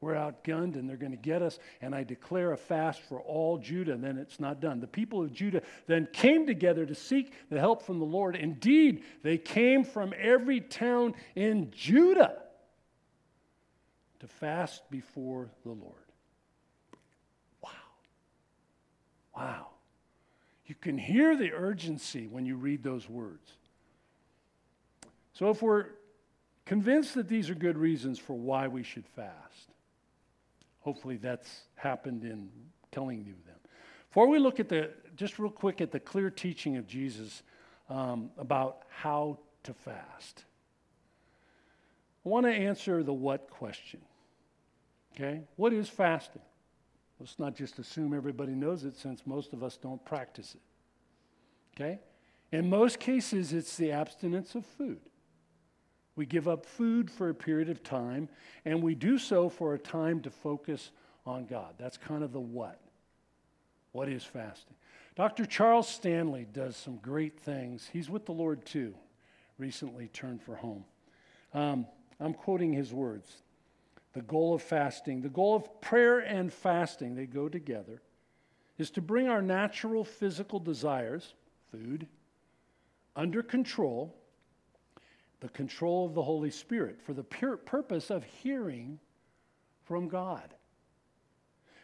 We're 0.01 0.13
outgunned 0.13 0.75
and 0.75 0.89
they're 0.89 0.95
going 0.95 1.11
to 1.11 1.17
get 1.17 1.41
us, 1.41 1.59
and 1.81 1.93
I 1.93 2.03
declare 2.03 2.53
a 2.53 2.57
fast 2.57 3.01
for 3.01 3.19
all 3.19 3.57
Judah, 3.57 3.91
and 3.91 4.03
then 4.03 4.17
it's 4.17 4.39
not 4.39 4.61
done. 4.61 4.79
The 4.79 4.87
people 4.87 5.21
of 5.21 5.33
Judah 5.33 5.61
then 5.87 6.07
came 6.13 6.47
together 6.47 6.85
to 6.85 6.95
seek 6.95 7.33
the 7.49 7.59
help 7.59 7.81
from 7.83 7.99
the 7.99 8.05
Lord. 8.05 8.37
Indeed, 8.37 9.03
they 9.23 9.37
came 9.37 9.83
from 9.83 10.13
every 10.17 10.61
town 10.61 11.15
in 11.35 11.71
Judah 11.71 12.37
to 14.19 14.27
fast 14.27 14.89
before 14.89 15.49
the 15.63 15.71
Lord. 15.71 15.95
Wow. 17.61 17.69
Wow. 19.35 19.67
You 20.65 20.75
can 20.75 20.97
hear 20.97 21.35
the 21.35 21.51
urgency 21.51 22.27
when 22.27 22.45
you 22.45 22.55
read 22.55 22.83
those 22.83 23.09
words. 23.09 23.51
So, 25.33 25.49
if 25.49 25.61
we're 25.61 25.87
convinced 26.65 27.15
that 27.15 27.27
these 27.27 27.49
are 27.49 27.55
good 27.55 27.77
reasons 27.77 28.19
for 28.19 28.33
why 28.33 28.67
we 28.67 28.83
should 28.83 29.07
fast, 29.07 29.73
hopefully 30.81 31.17
that's 31.17 31.63
happened 31.75 32.23
in 32.23 32.49
telling 32.91 33.19
you 33.19 33.33
them. 33.45 33.55
Before 34.09 34.27
we 34.27 34.39
look 34.39 34.59
at 34.59 34.69
the, 34.69 34.91
just 35.15 35.39
real 35.39 35.51
quick 35.51 35.81
at 35.81 35.91
the 35.91 35.99
clear 35.99 36.29
teaching 36.29 36.77
of 36.77 36.87
Jesus 36.87 37.43
um, 37.89 38.31
about 38.37 38.83
how 38.89 39.37
to 39.63 39.73
fast, 39.73 40.45
I 42.25 42.29
want 42.29 42.45
to 42.45 42.51
answer 42.51 43.03
the 43.03 43.13
what 43.13 43.49
question. 43.49 44.01
Okay? 45.15 45.41
What 45.55 45.73
is 45.73 45.89
fasting? 45.89 46.41
Let's 47.19 47.37
not 47.37 47.55
just 47.55 47.79
assume 47.79 48.13
everybody 48.13 48.53
knows 48.53 48.85
it 48.85 48.95
since 48.95 49.25
most 49.25 49.53
of 49.53 49.63
us 49.63 49.77
don't 49.77 50.03
practice 50.05 50.55
it. 50.55 50.61
Okay? 51.75 51.99
In 52.51 52.69
most 52.69 52.99
cases, 52.99 53.53
it's 53.53 53.75
the 53.77 53.91
abstinence 53.91 54.55
of 54.55 54.65
food. 54.65 54.99
We 56.19 56.25
give 56.25 56.49
up 56.49 56.65
food 56.65 57.09
for 57.09 57.29
a 57.29 57.33
period 57.33 57.69
of 57.69 57.81
time, 57.81 58.27
and 58.65 58.83
we 58.83 58.93
do 58.93 59.17
so 59.17 59.47
for 59.47 59.73
a 59.73 59.79
time 59.79 60.19
to 60.23 60.29
focus 60.29 60.91
on 61.25 61.45
God. 61.45 61.75
That's 61.77 61.95
kind 61.95 62.25
of 62.25 62.33
the 62.33 62.41
what. 62.41 62.77
What 63.93 64.09
is 64.09 64.25
fasting? 64.25 64.75
Dr. 65.15 65.45
Charles 65.45 65.87
Stanley 65.87 66.45
does 66.51 66.75
some 66.75 66.97
great 66.97 67.39
things. 67.39 67.89
He's 67.93 68.09
with 68.09 68.25
the 68.25 68.33
Lord 68.33 68.65
too, 68.65 68.93
recently 69.57 70.09
turned 70.09 70.43
for 70.43 70.57
home. 70.57 70.83
Um, 71.53 71.87
I'm 72.19 72.33
quoting 72.33 72.73
his 72.73 72.91
words. 72.91 73.37
The 74.11 74.21
goal 74.21 74.53
of 74.53 74.61
fasting, 74.61 75.21
the 75.21 75.29
goal 75.29 75.55
of 75.55 75.79
prayer 75.79 76.19
and 76.19 76.51
fasting, 76.51 77.15
they 77.15 77.27
go 77.27 77.47
together, 77.47 78.01
is 78.77 78.91
to 78.91 79.01
bring 79.01 79.29
our 79.29 79.41
natural 79.41 80.03
physical 80.03 80.59
desires, 80.59 81.33
food, 81.71 82.07
under 83.15 83.41
control 83.41 84.18
the 85.39 85.49
control 85.49 86.05
of 86.05 86.13
the 86.13 86.23
Holy 86.23 86.51
Spirit 86.51 87.01
for 87.01 87.13
the 87.13 87.23
pure 87.23 87.57
purpose 87.57 88.09
of 88.09 88.23
hearing 88.23 88.99
from 89.85 90.07
God. 90.07 90.53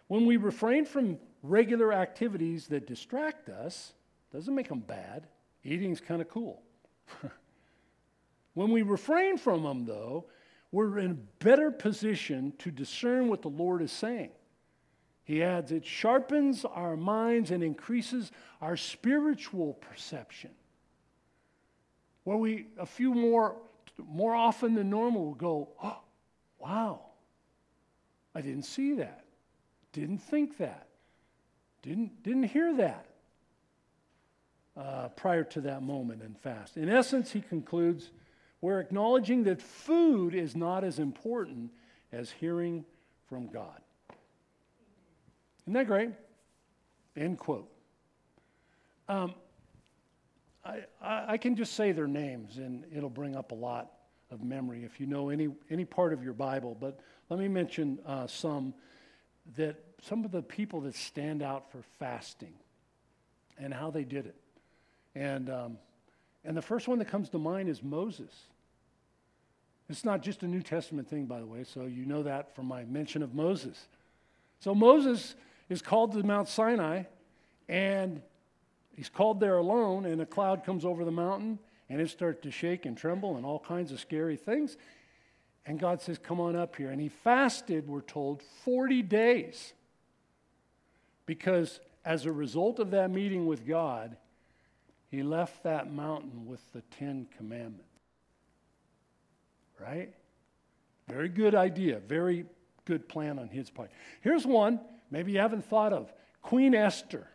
When 0.08 0.26
we 0.26 0.38
refrain 0.38 0.86
from 0.86 1.18
regular 1.42 1.94
activities 1.94 2.68
that 2.68 2.88
distract 2.88 3.50
us, 3.50 3.94
doesn't 4.32 4.54
make 4.54 4.70
them 4.70 4.80
bad. 4.80 5.28
Eating's 5.64 6.02
kind 6.02 6.22
of 6.22 6.30
cool. 6.30 6.62
when 8.54 8.72
we 8.72 8.82
refrain 8.82 9.38
from 9.38 9.64
them, 9.64 9.86
though, 9.86 10.26
we're 10.72 11.00
in 11.00 11.12
a 11.12 11.44
better 11.44 11.72
position 11.72 12.54
to 12.60 12.70
discern 12.70 13.30
what 13.30 13.42
the 13.42 13.48
Lord 13.48 13.82
is 13.82 13.92
saying. 13.92 14.32
He 15.24 15.42
adds, 15.42 15.72
it 15.72 15.86
sharpens 15.86 16.66
our 16.66 16.96
minds 16.96 17.50
and 17.50 17.64
increases 17.64 18.32
our 18.62 18.78
spiritual 18.78 19.74
perception 19.76 20.52
where 22.26 22.36
we, 22.36 22.66
a 22.78 22.86
few 22.86 23.14
more, 23.14 23.56
more 23.98 24.36
often 24.36 24.74
than 24.74 24.90
normal, 24.90 25.26
will 25.26 25.34
go, 25.36 25.70
oh, 25.82 26.00
wow, 26.60 27.02
I 28.34 28.42
didn't 28.42 28.64
see 28.64 28.96
that, 28.96 29.24
didn't 29.94 30.18
think 30.18 30.58
that, 30.58 30.88
didn't, 31.82 32.22
didn't 32.24 32.44
hear 32.44 32.76
that 32.76 33.06
uh, 34.76 35.08
prior 35.10 35.44
to 35.46 35.62
that 35.62 35.84
moment 35.84 36.22
and 36.22 36.38
fast. 36.38 36.78
In 36.78 36.90
essence, 36.90 37.32
he 37.32 37.42
concludes, 37.42 38.10
we're 38.60 38.80
acknowledging 38.80 39.44
that 39.44 39.62
food 39.62 40.34
is 40.34 40.56
not 40.56 40.84
as 40.84 41.00
important 41.00 41.70
as 42.12 42.32
hearing 42.32 42.84
from 43.30 43.48
God. 43.48 43.80
Isn't 45.64 45.74
that 45.74 45.88
great? 45.88 46.10
End 47.16 47.38
quote. 47.38 47.70
Um, 49.08 49.36
I, 50.66 50.84
I, 51.02 51.38
can 51.38 51.56
just 51.56 51.74
say 51.74 51.92
their 51.92 52.08
names 52.08 52.58
and 52.58 52.86
it'll 52.96 53.10
bring 53.10 53.36
up 53.36 53.52
a 53.52 53.56
lot 53.56 53.92
of 54.32 54.44
memory 54.44 54.84
if 54.84 55.00
you 55.00 55.06
know 55.06 55.30
any, 55.30 55.50
any 55.70 55.86
part 55.86 56.12
of 56.12 56.24
your 56.24 56.34
Bible. 56.34 56.76
But 56.80 57.00
let 57.30 57.40
me 57.40 57.48
mention 57.48 58.00
uh, 58.06 58.26
some 58.28 58.74
that 59.56 59.76
some 60.02 60.26
of 60.26 60.32
the 60.32 60.42
people 60.42 60.82
that 60.82 60.96
stand 60.96 61.42
out 61.42 61.72
for 61.72 61.80
fasting 62.00 62.54
and 63.58 63.74
how 63.74 63.92
they 63.92 64.04
did 64.04 64.26
it. 64.26 64.36
And, 65.16 65.50
um, 65.50 65.78
and 66.44 66.56
the 66.56 66.62
first 66.62 66.88
one 66.88 67.00
that 67.00 67.08
comes 67.08 67.30
to 67.30 67.40
mind 67.40 67.70
is 67.70 67.82
Moses. 67.82 68.32
It's 69.90 70.04
not 70.04 70.22
just 70.22 70.44
a 70.44 70.48
New 70.48 70.62
Testament 70.62 71.10
thing, 71.10 71.26
by 71.26 71.40
the 71.40 71.46
way, 71.46 71.64
so 71.64 71.84
you 71.86 72.06
know 72.06 72.24
that 72.24 72.56
from 72.56 72.66
my 72.66 72.84
mention 72.86 73.22
of 73.22 73.34
Moses. 73.34 73.88
So 74.60 74.74
Moses 74.74 75.36
is 75.70 75.82
called 75.82 76.14
to 76.14 76.24
Mount 76.24 76.50
Sinai, 76.50 77.04
and 77.70 78.22
He's 78.96 79.10
called 79.10 79.40
there 79.40 79.58
alone, 79.58 80.06
and 80.06 80.22
a 80.22 80.26
cloud 80.26 80.64
comes 80.64 80.86
over 80.86 81.04
the 81.04 81.12
mountain, 81.12 81.60
and 81.90 82.00
it 82.00 82.10
starts 82.10 82.42
to 82.44 82.52
shake 82.52 82.86
and 82.86 82.98
tremble 82.98 83.36
and 83.36 83.46
all 83.46 83.60
kinds 83.60 83.92
of 83.92 84.00
scary 84.00 84.38
things. 84.38 84.78
And 85.66 85.80
God 85.80 86.02
says, 86.02 86.18
Come 86.18 86.40
on 86.40 86.56
up 86.56 86.76
here. 86.76 86.92
And 86.92 87.02
he 87.02 87.10
fasted, 87.10 87.88
we're 87.88 88.02
told, 88.02 88.42
40 88.64 89.02
days. 89.02 89.74
Because 91.26 91.80
as 92.06 92.26
a 92.26 92.32
result 92.32 92.80
of 92.80 92.92
that 92.92 93.12
meeting 93.12 93.48
with 93.48 93.68
God, 93.68 94.16
he 95.10 95.24
left 95.24 95.64
that 95.64 95.92
mountain 95.92 96.46
with 96.46 96.62
the 96.72 96.82
Ten 96.98 97.28
Commandments. 97.38 97.84
Right? 99.80 100.14
Very 101.08 101.30
good 101.30 101.56
idea. 101.56 102.00
Very 102.00 102.46
good 102.86 103.10
plan 103.10 103.40
on 103.40 103.50
his 103.50 103.70
part. 103.70 103.92
Here's 104.22 104.46
one 104.46 104.80
maybe 105.12 105.34
you 105.34 105.40
haven't 105.40 105.66
thought 105.66 105.94
of 105.94 106.14
Queen 106.42 106.74
Esther. 106.74 107.28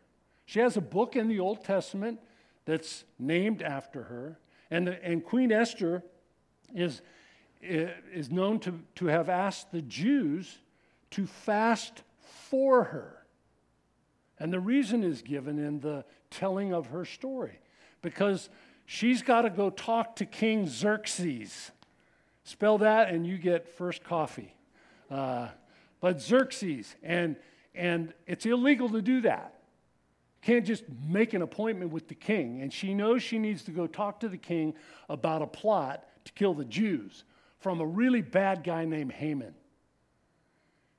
She 0.50 0.58
has 0.58 0.76
a 0.76 0.80
book 0.80 1.14
in 1.14 1.28
the 1.28 1.38
Old 1.38 1.62
Testament 1.62 2.18
that's 2.64 3.04
named 3.20 3.62
after 3.62 4.02
her. 4.02 4.40
And, 4.68 4.88
the, 4.88 5.04
and 5.04 5.24
Queen 5.24 5.52
Esther 5.52 6.02
is, 6.74 7.02
is 7.62 8.32
known 8.32 8.58
to, 8.60 8.80
to 8.96 9.06
have 9.06 9.28
asked 9.28 9.70
the 9.70 9.80
Jews 9.80 10.58
to 11.12 11.28
fast 11.28 12.02
for 12.48 12.82
her. 12.82 13.24
And 14.40 14.52
the 14.52 14.58
reason 14.58 15.04
is 15.04 15.22
given 15.22 15.56
in 15.56 15.78
the 15.78 16.04
telling 16.32 16.74
of 16.74 16.88
her 16.88 17.04
story 17.04 17.60
because 18.02 18.50
she's 18.86 19.22
got 19.22 19.42
to 19.42 19.50
go 19.50 19.70
talk 19.70 20.16
to 20.16 20.26
King 20.26 20.66
Xerxes. 20.66 21.70
Spell 22.42 22.78
that 22.78 23.10
and 23.10 23.24
you 23.24 23.38
get 23.38 23.68
first 23.68 24.02
coffee. 24.02 24.52
Uh, 25.08 25.46
but 26.00 26.20
Xerxes, 26.20 26.96
and, 27.04 27.36
and 27.72 28.12
it's 28.26 28.46
illegal 28.46 28.88
to 28.88 29.00
do 29.00 29.20
that 29.20 29.54
can't 30.42 30.64
just 30.64 30.84
make 31.06 31.34
an 31.34 31.42
appointment 31.42 31.92
with 31.92 32.08
the 32.08 32.14
king. 32.14 32.62
And 32.62 32.72
she 32.72 32.94
knows 32.94 33.22
she 33.22 33.38
needs 33.38 33.62
to 33.64 33.70
go 33.70 33.86
talk 33.86 34.20
to 34.20 34.28
the 34.28 34.38
king 34.38 34.74
about 35.08 35.42
a 35.42 35.46
plot 35.46 36.06
to 36.24 36.32
kill 36.32 36.54
the 36.54 36.64
Jews 36.64 37.24
from 37.58 37.80
a 37.80 37.86
really 37.86 38.22
bad 38.22 38.64
guy 38.64 38.84
named 38.84 39.12
Haman. 39.12 39.54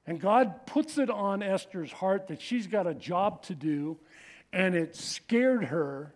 And 0.06 0.20
God 0.20 0.66
puts 0.66 0.98
it 0.98 1.10
on 1.10 1.44
Esther's 1.44 1.92
heart 1.92 2.28
that 2.28 2.42
she's 2.42 2.68
got 2.68 2.88
a 2.88 2.94
job 2.94 3.44
to 3.44 3.56
do, 3.56 3.98
and 4.52 4.76
it 4.76 4.96
scared 4.96 5.66
her 5.66 6.14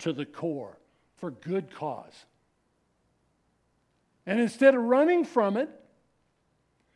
to 0.00 0.12
the 0.12 0.24
core 0.24 0.78
for 1.16 1.30
good 1.30 1.74
cause. 1.74 2.24
And 4.26 4.40
instead 4.40 4.74
of 4.74 4.82
running 4.82 5.24
from 5.24 5.56
it, 5.56 5.68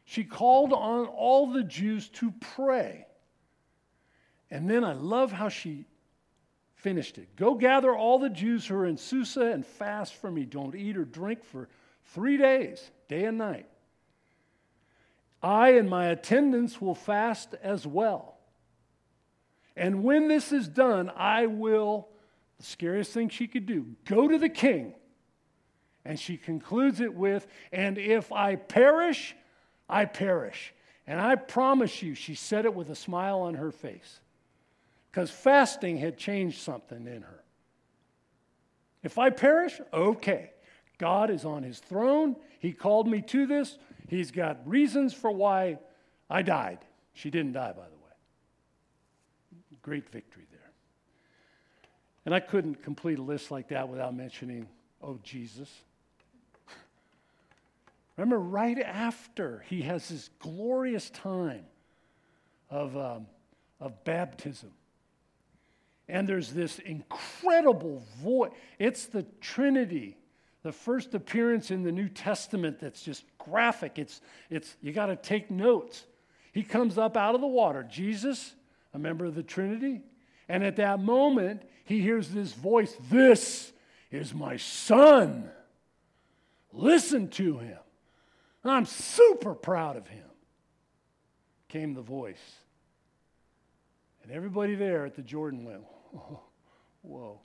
she 0.04 0.24
called 0.24 0.72
on 0.72 1.06
all 1.06 1.52
the 1.52 1.62
Jews 1.62 2.08
to 2.10 2.32
pray. 2.40 3.07
And 4.51 4.68
then 4.68 4.84
I 4.84 4.92
love 4.92 5.32
how 5.32 5.49
she 5.49 5.84
finished 6.74 7.18
it. 7.18 7.34
Go 7.36 7.55
gather 7.55 7.94
all 7.94 8.18
the 8.18 8.30
Jews 8.30 8.66
who 8.66 8.76
are 8.76 8.86
in 8.86 8.96
Susa 8.96 9.46
and 9.46 9.66
fast 9.66 10.14
for 10.14 10.30
me. 10.30 10.44
Don't 10.44 10.74
eat 10.74 10.96
or 10.96 11.05
drink 11.05 11.44
for 11.44 11.68
three 12.07 12.36
days, 12.36 12.90
day 13.09 13.24
and 13.24 13.36
night. 13.36 13.66
I 15.42 15.70
and 15.70 15.88
my 15.88 16.07
attendants 16.07 16.80
will 16.80 16.94
fast 16.94 17.55
as 17.62 17.86
well. 17.86 18.36
And 19.76 20.03
when 20.03 20.28
this 20.28 20.51
is 20.51 20.66
done, 20.66 21.11
I 21.14 21.46
will 21.46 22.09
the 22.59 22.64
scariest 22.64 23.12
thing 23.12 23.28
she 23.28 23.46
could 23.46 23.66
do 23.66 23.86
go 24.05 24.28
to 24.28 24.38
the 24.38 24.49
king. 24.49 24.94
And 26.05 26.18
she 26.18 26.36
concludes 26.36 27.01
it 27.01 27.14
with, 27.14 27.46
And 27.70 27.99
if 27.99 28.32
I 28.32 28.57
perish, 28.57 29.36
I 29.88 30.07
perish. 30.07 30.72
And 31.07 31.20
I 31.20 31.36
promise 31.36 32.03
you, 32.03 32.14
she 32.14 32.34
said 32.34 32.64
it 32.64 32.74
with 32.74 32.90
a 32.90 32.94
smile 32.94 33.40
on 33.40 33.55
her 33.55 33.70
face 33.70 34.20
because 35.18 35.32
fasting 35.32 35.96
had 35.96 36.16
changed 36.16 36.60
something 36.60 37.04
in 37.08 37.22
her. 37.22 37.42
If 39.02 39.18
I 39.18 39.30
perish, 39.30 39.80
okay. 39.92 40.52
God 40.96 41.28
is 41.28 41.44
on 41.44 41.64
his 41.64 41.80
throne. 41.80 42.36
He 42.60 42.70
called 42.70 43.08
me 43.08 43.22
to 43.22 43.44
this. 43.44 43.78
He's 44.06 44.30
got 44.30 44.60
reasons 44.64 45.12
for 45.12 45.32
why 45.32 45.80
I 46.30 46.42
died. 46.42 46.78
She 47.14 47.30
didn't 47.30 47.54
die, 47.54 47.72
by 47.72 47.82
the 47.82 47.96
way. 47.96 48.12
Great 49.82 50.08
victory 50.08 50.44
there. 50.52 50.70
And 52.24 52.32
I 52.32 52.38
couldn't 52.38 52.84
complete 52.84 53.18
a 53.18 53.22
list 53.22 53.50
like 53.50 53.70
that 53.70 53.88
without 53.88 54.14
mentioning, 54.14 54.68
oh, 55.02 55.18
Jesus. 55.24 55.68
Remember, 58.16 58.38
right 58.38 58.78
after 58.78 59.64
he 59.68 59.82
has 59.82 60.10
this 60.10 60.30
glorious 60.38 61.10
time 61.10 61.64
of, 62.70 62.96
um, 62.96 63.26
of 63.80 64.04
baptism, 64.04 64.70
and 66.09 66.26
there's 66.26 66.52
this 66.52 66.78
incredible 66.78 68.02
voice. 68.22 68.52
It's 68.78 69.06
the 69.06 69.24
Trinity, 69.40 70.16
the 70.62 70.72
first 70.72 71.14
appearance 71.14 71.70
in 71.70 71.82
the 71.82 71.92
New 71.92 72.09
Testament 72.09 72.80
that's 72.80 73.02
just 73.02 73.24
graphic. 73.36 73.98
It's, 73.98 74.20
it's 74.50 74.76
you 74.80 74.92
got 74.92 75.06
to 75.06 75.16
take 75.16 75.50
notes. 75.50 76.04
He 76.52 76.62
comes 76.62 76.96
up 76.96 77.16
out 77.16 77.34
of 77.34 77.40
the 77.40 77.46
water. 77.46 77.86
Jesus, 77.88 78.54
a 78.94 78.98
member 78.98 79.26
of 79.26 79.34
the 79.34 79.42
Trinity, 79.42 80.00
and 80.48 80.64
at 80.64 80.76
that 80.76 81.00
moment, 81.00 81.62
he 81.84 82.00
hears 82.00 82.30
this 82.30 82.52
voice 82.52 82.96
This 83.11 83.72
is 84.11 84.32
my 84.32 84.56
son. 84.56 85.50
Listen 86.72 87.28
to 87.28 87.59
him. 87.59 87.78
I'm 88.64 88.84
super 88.84 89.54
proud 89.54 89.96
of 89.96 90.06
him. 90.06 90.24
Came 91.68 91.94
the 91.94 92.02
voice. 92.02 92.36
And 94.22 94.32
everybody 94.32 94.74
there 94.74 95.06
at 95.06 95.14
the 95.14 95.22
Jordan 95.22 95.64
went, 95.64 95.82
Whoa. 97.02 97.40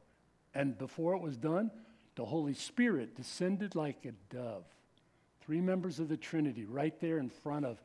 And 0.53 0.77
before 0.77 1.15
it 1.15 1.21
was 1.21 1.37
done, 1.37 1.71
the 2.15 2.25
Holy 2.25 2.53
Spirit 2.53 3.15
descended 3.15 3.75
like 3.75 4.05
a 4.05 4.11
dove. 4.33 4.65
Three 5.41 5.61
members 5.61 5.99
of 5.99 6.09
the 6.09 6.17
Trinity 6.17 6.65
right 6.65 6.97
there 6.99 7.17
in 7.17 7.29
front 7.29 7.65
of 7.65 7.81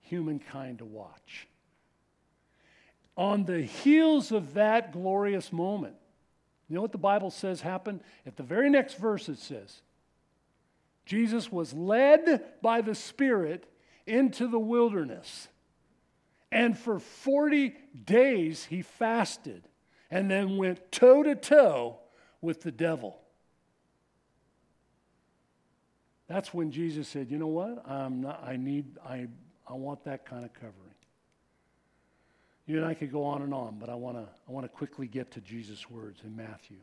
humankind 0.00 0.78
to 0.78 0.84
watch. 0.84 1.48
On 3.16 3.44
the 3.44 3.62
heels 3.62 4.30
of 4.30 4.54
that 4.54 4.92
glorious 4.92 5.52
moment, 5.52 5.96
you 6.68 6.76
know 6.76 6.82
what 6.82 6.92
the 6.92 6.98
Bible 6.98 7.30
says 7.30 7.62
happened? 7.62 8.00
At 8.26 8.36
the 8.36 8.42
very 8.42 8.70
next 8.70 8.98
verse, 8.98 9.28
it 9.28 9.38
says, 9.38 9.80
Jesus 11.04 11.50
was 11.50 11.72
led 11.72 12.44
by 12.60 12.82
the 12.82 12.94
Spirit 12.94 13.66
into 14.06 14.46
the 14.46 14.58
wilderness. 14.58 15.48
And 16.52 16.78
for 16.78 16.98
40 16.98 17.74
days, 18.04 18.64
he 18.66 18.82
fasted 18.82 19.64
and 20.10 20.30
then 20.30 20.56
went 20.56 20.90
toe 20.90 21.22
to 21.22 21.34
toe 21.34 21.98
with 22.40 22.62
the 22.62 22.72
devil. 22.72 23.18
That's 26.28 26.52
when 26.52 26.70
Jesus 26.70 27.08
said, 27.08 27.30
You 27.30 27.38
know 27.38 27.46
what? 27.48 27.88
I'm 27.88 28.20
not, 28.20 28.42
I 28.46 28.56
need, 28.56 28.98
I, 29.04 29.28
I 29.66 29.74
want 29.74 30.04
that 30.04 30.26
kind 30.26 30.44
of 30.44 30.52
covering. 30.52 30.74
You 32.66 32.76
and 32.76 32.84
I 32.84 32.92
could 32.92 33.10
go 33.10 33.24
on 33.24 33.40
and 33.40 33.54
on, 33.54 33.78
but 33.80 33.88
I 33.88 33.94
want 33.94 34.18
to 34.18 34.28
I 34.46 34.52
want 34.52 34.64
to 34.64 34.68
quickly 34.68 35.06
get 35.06 35.30
to 35.32 35.40
Jesus' 35.40 35.88
words 35.88 36.20
in 36.22 36.36
Matthew. 36.36 36.76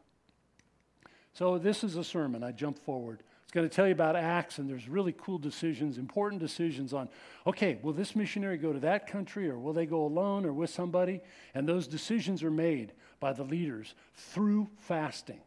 So 1.33 1.59
this 1.59 1.83
is 1.83 1.95
a 1.95 2.03
sermon. 2.03 2.43
I 2.43 2.51
jump 2.51 2.79
forward. 2.79 3.21
It's 3.45 3.53
going 3.53 3.69
to 3.69 3.73
tell 3.73 3.85
you 3.85 3.93
about 3.93 4.15
Acts, 4.15 4.57
and 4.57 4.69
there's 4.69 4.89
really 4.89 5.13
cool 5.17 5.37
decisions, 5.37 5.97
important 5.97 6.41
decisions 6.41 6.93
on, 6.93 7.07
okay, 7.45 7.77
will 7.81 7.93
this 7.93 8.15
missionary 8.15 8.57
go 8.57 8.73
to 8.73 8.79
that 8.79 9.07
country, 9.07 9.47
or 9.49 9.57
will 9.57 9.73
they 9.73 9.85
go 9.85 10.05
alone, 10.05 10.45
or 10.45 10.51
with 10.51 10.71
somebody? 10.71 11.21
And 11.53 11.69
those 11.69 11.87
decisions 11.87 12.43
are 12.43 12.51
made 12.51 12.93
by 13.19 13.33
the 13.33 13.43
leaders 13.43 13.93
through 14.15 14.69
fasting. 14.77 15.39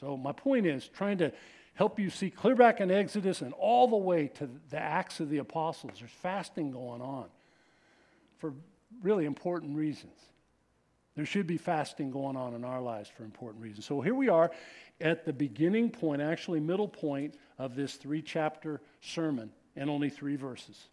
So 0.00 0.16
my 0.16 0.32
point 0.32 0.66
is 0.66 0.88
trying 0.88 1.18
to 1.18 1.32
help 1.74 1.98
you 1.98 2.10
see 2.10 2.30
clear 2.30 2.54
back 2.54 2.80
in 2.80 2.90
Exodus 2.90 3.42
and 3.42 3.52
all 3.54 3.88
the 3.88 3.96
way 3.96 4.28
to 4.28 4.48
the 4.70 4.78
Acts 4.78 5.20
of 5.20 5.28
the 5.28 5.38
Apostles. 5.38 5.94
There's 5.98 6.10
fasting 6.10 6.70
going 6.70 7.02
on 7.02 7.26
for 8.38 8.54
really 9.02 9.24
important 9.24 9.76
reasons. 9.76 10.18
There 11.16 11.24
should 11.24 11.46
be 11.46 11.56
fasting 11.56 12.10
going 12.10 12.36
on 12.36 12.54
in 12.54 12.64
our 12.64 12.80
lives 12.80 13.08
for 13.08 13.24
important 13.24 13.62
reasons. 13.62 13.86
So 13.86 14.02
here 14.02 14.14
we 14.14 14.28
are 14.28 14.50
at 15.00 15.24
the 15.24 15.32
beginning 15.32 15.90
point, 15.90 16.20
actually, 16.20 16.60
middle 16.60 16.88
point 16.88 17.34
of 17.58 17.74
this 17.74 17.94
three 17.94 18.20
chapter 18.20 18.82
sermon 19.00 19.50
and 19.74 19.88
only 19.88 20.10
three 20.10 20.36
verses. 20.36 20.88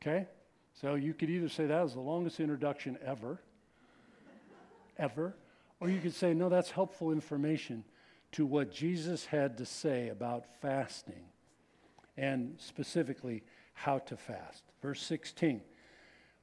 Okay? 0.00 0.28
So 0.80 0.94
you 0.94 1.12
could 1.12 1.28
either 1.28 1.48
say 1.48 1.66
that 1.66 1.82
was 1.82 1.94
the 1.94 2.00
longest 2.00 2.38
introduction 2.38 2.98
ever, 3.04 3.40
ever, 4.96 5.34
or 5.80 5.90
you 5.90 6.00
could 6.00 6.14
say, 6.14 6.32
no, 6.32 6.48
that's 6.48 6.70
helpful 6.70 7.10
information 7.10 7.84
to 8.32 8.46
what 8.46 8.72
Jesus 8.72 9.26
had 9.26 9.58
to 9.58 9.66
say 9.66 10.08
about 10.08 10.46
fasting 10.60 11.24
and 12.16 12.54
specifically 12.58 13.42
how 13.74 13.98
to 13.98 14.16
fast. 14.16 14.62
Verse 14.80 15.02
16. 15.02 15.60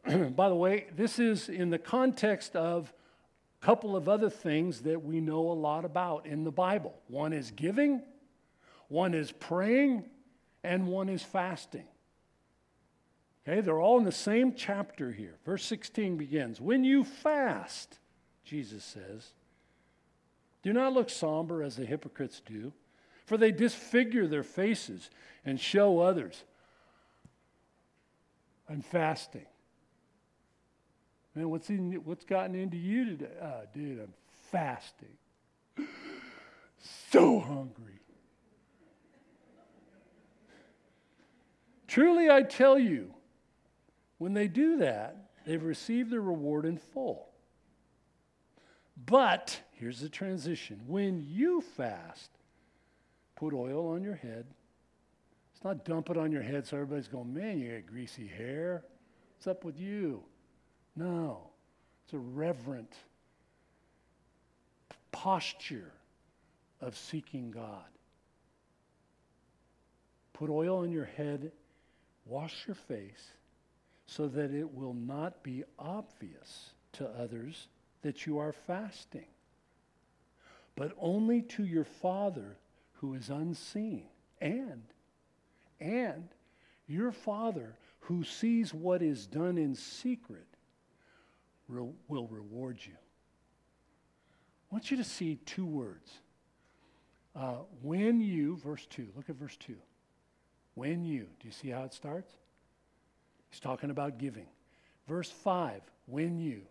By 0.35 0.49
the 0.49 0.55
way, 0.55 0.87
this 0.95 1.19
is 1.19 1.49
in 1.49 1.69
the 1.69 1.79
context 1.79 2.55
of 2.55 2.93
a 3.61 3.65
couple 3.65 3.95
of 3.95 4.07
other 4.07 4.29
things 4.29 4.81
that 4.81 5.03
we 5.03 5.19
know 5.19 5.51
a 5.51 5.53
lot 5.53 5.85
about 5.85 6.25
in 6.25 6.43
the 6.43 6.51
Bible. 6.51 6.95
One 7.07 7.33
is 7.33 7.51
giving, 7.51 8.01
one 8.87 9.13
is 9.13 9.31
praying, 9.31 10.05
and 10.63 10.87
one 10.87 11.09
is 11.09 11.23
fasting. 11.23 11.85
Okay, 13.47 13.61
they're 13.61 13.79
all 13.79 13.97
in 13.97 14.05
the 14.05 14.11
same 14.11 14.53
chapter 14.55 15.11
here. 15.11 15.35
Verse 15.45 15.63
16 15.65 16.17
begins 16.17 16.61
When 16.61 16.83
you 16.83 17.03
fast, 17.03 17.99
Jesus 18.43 18.83
says, 18.83 19.33
do 20.61 20.73
not 20.73 20.93
look 20.93 21.09
somber 21.09 21.63
as 21.63 21.75
the 21.77 21.85
hypocrites 21.85 22.41
do, 22.45 22.73
for 23.25 23.37
they 23.37 23.51
disfigure 23.51 24.27
their 24.27 24.43
faces 24.43 25.09
and 25.45 25.59
show 25.59 25.99
others. 25.99 26.43
I'm 28.69 28.81
fasting. 28.81 29.45
Man, 31.39 31.49
what's, 31.49 31.69
in, 31.69 31.93
what's 32.03 32.25
gotten 32.25 32.53
into 32.53 32.75
you 32.75 33.05
today? 33.05 33.31
Oh, 33.41 33.61
dude, 33.73 34.01
I'm 34.01 34.13
fasting. 34.51 35.15
So 37.13 37.39
hungry. 37.39 38.01
Truly, 41.87 42.29
I 42.29 42.41
tell 42.41 42.77
you, 42.77 43.13
when 44.17 44.33
they 44.33 44.49
do 44.49 44.79
that, 44.79 45.29
they've 45.45 45.63
received 45.63 46.11
their 46.11 46.19
reward 46.19 46.65
in 46.65 46.75
full. 46.75 47.29
But 49.05 49.61
here's 49.71 50.01
the 50.01 50.09
transition 50.09 50.81
when 50.87 51.25
you 51.25 51.61
fast, 51.61 52.31
put 53.37 53.53
oil 53.53 53.87
on 53.87 54.03
your 54.03 54.15
head. 54.15 54.45
It's 55.55 55.63
not 55.63 55.85
dump 55.85 56.09
it 56.09 56.17
on 56.17 56.33
your 56.33 56.43
head 56.43 56.67
so 56.67 56.75
everybody's 56.75 57.07
going, 57.07 57.33
man, 57.33 57.59
you 57.59 57.71
got 57.71 57.89
greasy 57.89 58.27
hair. 58.27 58.83
What's 59.37 59.47
up 59.47 59.63
with 59.63 59.79
you? 59.79 60.25
No, 60.99 61.39
it's 62.03 62.13
a 62.13 62.17
reverent 62.17 62.93
posture 65.13 65.93
of 66.81 66.97
seeking 66.97 67.51
God. 67.51 67.85
Put 70.33 70.49
oil 70.49 70.79
on 70.79 70.91
your 70.91 71.05
head, 71.05 71.53
wash 72.25 72.67
your 72.67 72.75
face, 72.75 73.31
so 74.07 74.27
that 74.27 74.53
it 74.53 74.73
will 74.73 74.93
not 74.93 75.41
be 75.41 75.63
obvious 75.77 76.71
to 76.93 77.07
others 77.07 77.69
that 78.01 78.25
you 78.25 78.37
are 78.37 78.51
fasting, 78.51 79.27
but 80.75 80.91
only 80.99 81.43
to 81.43 81.63
your 81.65 81.85
Father 81.85 82.57
who 82.95 83.13
is 83.13 83.29
unseen. 83.29 84.03
And, 84.41 84.83
and 85.79 86.27
your 86.87 87.13
Father 87.13 87.77
who 88.01 88.25
sees 88.25 88.73
what 88.73 89.01
is 89.01 89.25
done 89.25 89.57
in 89.57 89.75
secret 89.75 90.43
re- 90.43 90.48
will 91.69 92.27
reward 92.27 92.79
you. 92.85 92.93
I 94.71 94.75
want 94.75 94.91
you 94.91 94.97
to 94.97 95.03
see 95.03 95.35
two 95.45 95.65
words. 95.65 96.11
Uh, 97.35 97.57
when 97.81 98.19
you, 98.21 98.57
verse 98.57 98.85
2, 98.89 99.07
look 99.15 99.29
at 99.29 99.35
verse 99.35 99.57
2. 99.57 99.75
When 100.75 101.05
you, 101.05 101.27
do 101.39 101.47
you 101.47 101.51
see 101.51 101.69
how 101.69 101.83
it 101.83 101.93
starts? 101.93 102.31
He's 103.49 103.59
talking 103.59 103.89
about 103.89 104.17
giving. 104.17 104.47
Verse 105.07 105.29
5, 105.29 105.81
when 106.05 106.39
you. 106.39 106.61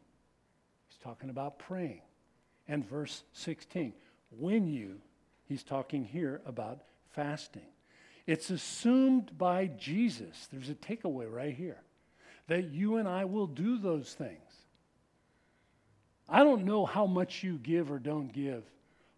He's 0.88 0.98
talking 1.02 1.30
about 1.30 1.58
praying. 1.58 2.02
And 2.68 2.88
verse 2.88 3.22
16, 3.32 3.92
when 4.38 4.66
you, 4.66 5.00
he's 5.46 5.62
talking 5.62 6.04
here 6.04 6.40
about 6.46 6.80
fasting. 7.10 7.66
It's 8.26 8.50
assumed 8.50 9.36
by 9.38 9.68
Jesus, 9.68 10.48
there's 10.52 10.68
a 10.68 10.74
takeaway 10.74 11.32
right 11.32 11.54
here, 11.54 11.80
that 12.46 12.70
you 12.72 12.96
and 12.96 13.08
I 13.08 13.24
will 13.24 13.46
do 13.46 13.78
those 13.78 14.12
things. 14.12 14.47
I 16.28 16.44
don't 16.44 16.64
know 16.64 16.84
how 16.84 17.06
much 17.06 17.42
you 17.42 17.58
give 17.58 17.90
or 17.90 17.98
don't 17.98 18.32
give, 18.32 18.64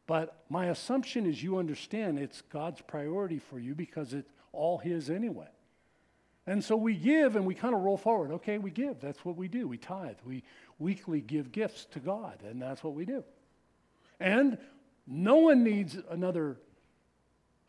but 0.06 0.44
my 0.48 0.66
assumption 0.66 1.26
is 1.26 1.42
you 1.42 1.58
understand 1.58 2.18
it's 2.18 2.42
God's 2.42 2.80
priority 2.80 3.38
for 3.38 3.58
you 3.58 3.74
because 3.74 4.14
it's 4.14 4.30
all 4.52 4.78
His 4.78 5.10
anyway. 5.10 5.48
And 6.46 6.64
so 6.64 6.76
we 6.76 6.94
give 6.94 7.36
and 7.36 7.46
we 7.46 7.54
kind 7.54 7.74
of 7.74 7.82
roll 7.82 7.96
forward. 7.96 8.32
Okay, 8.32 8.58
we 8.58 8.70
give. 8.70 9.00
That's 9.00 9.24
what 9.24 9.36
we 9.36 9.48
do. 9.48 9.68
We 9.68 9.78
tithe. 9.78 10.16
We 10.26 10.42
weekly 10.78 11.20
give 11.20 11.52
gifts 11.52 11.86
to 11.92 12.00
God, 12.00 12.38
and 12.48 12.60
that's 12.60 12.82
what 12.82 12.94
we 12.94 13.04
do. 13.04 13.22
And 14.18 14.58
no 15.06 15.36
one 15.36 15.62
needs 15.64 15.96
another 16.10 16.56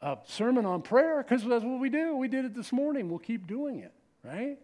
uh, 0.02 0.16
sermon 0.26 0.66
on 0.66 0.82
prayer 0.82 1.24
because 1.24 1.44
that's 1.44 1.64
what 1.64 1.80
we 1.80 1.90
do. 1.90 2.16
We 2.16 2.28
did 2.28 2.46
it 2.46 2.54
this 2.54 2.72
morning. 2.72 3.10
We'll 3.10 3.20
keep 3.20 3.48
doing 3.48 3.80
it, 3.80 3.94
right? 4.24 4.58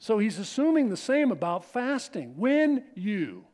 So 0.00 0.18
he's 0.18 0.38
assuming 0.38 0.88
the 0.88 0.96
same 0.96 1.30
about 1.30 1.66
fasting. 1.66 2.32
When 2.38 2.84
you, 2.94 3.44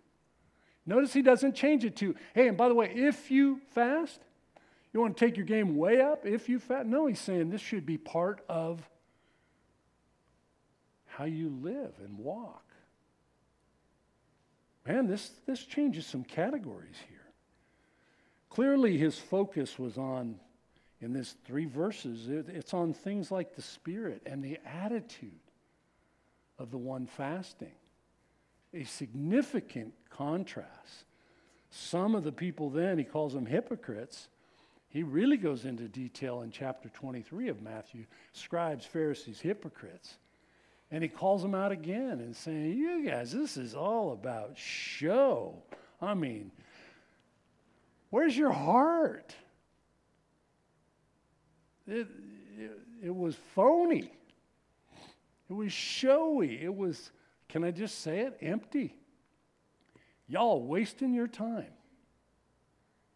notice 0.87 1.13
he 1.13 1.21
doesn't 1.21 1.57
change 1.57 1.85
it 1.85 1.97
to, 1.97 2.15
hey, 2.35 2.47
and 2.47 2.57
by 2.57 2.69
the 2.69 2.75
way, 2.75 2.91
if 2.95 3.33
you 3.33 3.61
fast, 3.75 4.21
you 4.95 5.01
want 5.01 5.17
to 5.17 5.25
take 5.27 5.37
your 5.37 5.45
game 5.45 5.77
way 5.77 6.01
up 6.01 6.25
if 6.25 6.49
you 6.49 6.61
fast? 6.61 6.87
No, 6.87 7.07
he's 7.09 7.19
saying 7.19 7.51
this 7.51 7.61
should 7.61 7.85
be 7.85 7.99
part 7.99 8.45
of 8.49 8.89
how 11.07 11.25
you 11.25 11.49
live 11.49 11.93
and 12.05 12.17
walk. 12.17 12.63
Man, 14.87 15.09
this, 15.09 15.33
this 15.49 15.65
changes 15.65 16.07
some 16.07 16.23
categories 16.23 16.95
here. 17.09 17.19
Clearly, 18.51 18.97
his 18.97 19.19
focus 19.19 19.81
was 19.81 19.99
on, 19.99 20.39
in 21.01 21.13
these 21.13 21.35
three 21.45 21.67
verses, 21.67 22.29
it, 22.29 22.49
it's 22.49 22.73
on 22.73 22.95
things 22.95 23.33
like 23.33 23.57
the 23.57 23.63
spirit 23.63 24.23
and 24.27 24.45
the 24.45 24.61
attitude 24.65 25.41
of 26.59 26.71
the 26.71 26.79
one 26.79 27.07
fasting. 27.07 27.73
A 28.75 28.85
significant 28.85 29.95
contrast. 30.11 31.05
Some 31.71 32.15
of 32.15 32.25
the 32.25 32.33
people 32.33 32.71
then, 32.71 32.99
he 32.99 33.05
calls 33.05 33.33
them 33.35 33.47
hypocrites. 33.47 34.29
He 34.89 35.03
really 35.03 35.37
goes 35.37 35.65
into 35.65 35.89
detail 35.89 36.43
in 36.43 36.51
chapter 36.51 36.89
23 36.89 37.49
of 37.49 37.63
Matthew 37.63 38.07
scribes, 38.33 38.85
Pharisees, 38.85 39.41
hypocrites. 39.41 40.17
And 40.91 41.03
he 41.03 41.09
calls 41.09 41.43
them 41.43 41.55
out 41.55 41.73
again 41.73 42.21
and 42.21 42.35
saying, 42.35 42.77
You 42.79 43.05
guys, 43.05 43.33
this 43.33 43.57
is 43.57 43.75
all 43.75 44.13
about 44.13 44.57
show. 44.57 45.63
I 46.01 46.15
mean, 46.15 46.53
where's 48.11 48.37
your 48.37 48.53
heart? 48.53 49.35
It, 51.87 52.07
it, 52.59 52.71
it 53.05 53.15
was 53.15 53.37
phony. 53.55 54.13
It 55.49 55.53
was 55.53 55.73
showy. 55.73 56.63
It 56.63 56.75
was, 56.75 57.13
can 57.49 57.65
I 57.65 57.71
just 57.71 58.01
say 58.01 58.21
it, 58.21 58.37
empty. 58.41 58.95
Y'all 60.29 60.63
wasting 60.63 61.15
your 61.15 61.29
time 61.29 61.73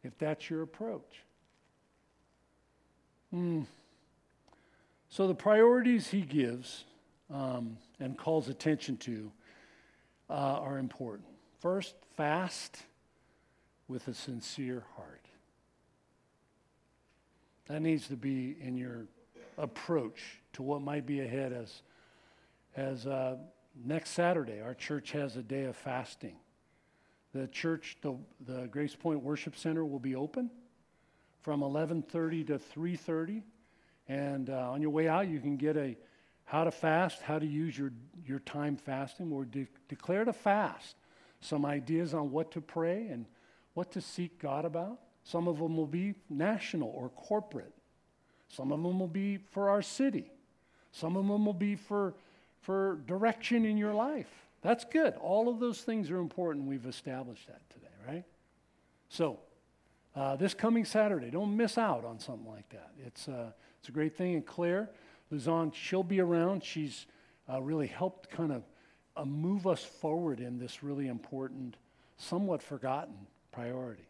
if 0.03 0.17
that's 0.19 0.49
your 0.49 0.63
approach. 0.63 1.25
Hmm. 3.31 3.63
So 5.09 5.27
the 5.27 5.35
priorities 5.35 6.09
he 6.09 6.21
gives 6.23 6.85
um, 7.33 7.77
and 7.99 8.17
calls 8.17 8.49
attention 8.49 8.97
to 8.99 9.31
uh, 10.29 10.33
are 10.33 10.79
important. 10.79 11.29
First, 11.61 11.95
fast 12.17 12.85
with 13.89 14.07
a 14.09 14.15
sincere 14.15 14.85
heart. 14.97 15.27
That 17.67 17.83
needs 17.83 18.09
to 18.09 18.17
be 18.17 18.57
in 18.61 18.77
your 18.77 19.07
approach 19.59 20.41
to 20.55 20.63
what 20.63 20.81
might 20.81 21.07
be 21.07 21.21
ahead 21.21 21.53
as 21.53 21.83
as 22.77 23.07
uh, 23.07 23.37
next 23.85 24.11
Saturday, 24.11 24.61
our 24.61 24.75
church 24.75 25.13
has 25.13 25.37
a 25.37 25.43
day 25.43 25.65
of 25.65 25.77
fasting. 25.77 26.37
The 27.33 27.47
church, 27.49 27.97
the, 28.03 28.17
the 28.47 28.67
Grace 28.69 28.95
Point 28.95 29.23
Worship 29.23 29.57
Center 29.57 29.85
will 29.85 29.99
be 29.99 30.15
open 30.15 30.51
from 31.43 31.61
11:30 31.61 32.47
to 32.49 32.59
3:30, 32.59 33.43
and 34.09 34.51
uh, 34.51 34.71
on 34.73 34.83
your 34.83 34.91
way 34.91 35.09
out, 35.09 35.29
you 35.29 35.41
can 35.41 35.57
get 35.57 35.77
a 35.77 35.97
how 36.45 36.65
to 36.65 36.71
fast, 36.71 37.23
how 37.23 37.39
to 37.39 37.47
use 37.47 37.79
your 37.79 37.93
your 38.27 38.41
time 38.41 38.77
fasting. 38.77 39.31
We're 39.31 39.45
de- 39.45 39.69
declared 39.89 40.29
a 40.29 40.33
fast. 40.33 40.97
Some 41.41 41.65
ideas 41.65 42.13
on 42.13 42.31
what 42.31 42.51
to 42.53 42.61
pray 42.61 43.07
and 43.09 43.25
what 43.75 43.93
to 43.93 44.01
seek 44.01 44.39
God 44.39 44.65
about. 44.65 44.99
Some 45.23 45.49
of 45.49 45.59
them 45.59 45.77
will 45.77 45.87
be 45.87 46.15
national 46.29 46.89
or 46.89 47.09
corporate. 47.11 47.73
Some 48.49 48.73
of 48.73 48.83
them 48.83 48.99
will 48.99 49.09
be 49.09 49.37
for 49.37 49.71
our 49.71 49.81
city. 49.81 50.33
Some 50.93 51.17
of 51.17 51.27
them 51.27 51.47
will 51.47 51.55
be 51.55 51.77
for 51.77 52.15
for 52.61 53.01
direction 53.07 53.65
in 53.65 53.77
your 53.77 53.95
life. 53.95 54.29
That's 54.63 54.85
good. 54.85 55.15
All 55.17 55.49
of 55.49 55.59
those 55.59 55.81
things 55.81 56.11
are 56.11 56.19
important. 56.19 56.67
We've 56.67 56.87
established 56.87 57.47
that 57.47 57.61
today, 57.71 57.87
right? 58.07 58.25
So, 59.09 59.39
uh, 60.15 60.37
this 60.37 60.55
coming 60.55 60.85
Saturday, 60.85 61.31
don't 61.31 61.57
miss 61.57 61.79
out 61.79 62.05
on 62.05 62.19
something 62.19 62.49
like 62.51 62.69
that. 62.71 62.91
It's, 63.07 63.29
uh, 63.29 63.53
it's 63.79 63.89
a 63.89 63.93
great 63.93 64.17
thing. 64.17 64.35
And 64.35 64.45
Claire 64.45 64.91
Luzon, 65.31 65.73
she'll 65.73 66.03
be 66.03 66.21
around. 66.21 66.65
She's 66.65 67.07
uh, 67.49 67.63
really 67.63 67.87
helped 67.87 68.31
kind 68.31 68.53
of 68.53 68.63
uh, 69.17 69.25
move 69.25 69.67
us 69.67 69.83
forward 69.83 70.41
in 70.41 70.59
this 70.59 70.83
really 70.83 71.09
important, 71.09 71.77
somewhat 72.19 72.63
forgotten 72.63 73.15
priority. 73.53 74.09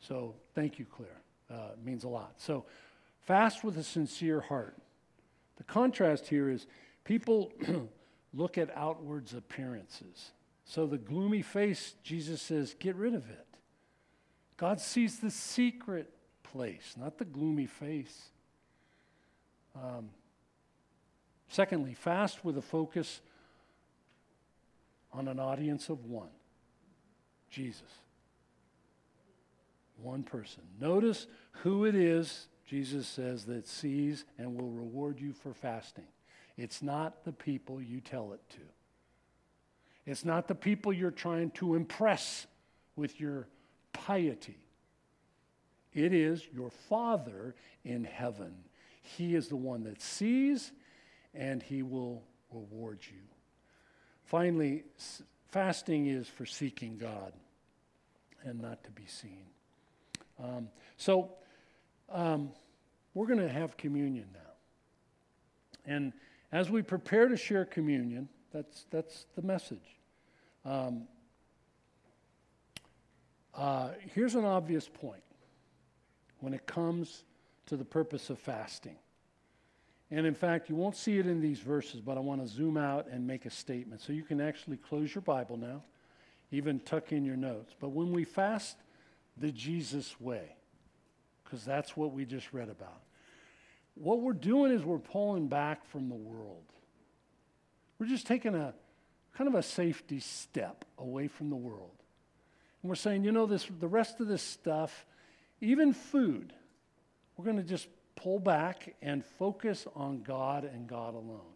So, 0.00 0.34
thank 0.54 0.78
you, 0.78 0.86
Claire. 0.86 1.20
Uh, 1.50 1.72
it 1.72 1.84
means 1.84 2.04
a 2.04 2.08
lot. 2.08 2.34
So, 2.38 2.66
fast 3.22 3.64
with 3.64 3.76
a 3.78 3.82
sincere 3.82 4.40
heart. 4.40 4.76
The 5.56 5.64
contrast 5.64 6.28
here 6.28 6.48
is 6.48 6.66
People 7.08 7.50
look 8.34 8.58
at 8.58 8.70
outwards 8.76 9.32
appearances. 9.32 10.32
So 10.66 10.86
the 10.86 10.98
gloomy 10.98 11.40
face, 11.40 11.94
Jesus 12.02 12.42
says, 12.42 12.76
get 12.78 12.96
rid 12.96 13.14
of 13.14 13.30
it. 13.30 13.46
God 14.58 14.78
sees 14.78 15.18
the 15.18 15.30
secret 15.30 16.12
place, 16.42 16.96
not 17.00 17.16
the 17.16 17.24
gloomy 17.24 17.64
face. 17.64 18.28
Um, 19.74 20.10
secondly, 21.48 21.94
fast 21.94 22.44
with 22.44 22.58
a 22.58 22.62
focus 22.62 23.22
on 25.10 25.28
an 25.28 25.40
audience 25.40 25.88
of 25.88 26.04
one 26.04 26.28
Jesus. 27.48 27.88
One 30.02 30.24
person. 30.24 30.64
Notice 30.78 31.26
who 31.62 31.86
it 31.86 31.94
is, 31.94 32.48
Jesus 32.66 33.08
says, 33.08 33.46
that 33.46 33.66
sees 33.66 34.26
and 34.36 34.54
will 34.54 34.68
reward 34.68 35.18
you 35.18 35.32
for 35.32 35.54
fasting. 35.54 36.04
It's 36.58 36.82
not 36.82 37.24
the 37.24 37.32
people 37.32 37.80
you 37.80 38.00
tell 38.00 38.32
it 38.32 38.40
to. 38.50 38.60
It's 40.04 40.24
not 40.24 40.48
the 40.48 40.54
people 40.54 40.92
you're 40.92 41.10
trying 41.12 41.52
to 41.52 41.76
impress 41.76 42.46
with 42.96 43.20
your 43.20 43.46
piety. 43.92 44.58
It 45.94 46.12
is 46.12 46.42
your 46.52 46.70
Father 46.88 47.54
in 47.84 48.04
heaven. 48.04 48.54
He 49.02 49.34
is 49.34 49.48
the 49.48 49.56
one 49.56 49.84
that 49.84 50.02
sees 50.02 50.72
and 51.32 51.62
he 51.62 51.82
will 51.82 52.22
reward 52.52 52.98
you. 53.08 53.20
Finally, 54.24 54.82
fasting 55.50 56.06
is 56.06 56.26
for 56.26 56.44
seeking 56.44 56.98
God 56.98 57.32
and 58.44 58.60
not 58.60 58.82
to 58.84 58.90
be 58.90 59.06
seen. 59.06 59.44
Um, 60.42 60.68
so, 60.96 61.30
um, 62.10 62.50
we're 63.14 63.26
going 63.26 63.40
to 63.40 63.48
have 63.48 63.76
communion 63.76 64.26
now. 64.32 65.92
And 65.92 66.12
as 66.52 66.70
we 66.70 66.82
prepare 66.82 67.28
to 67.28 67.36
share 67.36 67.64
communion, 67.64 68.28
that's, 68.52 68.86
that's 68.90 69.26
the 69.36 69.42
message. 69.42 69.98
Um, 70.64 71.06
uh, 73.54 73.90
here's 74.14 74.34
an 74.34 74.44
obvious 74.44 74.88
point 74.88 75.22
when 76.40 76.54
it 76.54 76.66
comes 76.66 77.24
to 77.66 77.76
the 77.76 77.84
purpose 77.84 78.30
of 78.30 78.38
fasting. 78.38 78.96
And 80.10 80.26
in 80.26 80.34
fact, 80.34 80.70
you 80.70 80.76
won't 80.76 80.96
see 80.96 81.18
it 81.18 81.26
in 81.26 81.40
these 81.40 81.58
verses, 81.58 82.00
but 82.00 82.16
I 82.16 82.20
want 82.20 82.40
to 82.40 82.46
zoom 82.46 82.76
out 82.76 83.08
and 83.10 83.26
make 83.26 83.44
a 83.44 83.50
statement. 83.50 84.00
So 84.00 84.12
you 84.12 84.22
can 84.22 84.40
actually 84.40 84.78
close 84.78 85.14
your 85.14 85.22
Bible 85.22 85.58
now, 85.58 85.82
even 86.50 86.80
tuck 86.80 87.12
in 87.12 87.24
your 87.24 87.36
notes. 87.36 87.74
But 87.78 87.90
when 87.90 88.12
we 88.12 88.24
fast 88.24 88.76
the 89.36 89.52
Jesus 89.52 90.18
way, 90.18 90.56
because 91.44 91.64
that's 91.64 91.96
what 91.96 92.12
we 92.12 92.24
just 92.24 92.52
read 92.54 92.70
about, 92.70 93.02
what 94.00 94.20
we're 94.20 94.32
doing 94.32 94.72
is 94.72 94.84
we're 94.84 94.98
pulling 94.98 95.48
back 95.48 95.84
from 95.86 96.08
the 96.08 96.14
world. 96.14 96.64
We're 97.98 98.06
just 98.06 98.26
taking 98.26 98.54
a 98.54 98.74
kind 99.36 99.48
of 99.48 99.54
a 99.54 99.62
safety 99.62 100.20
step 100.20 100.84
away 100.98 101.28
from 101.28 101.50
the 101.50 101.56
world. 101.56 101.96
And 102.82 102.88
we're 102.88 102.96
saying, 102.96 103.24
you 103.24 103.32
know, 103.32 103.46
this 103.46 103.66
the 103.80 103.88
rest 103.88 104.20
of 104.20 104.28
this 104.28 104.42
stuff, 104.42 105.06
even 105.60 105.92
food, 105.92 106.52
we're 107.36 107.44
going 107.44 107.56
to 107.56 107.62
just 107.62 107.88
pull 108.16 108.38
back 108.38 108.94
and 109.02 109.24
focus 109.24 109.86
on 109.94 110.22
God 110.22 110.64
and 110.64 110.88
God 110.88 111.14
alone. 111.14 111.54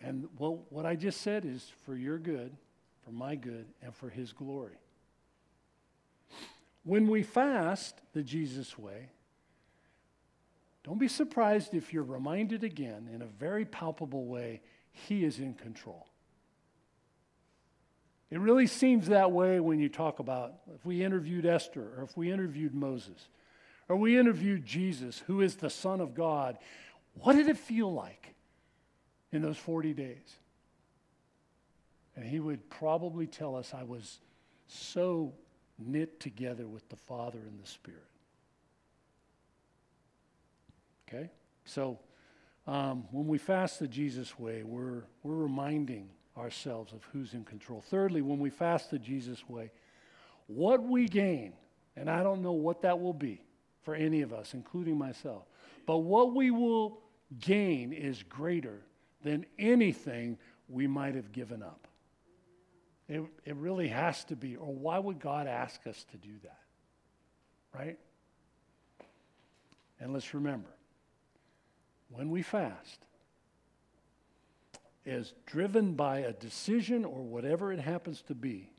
And 0.00 0.28
what 0.36 0.86
I 0.86 0.94
just 0.94 1.22
said 1.22 1.44
is 1.44 1.72
for 1.84 1.96
your 1.96 2.18
good, 2.18 2.56
for 3.04 3.10
my 3.10 3.34
good, 3.34 3.66
and 3.82 3.94
for 3.94 4.08
his 4.08 4.32
glory. 4.32 4.78
When 6.84 7.08
we 7.08 7.22
fast 7.24 8.00
the 8.12 8.22
Jesus 8.22 8.78
way, 8.78 9.10
don't 10.88 10.98
be 10.98 11.06
surprised 11.06 11.74
if 11.74 11.92
you're 11.92 12.02
reminded 12.02 12.64
again 12.64 13.10
in 13.12 13.20
a 13.20 13.26
very 13.26 13.66
palpable 13.66 14.24
way, 14.24 14.62
He 14.90 15.22
is 15.22 15.38
in 15.38 15.52
control. 15.52 16.08
It 18.30 18.40
really 18.40 18.66
seems 18.66 19.08
that 19.08 19.30
way 19.30 19.60
when 19.60 19.80
you 19.80 19.90
talk 19.90 20.18
about 20.18 20.54
if 20.74 20.86
we 20.86 21.04
interviewed 21.04 21.44
Esther 21.44 21.92
or 21.98 22.04
if 22.04 22.16
we 22.16 22.32
interviewed 22.32 22.74
Moses 22.74 23.28
or 23.86 23.96
we 23.96 24.18
interviewed 24.18 24.64
Jesus, 24.64 25.18
who 25.26 25.42
is 25.42 25.56
the 25.56 25.68
Son 25.68 26.00
of 26.00 26.14
God. 26.14 26.56
What 27.20 27.36
did 27.36 27.48
it 27.48 27.58
feel 27.58 27.92
like 27.92 28.34
in 29.30 29.42
those 29.42 29.58
40 29.58 29.92
days? 29.92 30.36
And 32.16 32.24
he 32.24 32.40
would 32.40 32.70
probably 32.70 33.26
tell 33.26 33.56
us, 33.56 33.74
I 33.74 33.82
was 33.82 34.20
so 34.68 35.34
knit 35.78 36.18
together 36.18 36.66
with 36.66 36.88
the 36.88 36.96
Father 36.96 37.40
and 37.40 37.62
the 37.62 37.68
Spirit. 37.68 38.00
Okay? 41.08 41.30
So 41.64 41.98
um, 42.66 43.04
when 43.10 43.26
we 43.26 43.38
fast 43.38 43.78
the 43.78 43.88
Jesus 43.88 44.38
way, 44.38 44.62
we're, 44.62 45.04
we're 45.22 45.34
reminding 45.34 46.10
ourselves 46.36 46.92
of 46.92 47.02
who's 47.12 47.34
in 47.34 47.44
control. 47.44 47.80
Thirdly, 47.80 48.22
when 48.22 48.38
we 48.38 48.50
fast 48.50 48.90
the 48.90 48.98
Jesus 48.98 49.48
way, 49.48 49.70
what 50.46 50.82
we 50.82 51.06
gain, 51.06 51.54
and 51.96 52.08
I 52.10 52.22
don't 52.22 52.42
know 52.42 52.52
what 52.52 52.82
that 52.82 53.00
will 53.00 53.14
be 53.14 53.42
for 53.82 53.94
any 53.94 54.22
of 54.22 54.32
us, 54.32 54.54
including 54.54 54.96
myself, 54.96 55.44
but 55.86 55.98
what 55.98 56.34
we 56.34 56.50
will 56.50 57.00
gain 57.40 57.92
is 57.92 58.22
greater 58.22 58.82
than 59.22 59.46
anything 59.58 60.38
we 60.68 60.86
might 60.86 61.14
have 61.14 61.32
given 61.32 61.62
up. 61.62 61.88
It, 63.08 63.22
it 63.44 63.56
really 63.56 63.88
has 63.88 64.22
to 64.24 64.36
be. 64.36 64.56
Or 64.56 64.72
why 64.74 64.98
would 64.98 65.18
God 65.18 65.46
ask 65.46 65.86
us 65.86 66.04
to 66.10 66.18
do 66.18 66.34
that? 66.42 66.60
Right? 67.74 67.98
And 69.98 70.12
let's 70.12 70.34
remember 70.34 70.68
when 72.10 72.30
we 72.30 72.42
fast, 72.42 73.04
is 75.04 75.32
driven 75.46 75.94
by 75.94 76.18
a 76.18 76.32
decision 76.32 77.04
or 77.04 77.22
whatever 77.22 77.72
it 77.72 77.80
happens 77.80 78.22
to 78.22 78.34
be 78.34 78.70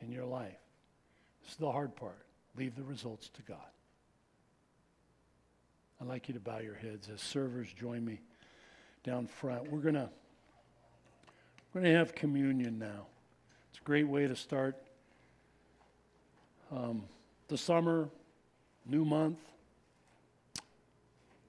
in 0.00 0.10
your 0.10 0.24
life. 0.24 0.58
This 1.42 1.52
is 1.52 1.56
the 1.58 1.70
hard 1.70 1.94
part. 1.94 2.24
Leave 2.56 2.74
the 2.74 2.82
results 2.82 3.28
to 3.30 3.42
God. 3.42 3.58
I'd 6.00 6.08
like 6.08 6.28
you 6.28 6.34
to 6.34 6.40
bow 6.40 6.58
your 6.58 6.74
heads 6.74 7.08
as 7.12 7.20
servers 7.20 7.72
join 7.72 8.04
me 8.04 8.20
down 9.04 9.26
front. 9.26 9.70
We're 9.70 9.80
going 9.80 9.94
to 9.94 10.10
we're 11.72 11.82
going 11.82 11.92
to 11.92 11.98
have 11.98 12.14
communion 12.14 12.78
now. 12.78 13.06
It's 13.70 13.80
a 13.80 13.84
great 13.84 14.08
way 14.08 14.26
to 14.26 14.34
start 14.34 14.76
um, 16.72 17.04
the 17.48 17.58
summer, 17.58 18.08
new 18.86 19.04
month. 19.04 19.38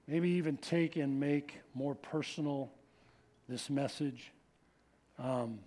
Maybe 0.08 0.30
even 0.30 0.56
take 0.56 0.96
and 0.96 1.20
make 1.20 1.60
more 1.74 1.94
personal 1.94 2.72
this 3.46 3.68
message. 3.68 4.32
Um, 5.18 5.58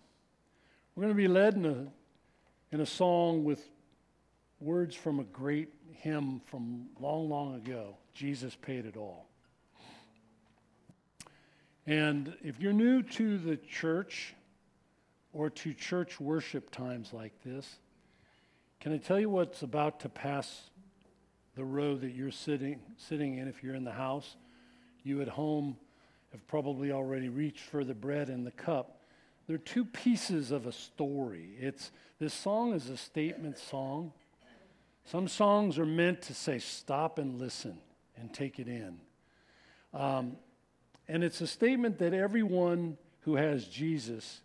we're 0.95 1.03
going 1.03 1.13
to 1.13 1.21
be 1.21 1.27
led 1.27 1.53
in 1.53 1.65
a, 1.65 1.87
in 2.73 2.81
a 2.81 2.85
song 2.85 3.43
with 3.43 3.63
words 4.59 4.95
from 4.95 5.19
a 5.19 5.23
great 5.25 5.69
hymn 5.93 6.41
from 6.47 6.87
long, 6.99 7.29
long 7.29 7.55
ago 7.55 7.97
Jesus 8.15 8.55
paid 8.55 8.85
it 8.85 8.97
all. 8.97 9.27
And 11.85 12.35
if 12.43 12.59
you're 12.59 12.73
new 12.73 13.03
to 13.03 13.37
the 13.37 13.57
church 13.57 14.33
or 15.33 15.49
to 15.49 15.73
church 15.73 16.19
worship 16.19 16.71
times 16.71 17.13
like 17.13 17.33
this, 17.43 17.75
can 18.79 18.93
I 18.93 18.97
tell 18.97 19.19
you 19.19 19.29
what's 19.29 19.61
about 19.61 19.99
to 20.01 20.09
pass 20.09 20.69
the 21.61 21.65
row 21.65 21.95
that 21.95 22.15
you're 22.15 22.31
sitting, 22.31 22.79
sitting 22.97 23.37
in 23.37 23.47
if 23.47 23.61
you're 23.61 23.75
in 23.75 23.83
the 23.83 23.91
house? 23.91 24.35
You 25.03 25.21
at 25.21 25.27
home 25.27 25.77
have 26.31 26.47
probably 26.47 26.91
already 26.91 27.29
reached 27.29 27.59
for 27.59 27.83
the 27.83 27.93
bread 27.93 28.29
and 28.29 28.47
the 28.47 28.51
cup. 28.51 28.99
They're 29.47 29.59
two 29.59 29.85
pieces 29.85 30.49
of 30.49 30.65
a 30.65 30.71
story. 30.71 31.51
It's, 31.59 31.91
this 32.17 32.33
song 32.33 32.73
is 32.73 32.89
a 32.89 32.97
statement 32.97 33.59
song. 33.59 34.11
Some 35.05 35.27
songs 35.27 35.77
are 35.77 35.85
meant 35.85 36.23
to 36.23 36.33
say, 36.33 36.57
stop 36.57 37.19
and 37.19 37.39
listen 37.39 37.77
and 38.17 38.33
take 38.33 38.57
it 38.57 38.67
in. 38.67 38.99
Um, 39.93 40.37
and 41.07 41.23
it's 41.23 41.41
a 41.41 41.47
statement 41.47 41.99
that 41.99 42.15
everyone 42.15 42.97
who 43.19 43.35
has 43.35 43.67
Jesus, 43.67 44.41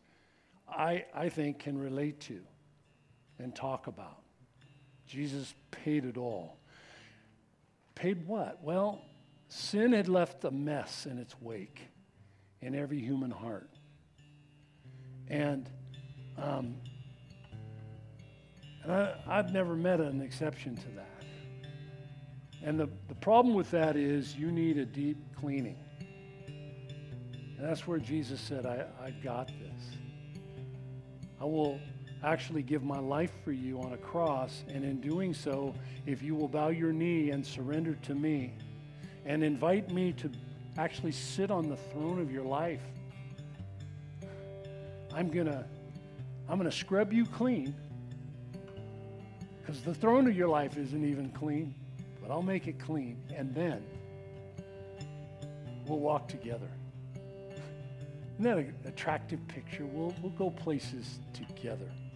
I, 0.69 1.07
I 1.15 1.31
think, 1.31 1.61
can 1.61 1.79
relate 1.79 2.21
to 2.23 2.41
and 3.39 3.57
talk 3.57 3.87
about. 3.87 4.19
Jesus 5.07 5.55
paid 5.71 6.05
it 6.05 6.19
all. 6.19 6.59
Paid 7.97 8.27
what? 8.27 8.63
Well, 8.63 9.03
sin 9.49 9.93
had 9.93 10.07
left 10.07 10.45
a 10.45 10.51
mess 10.51 11.07
in 11.07 11.19
its 11.19 11.35
wake 11.41 11.81
in 12.61 12.75
every 12.75 13.01
human 13.01 13.31
heart. 13.31 13.71
And, 15.29 15.69
um, 16.37 16.77
and 18.85 18.93
I, 18.93 19.15
I've 19.27 19.51
never 19.51 19.75
met 19.75 20.01
an 20.01 20.21
exception 20.21 20.77
to 20.77 20.89
that. 20.97 21.25
And 22.63 22.79
the, 22.79 22.89
the 23.09 23.15
problem 23.15 23.55
with 23.55 23.71
that 23.71 23.97
is 23.97 24.37
you 24.37 24.53
need 24.53 24.77
a 24.77 24.85
deep 24.85 25.17
cleaning. 25.35 25.79
And 26.47 27.67
that's 27.67 27.87
where 27.87 27.99
Jesus 27.99 28.41
said, 28.41 28.67
I, 28.67 28.85
I 29.03 29.11
got 29.11 29.49
this. 29.49 30.43
I 31.41 31.45
will 31.45 31.81
actually 32.27 32.63
give 32.63 32.83
my 32.83 32.99
life 32.99 33.31
for 33.45 33.53
you 33.53 33.81
on 33.81 33.93
a 33.93 33.97
cross. 33.97 34.65
And 34.69 34.85
in 34.85 35.01
doing 35.01 35.33
so, 35.33 35.73
if 36.07 36.23
you 36.23 36.35
will 36.35 36.49
bow 36.49 36.69
your 36.69 36.93
knee 36.93 37.31
and 37.31 37.47
surrender 37.47 37.95
to 38.03 38.15
me 38.15 38.53
and 39.25 39.43
invite 39.45 39.91
me 39.93 40.13
to 40.15 40.31
actually 40.77 41.13
sit 41.13 41.51
on 41.51 41.69
the 41.69 41.77
throne 41.77 42.21
of 42.21 42.31
your 42.33 42.45
life, 42.45 42.83
I'm 45.15 45.31
going 45.31 45.47
to 45.47 45.65
I'm 46.49 46.59
going 46.59 46.71
to 46.71 46.77
scrub 46.77 47.13
you 47.13 47.25
clean 47.27 47.75
because 49.61 49.81
the 49.83 49.95
throne 49.95 50.29
of 50.29 50.37
your 50.37 50.47
life 50.47 50.77
isn't 50.77 51.05
even 51.05 51.31
clean, 51.31 51.75
but 52.23 52.31
I'll 52.31 52.43
make 52.43 52.69
it 52.69 52.79
clean. 52.79 53.21
And 53.35 53.53
then 53.53 53.83
we'll 55.87 55.99
walk 55.99 56.29
together. 56.29 56.69
Isn't 58.35 58.45
that 58.45 58.59
an 58.59 58.75
attractive 58.85 59.41
picture? 59.49 59.87
We'll, 59.87 60.15
we'll 60.23 60.33
go 60.33 60.51
places 60.51 61.19
together. 61.33 61.91